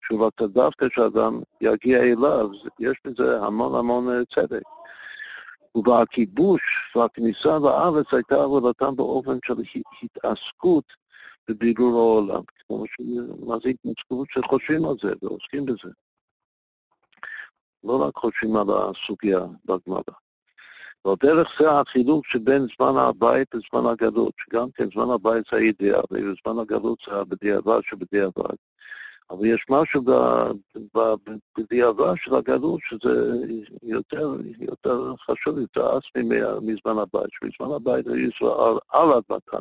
[0.00, 2.50] שהוא רצה דווקא שאדם יגיע אליו,
[2.80, 4.62] יש בזה המון המון אה, צדק.
[5.74, 9.54] ובכיבוש והכניסה לארץ הייתה עבודתם באופן של
[10.02, 10.84] התעסקות
[11.48, 12.42] בבירור העולם.
[12.58, 12.96] כמו ש...
[13.46, 15.92] מה זה התנצקות שחושבים על זה ועוסקים בזה.
[17.84, 20.23] לא רק חושבים על הסוגיה בגמרא.
[21.06, 26.62] ודרך זה החילוק שבין זמן הבית לזמן הגלות, שגם כן זמן הבית זה הידיעה, וזמן
[26.62, 28.54] הגלות זה הבדיעבד שבדיעבד.
[29.30, 30.02] אבל יש משהו
[31.58, 33.36] בדיעבד של הגלות שזה
[33.82, 39.60] יותר, יותר חשוב, יותר עצמי מזמן הבית, שבזמן הבית היו ישראל על אדמתם.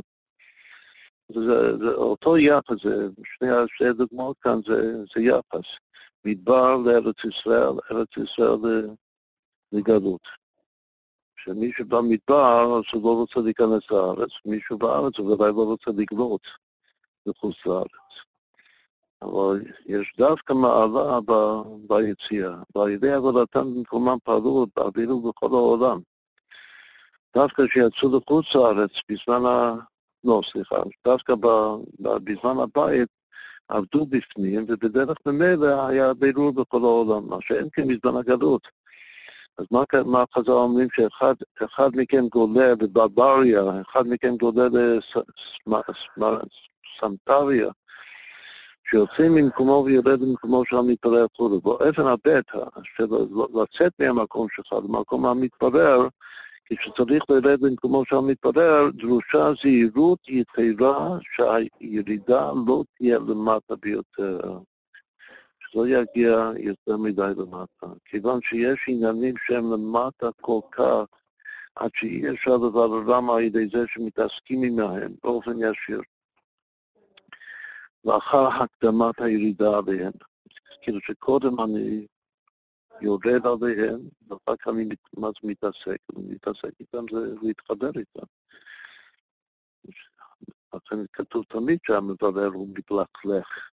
[1.30, 5.78] זה, זה אותו יחס, זה, שני, שתי דוגמאות כאן זה, זה יחס.
[6.26, 8.90] מדבר לארץ ישראל, ארץ ישראל
[9.72, 10.43] לגלות.
[11.44, 16.48] שמישהו במדבר, אז הוא לא רוצה להיכנס לארץ, מישהו בארץ הוא ודאי לא רוצה לגלות
[17.28, 18.16] בחוץ לארץ.
[19.22, 21.34] אבל יש דווקא מעלה ב,
[21.88, 26.00] ביציאה, ועל ידי עבודתם במקומם פעלו, פעלו בכל העולם.
[27.36, 29.76] דווקא כשיצאו לחוץ לארץ בזמן ה...
[30.24, 30.76] לא, סליחה,
[31.06, 31.48] דווקא ב,
[32.00, 33.10] בזמן הבית
[33.68, 38.68] עבדו בפנים, ובדרך ממילא היה בירור בכל העולם, מה שאין בזמן הגלות.
[39.58, 40.88] אז מה, מה חז"ל אומרים?
[40.90, 44.68] שאחד מכם גולה בברבריה, אחד מכם גולה
[46.98, 47.70] לסמטריה,
[48.84, 51.62] שיוצא ממקומו ויורד ממקומו של המתפרר כולו.
[51.62, 52.52] באופן הבט,
[53.54, 56.08] לצאת מהמקום שלך למקום המתפרר,
[56.66, 64.60] כשצריך לרד במקומו של המתפרר, דרושה זהירות יתרה שהירידה לא תהיה למטה ביותר.
[65.76, 71.06] לא יגיע יותר מדי למטה, כיוון שיש עניינים שהם למטה כל כך,
[71.76, 76.02] עד שאי אפשר לבררם על ידי זה שמתעסקים עמהם באופן ישיר.
[78.06, 80.12] לאחר הקדמת הירידה עליהם,
[80.82, 82.08] כאילו שקודם אני
[83.02, 84.86] יורד עליהם, ואחר כך אני
[85.44, 88.26] מתעסק, אני מתעסק איתם זה להתחבר איתם.
[90.74, 93.70] לכן כתוב תמיד שהמברר הוא מתלכלך.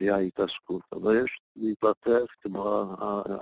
[0.00, 2.94] היה התעסקות, אבל יש להתלטף כמו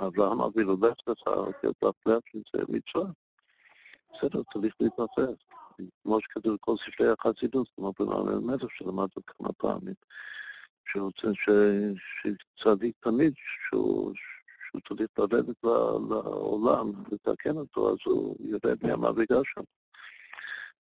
[0.06, 1.22] אברהם אבינו, לך לך,
[1.62, 3.10] להתלטף שזה מצווה.
[4.12, 5.35] בסדר, צריך להתלטף.
[6.02, 9.94] כמו שכתוב בכל ספרי החסידות, כמו במאמר מלך שלמדנו כמה פעמים,
[10.85, 11.28] שרוצה
[11.97, 14.12] שצדיק תמיד, שהוא,
[14.89, 19.62] צריך לרדת לעולם, לתקן אותו, אז הוא ירד מהמדרגה שם.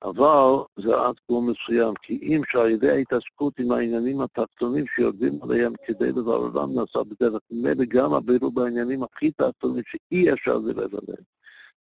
[0.04, 5.74] אבל זה עד גבול מסוים, כי אם שעל ידי ההתעסקות עם העניינים התחתונים שיורדים עליהם
[5.86, 11.24] כדי לבררם נעשה בדרך ממילא גם הבירור בעניינים הכי תחתונים שאי אפשר לרדת עליהם.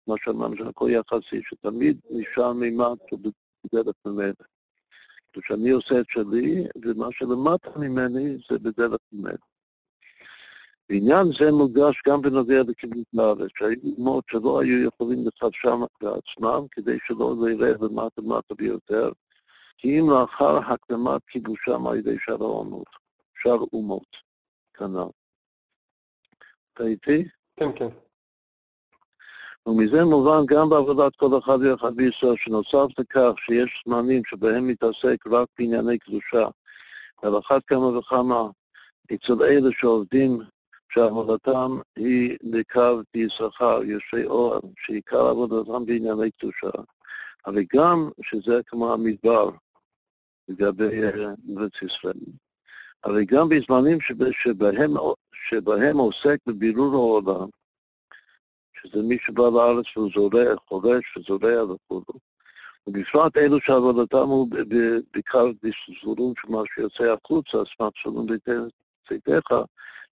[0.06, 2.96] מה שאמרנו שהכל יחסי, שתמיד נשאר מימד
[3.64, 4.34] בדרך ממילא.
[5.32, 9.49] כשאני עושה את שלי, ומה שלמטה ממני זה בדרך ממילא.
[10.90, 16.98] בעניין זה מוגש גם בנוגע לכיבוש לארץ, שהיו אמות שלא היו יכולים לחדשם בעצמם כדי
[17.04, 19.12] שלא ירד למטה למטה ביותר,
[19.78, 22.86] כי אם לאחר הקדמת כיבושם על ידי שאר האומות,
[23.34, 24.16] שאר אומות,
[24.74, 25.10] כנ"ל.
[26.72, 27.28] אתה איתי?
[27.56, 27.88] כן, כן.
[29.66, 35.48] ומזה מובן גם בעבודת כל אחד ואחד בישראל, שנוסף לכך שיש זמנים שבהם מתעסק רק
[35.58, 36.48] בענייני קדושה,
[37.22, 38.42] על אחת כמה וכמה
[39.14, 40.40] אצל אלה שעובדים
[40.90, 46.70] שעבודתם היא לקו יששכר, יושבי אוהל, שעיקר עבודתם בענייני קדושה,
[47.46, 49.50] אבל גם שזה כמו המדבר
[50.48, 52.14] לגבי ארץ ישראל.
[53.04, 54.94] אבל גם בזמנים שבהם,
[55.32, 57.48] שבהם עוסק בבירור העולם,
[58.72, 62.02] שזה מי שבא לארץ והוא זורע, חורש וזורע וכו',
[62.86, 64.48] ובפרט אלו שעבודתם הוא
[65.12, 68.26] בעיקר בסזורים של מה שיוצא החוצה, סמך שלום
[69.08, 69.54] צאתך,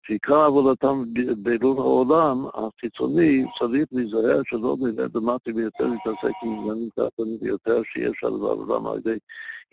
[0.01, 1.03] שעיקר עבודתם
[1.43, 8.23] בעילון העולם החיצוני צריך להיזהר שלא נראה דמטי ביותר להתעסק עם עניינים תחתונים ביותר שיש
[8.23, 9.17] על העולם על ידי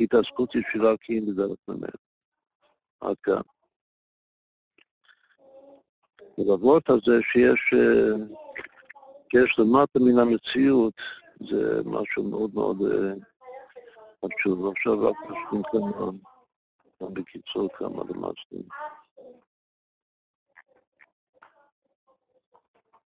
[0.01, 1.99] התעסקות ישירה כי היא בדרך ממנו.
[3.01, 3.41] עד כאן.
[6.39, 7.75] ולמרות הזה שיש,
[9.35, 10.95] יש למטה מן המציאות,
[11.41, 13.13] זה משהו מאוד מאוד אה,
[14.25, 14.73] חשוב.
[14.73, 18.69] עכשיו רק נשלים כאן בקיצור כמה למדנו.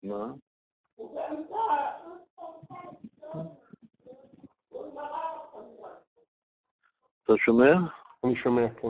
[0.02, 0.24] מה?
[7.24, 7.72] אתה שומע?
[8.24, 8.88] אני שומע, כן.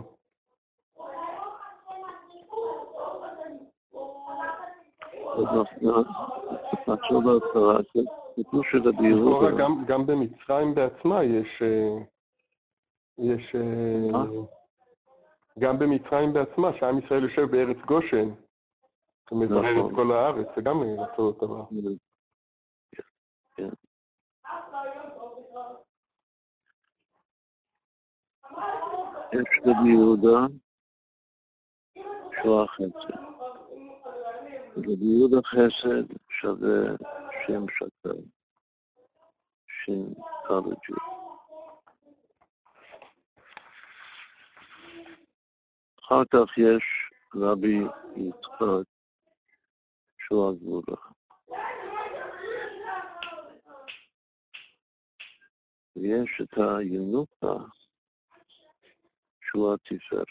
[6.88, 7.24] נחשוב
[9.00, 11.62] יהודה, גם- במצרים בעצמה יש...
[11.62, 11.98] אה,
[13.18, 13.54] יש...
[13.54, 14.22] אה?
[15.58, 18.28] גם במצרים בעצמה, שעם ישראל יושב בארץ גושן,
[19.32, 19.90] ומברר נכון.
[19.90, 21.64] את כל הארץ, זה גם אותו דבר.
[29.32, 30.54] יש רבי יהודה
[32.40, 33.18] שהוא החסד.
[34.76, 36.96] רבי יהודה חסד שווה
[37.46, 38.18] שם שקר,
[39.66, 40.14] שין
[40.48, 40.92] קלג'י.
[46.00, 47.78] אחר כך יש רבי
[48.16, 48.97] יצחק
[50.28, 50.96] שהוא הגבורה.
[55.96, 57.64] ויש את הינוקה
[59.40, 60.26] שהוא התפארת.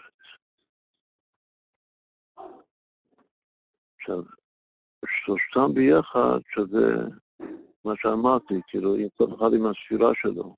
[3.95, 4.18] עכשיו,
[5.06, 7.18] שלושתם ביחד שווה
[7.86, 10.56] מה שאמרתי, כאילו, אם כל אחד עם הספירה שלו.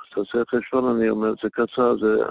[0.00, 2.24] אז תעשה חשבון, אני אומר, זה קצר, זה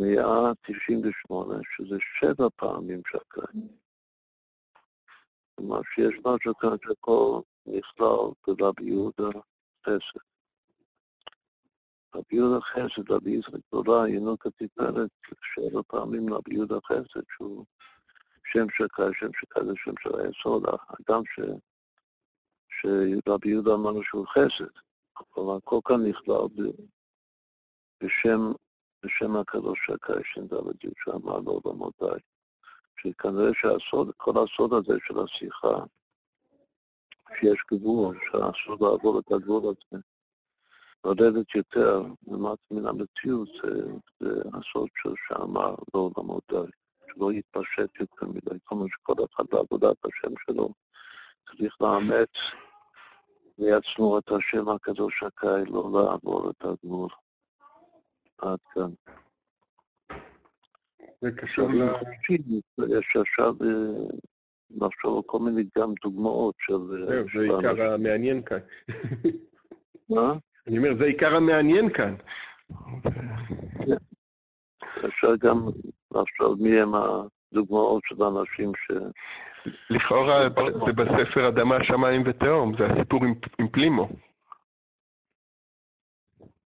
[0.00, 3.68] 2,198, שזה שבע פעמים שקיים.
[5.54, 9.38] כלומר, שיש משהו כאן שכל נכלל ברבי יהודה
[9.86, 10.20] חסד.
[12.14, 15.10] רבי יהודה חסד, רבי יצחק תורה, ינוק התפארת,
[15.42, 17.66] שבע פעמים רבי יהודה חסד, שהוא
[18.44, 21.40] שם שקר, שם שקר זה שם של היסוד, הגם ש...
[22.68, 24.74] שרבי יהודה אמרנו שהוא חסד,
[25.36, 26.46] אבל הכל כאן נכלל
[28.02, 28.40] בשם,
[29.04, 32.20] בשם הקדוש שקר, שם דוד י' שאמר לו רמותיי,
[32.96, 35.76] שכנראה שהסוד, כל הסוד הזה של השיחה,
[37.38, 40.02] שיש גבול, שאסור לעבור את הגבול הזה,
[41.04, 43.48] לרדת יותר למטה מן המציאות,
[44.20, 46.70] זה, הסוד של שאמר לעולמות די,
[47.10, 50.68] שלא יתפשט יותר מדי, כל מה שכל אחד בעבודת השם שלו
[51.48, 52.30] צריך לאמץ
[53.58, 57.08] לעצמו את השם הקדוש הקאי, לא לעבור את הגבול.
[58.44, 58.90] עד כאן.
[61.20, 61.82] זה קשור עכשיו, ל...
[61.82, 62.38] אם חופשי,
[62.98, 64.16] יש עכשיו אה,
[64.70, 66.72] לחשוב על כל מיני גם דוגמאות של...
[66.72, 67.92] אה, זהו, זה עיקר.
[67.94, 68.58] המעניין כאן.
[70.10, 70.32] מה?
[70.66, 72.14] אני אומר, זה עיקר המעניין כאן.
[75.06, 75.56] אפשר גם
[76.14, 78.90] לחשוב מי הם הדוגמאות של אנשים ש...
[79.90, 80.40] לכאורה
[80.86, 83.20] זה בספר אדמה, שמיים ותהום, זה הסיפור
[83.58, 84.08] עם פלימו,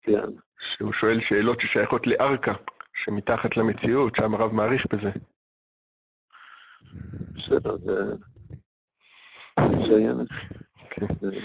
[0.02, 0.30] כן,
[0.61, 2.51] שהוא שואל שאלות ששייכות לארקה,
[2.93, 5.11] שמתחת למציאות, שם הרב מעריך בזה.
[7.35, 8.15] בסדר, זה...
[9.59, 10.27] נציין את
[10.89, 11.05] כן.
[11.21, 11.38] זה,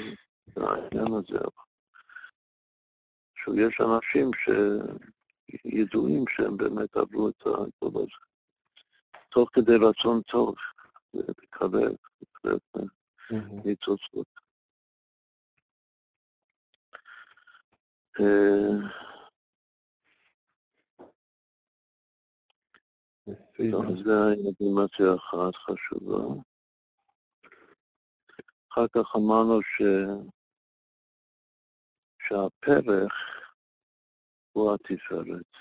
[0.49, 1.39] את העניין הזה.
[3.35, 8.27] שיש אנשים שידועים שהם באמת עברו את הכל הזה.
[9.29, 10.55] תוך כדי רצון טוב,
[11.15, 12.87] לקבל, לקבל
[13.65, 14.46] ניצוצות.
[23.71, 26.43] טוב, זה היה דימציה אחת חשובה.
[28.73, 29.83] אחר כך אמרנו ש...
[32.19, 33.15] שהפרח
[34.53, 35.53] הוא התפארת.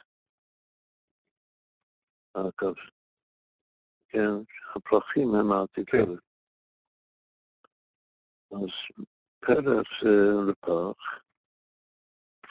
[2.33, 2.75] אגב,
[4.09, 6.23] כן, שהפרחים הם התפארת.
[8.51, 9.05] אז
[9.39, 11.24] פרח זה לפח,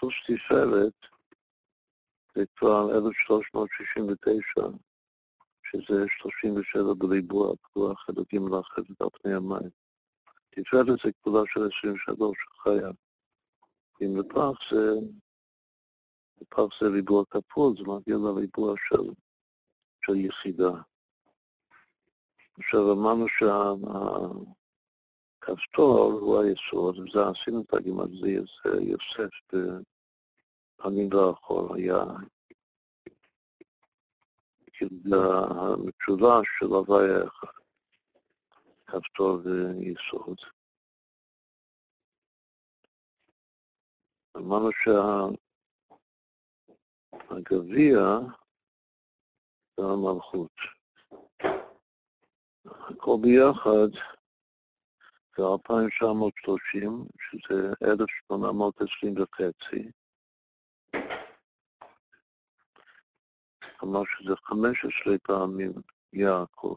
[0.05, 1.07] פלוס תפארת
[2.35, 4.61] זה כבר 1369,
[5.63, 9.71] שזה 37 בריבוע, פתוח אלוקים לאחרת על פני המים.
[10.51, 12.91] תפארת זה כפולה של 23 חיה.
[14.03, 14.93] אם לפח זה,
[16.41, 19.15] לפח זה ריבוע כפול, זה מגיע לריבוע של,
[20.01, 20.73] של יחידה.
[22.59, 23.27] עכשיו אמרנו
[25.39, 28.29] שהכפתור הוא היסוד, וזה עשינו את הגימט, זה
[28.81, 29.27] יוצא
[30.79, 31.97] יוסף בפנים לאחור, היה
[34.81, 37.49] המשולש של הוויה אחד,
[38.87, 40.39] כפתור ויסוד.
[44.37, 44.71] אמרנו
[47.13, 48.01] שהגביע
[49.77, 50.57] זה המלכות.
[52.65, 53.91] הכל ביחד
[55.37, 60.04] זה 2,930, שזה 1,820 וחצי.
[63.85, 65.73] כלומר שזה 15 פעמים
[66.13, 66.75] יעקב.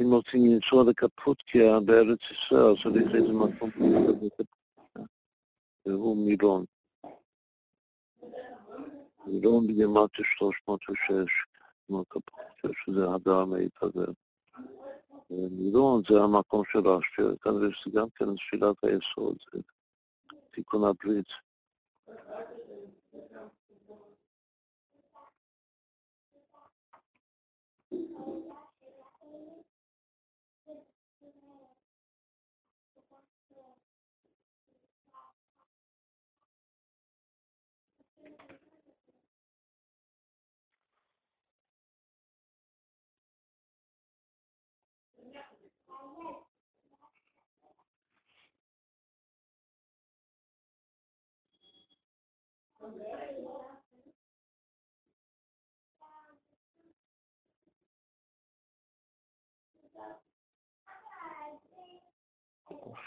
[0.00, 3.70] אם רוצים לנסוע לקפוטקיה בארץ ישראל, צריך איזה מקום
[5.86, 6.64] והוא מירון.
[9.26, 11.46] מירון בגימטיה 306,
[11.86, 14.12] כמו קפוטקיה, שזה הדר מיתבר.
[15.30, 19.36] מירון זה המקום של רש"י, כנראה שזה גם כן תפילת היסוד,
[20.50, 21.26] תיקון הברית.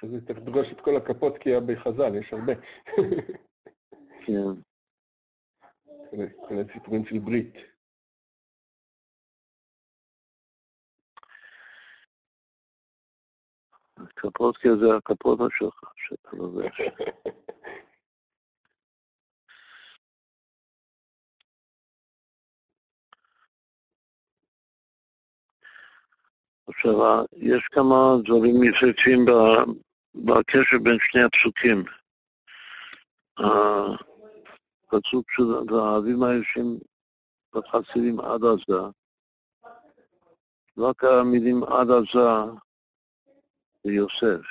[0.04, 2.54] שזה תפגוש את כל הכפות כי בחז"ל, יש הרבה.
[4.26, 4.62] כן.
[6.48, 7.58] כל הסיפורים של ברית.
[14.16, 16.82] קפוטקיה זה הקפוטה שלך, שאתה לובש.
[26.76, 29.26] עכשיו, יש כמה דברים יפהפים
[30.16, 31.84] בקשר בין שני הפסוקים.
[34.88, 36.80] הפסוק של האבים הישים
[37.56, 38.82] בחסידים עד עזה,
[40.78, 42.30] רק המילים עד עזה
[43.84, 44.46] זה יוסף.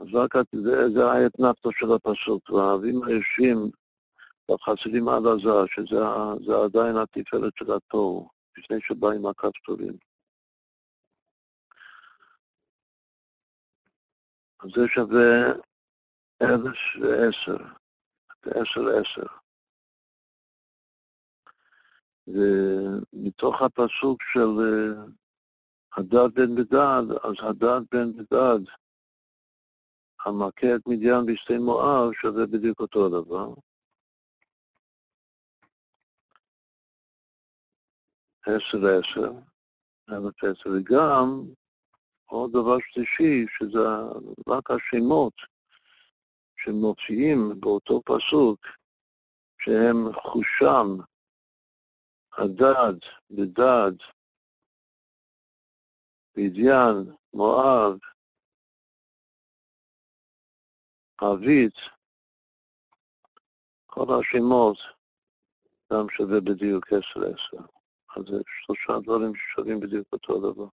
[0.00, 3.00] אז רק זה, האתנפתו של הפסוק, והאבים
[4.48, 9.96] הישים בחסידים עד עזה, שזה עדיין התפארת של התוהו, לפני שבאים הכפתורים.
[14.60, 15.52] אז זה שווה
[16.42, 17.64] אלף ועשר,
[18.44, 19.26] עשר עשר.
[22.26, 24.50] ומתוך הפסוק של
[25.96, 28.72] הדד בן בדד, אז הדד בן בדד,
[30.26, 33.67] המכה את מדיין בשדה מואב, שווה בדיוק אותו הדבר.
[38.56, 39.32] עשר לעשר,
[40.10, 41.26] אלף עשר, וגם
[42.26, 43.78] עוד דבר שלישי, שזה
[44.48, 45.34] רק השמות
[46.56, 48.66] שמופיעים באותו פסוק,
[49.58, 50.86] שהם חושם,
[52.38, 52.98] הדד,
[53.30, 53.96] בדד,
[56.34, 57.98] בדיין, מואב,
[61.20, 61.74] עבית,
[63.86, 64.78] כל השמות
[65.92, 67.77] גם שווה בדיוק עשר עשר.
[68.16, 70.68] אז זה שלושה דברים ששווים בדיוק אותו דבר.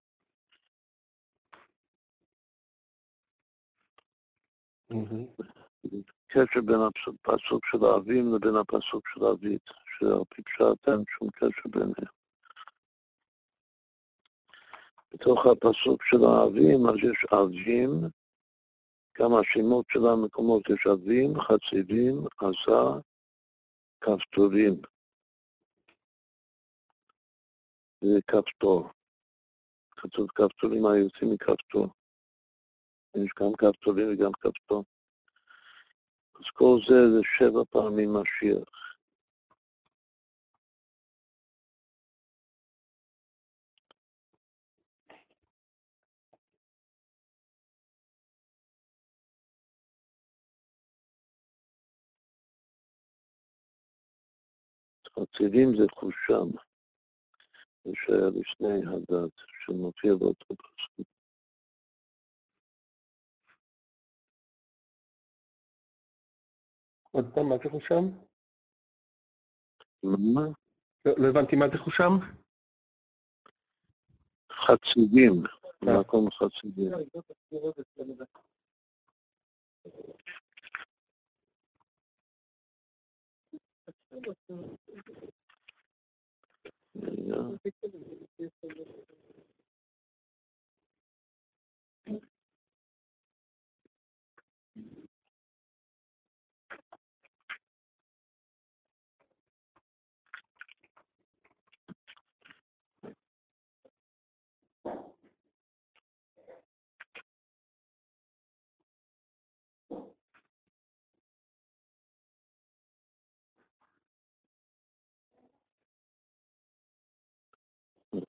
[6.26, 11.68] קשר בין הפסוק של האבים לבין הפסוק של האבית, שעל פי פשט אין שום קשר
[11.70, 12.12] ביניהם.
[15.14, 17.90] בתוך הפסוק של האבים, אז יש אבים,
[19.18, 23.00] גם השמות של המקומות יש אבים, חציבים, עזה,
[24.00, 24.95] כפתורים.
[28.26, 28.90] כפתור.
[29.90, 31.86] כתוב כפתורים היוצאים מכפתור.
[33.16, 34.84] יש גם כפתורים וגם כפתור.
[36.40, 38.96] אז כל זה זה שבע פעמים משיח.
[55.18, 56.75] חצילים זה חושם.
[57.94, 61.06] שהיה לפני הדת, שמופיע באותו פסוק.
[67.10, 68.04] עוד פעם, מה זה חושם?
[70.02, 70.46] מה?
[71.04, 72.10] לא, לא הבנתי מה זה חושם?
[74.52, 75.32] חצידים,
[75.82, 76.92] מקום חצידים.
[87.00, 87.58] There you go.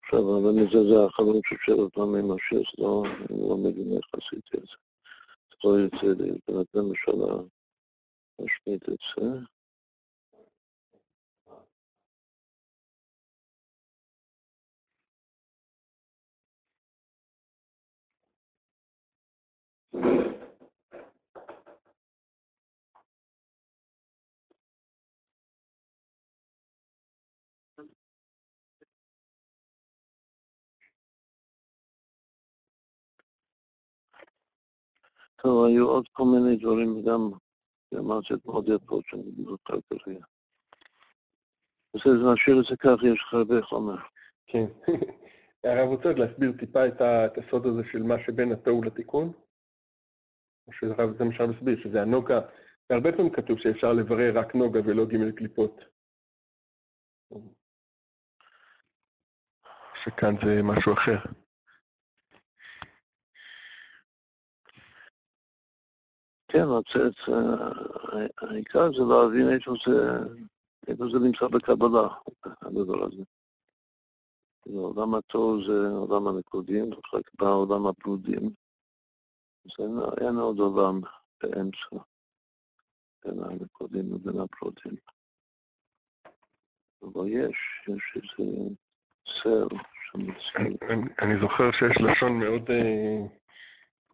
[0.07, 3.57] עכשיו, אבל מזה זה האחרון של שבע פעמים השש, לא, לא
[3.97, 4.75] איך עשיתי את זה.
[5.63, 7.11] לא יוצא לי, בינתיים אפשר
[8.39, 8.99] להשמיט את
[19.93, 20.26] זה.
[35.41, 37.21] טוב, היו עוד כל מיני דברים, גם
[37.99, 40.25] אמרתי את מאוד יפות שאני לא זוכר כרגע.
[41.95, 43.95] בסדר, נשאיר את זה כך, יש לך הרבה חומר.
[44.47, 44.65] כן.
[45.63, 49.31] הרב רוצה להסביר טיפה את הסוד הזה של מה שבין התוהו לתיקון?
[50.67, 52.39] או שהרב זה מה שהרב הסביר, שזה הנוגה,
[52.89, 55.85] והרבה פעמים כתוב שאפשר לברר רק נוגה ולא ג' קליפות.
[59.93, 61.46] שכאן זה משהו אחר.
[66.47, 70.19] כן, לצאת, אה, העיקר זה להבין איפה זה,
[70.87, 72.07] איפה זה נמצא בקבלה,
[72.61, 73.23] הדבר הזה.
[74.61, 78.51] כאילו, עולם התוהו זה עולם הנקודים, ואחר כך בא עולם הפרודים.
[79.65, 79.91] אז אין,
[80.21, 81.01] אין עוד עולם
[81.43, 81.95] באמצע,
[83.25, 84.95] בין הנקודים ובין הפרודים.
[87.03, 88.65] אבל יש, יש איזה
[89.93, 90.67] שמציע.
[90.89, 93.37] אני, אני זוכר שיש לשון מאוד, אה,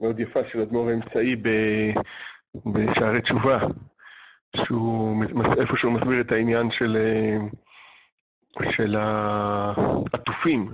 [0.03, 1.93] מאוד יפה של אדמו"ר האמצעי ב-
[2.73, 3.57] בשערי תשובה,
[4.55, 5.23] שהוא,
[5.61, 7.37] איפה שהוא מסביר את העניין של, אה,
[8.71, 10.69] של העטופים,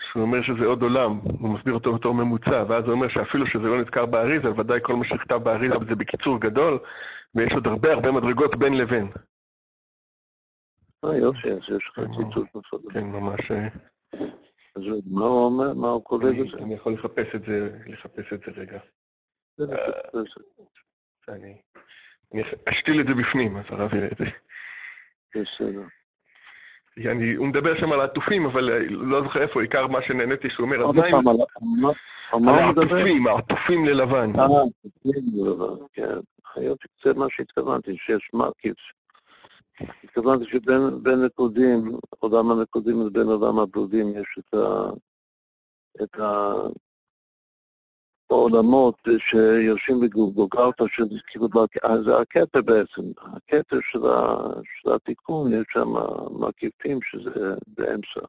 [0.00, 3.68] שהוא אומר שזה עוד עולם, הוא מסביר אותו בתור ממוצע, ואז הוא אומר שאפילו שזה
[3.68, 6.78] לא נזכר באריזה, ודאי כל מה שנכתב באריזה זה בקיצור גדול,
[7.34, 9.08] ויש עוד הרבה הרבה מדרגות בין לבין.
[11.04, 12.92] אה, יופי, אז יש לך ציטוט נפרד.
[12.92, 13.50] כן, ממש...
[14.76, 15.74] אה, אז מה הוא אומר?
[15.74, 16.58] מה הוא כולל אני, בזה?
[16.58, 18.78] אני יכול לחפש את זה, לחפש את זה רגע.
[21.28, 21.60] אני,
[22.34, 24.24] אני אשתיל את זה בפנים, אז הרב יראה את זה.
[25.34, 25.86] בסדר.
[26.98, 30.66] אני, הוא מדבר שם על העטופים, אבל אה, לא זוכר איפה, עיקר מה שנהניתי שהוא
[30.66, 32.48] אומר, אז מה פעם, על?
[32.48, 34.30] העטופים, העטופים ללבן.
[34.40, 34.46] אה,
[35.04, 36.20] כן, לבן, כן.
[36.44, 38.74] חיות, זה מה שהתכוונתי, שיש מרכיב.
[39.80, 41.84] התכוונתי שבין בין נקודים,
[42.18, 44.92] עולם הנקודים לבין עולם הברודים יש את ה...
[46.02, 46.52] את ה...
[48.30, 51.48] העולמות שיושבים בגולגלתא של כאילו,
[52.04, 53.98] זה הכתר בעצם, הכתר של,
[54.64, 55.88] של התיקון, יש שם
[56.40, 58.20] מרכיבים שזה באמצע,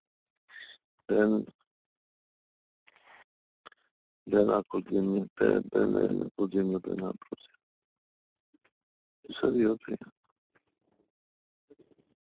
[1.09, 1.29] בין,
[4.27, 7.55] בין הקודמים, בין, הקודמים לבין הפרוטים.
[9.29, 9.91] בסדר, יופי.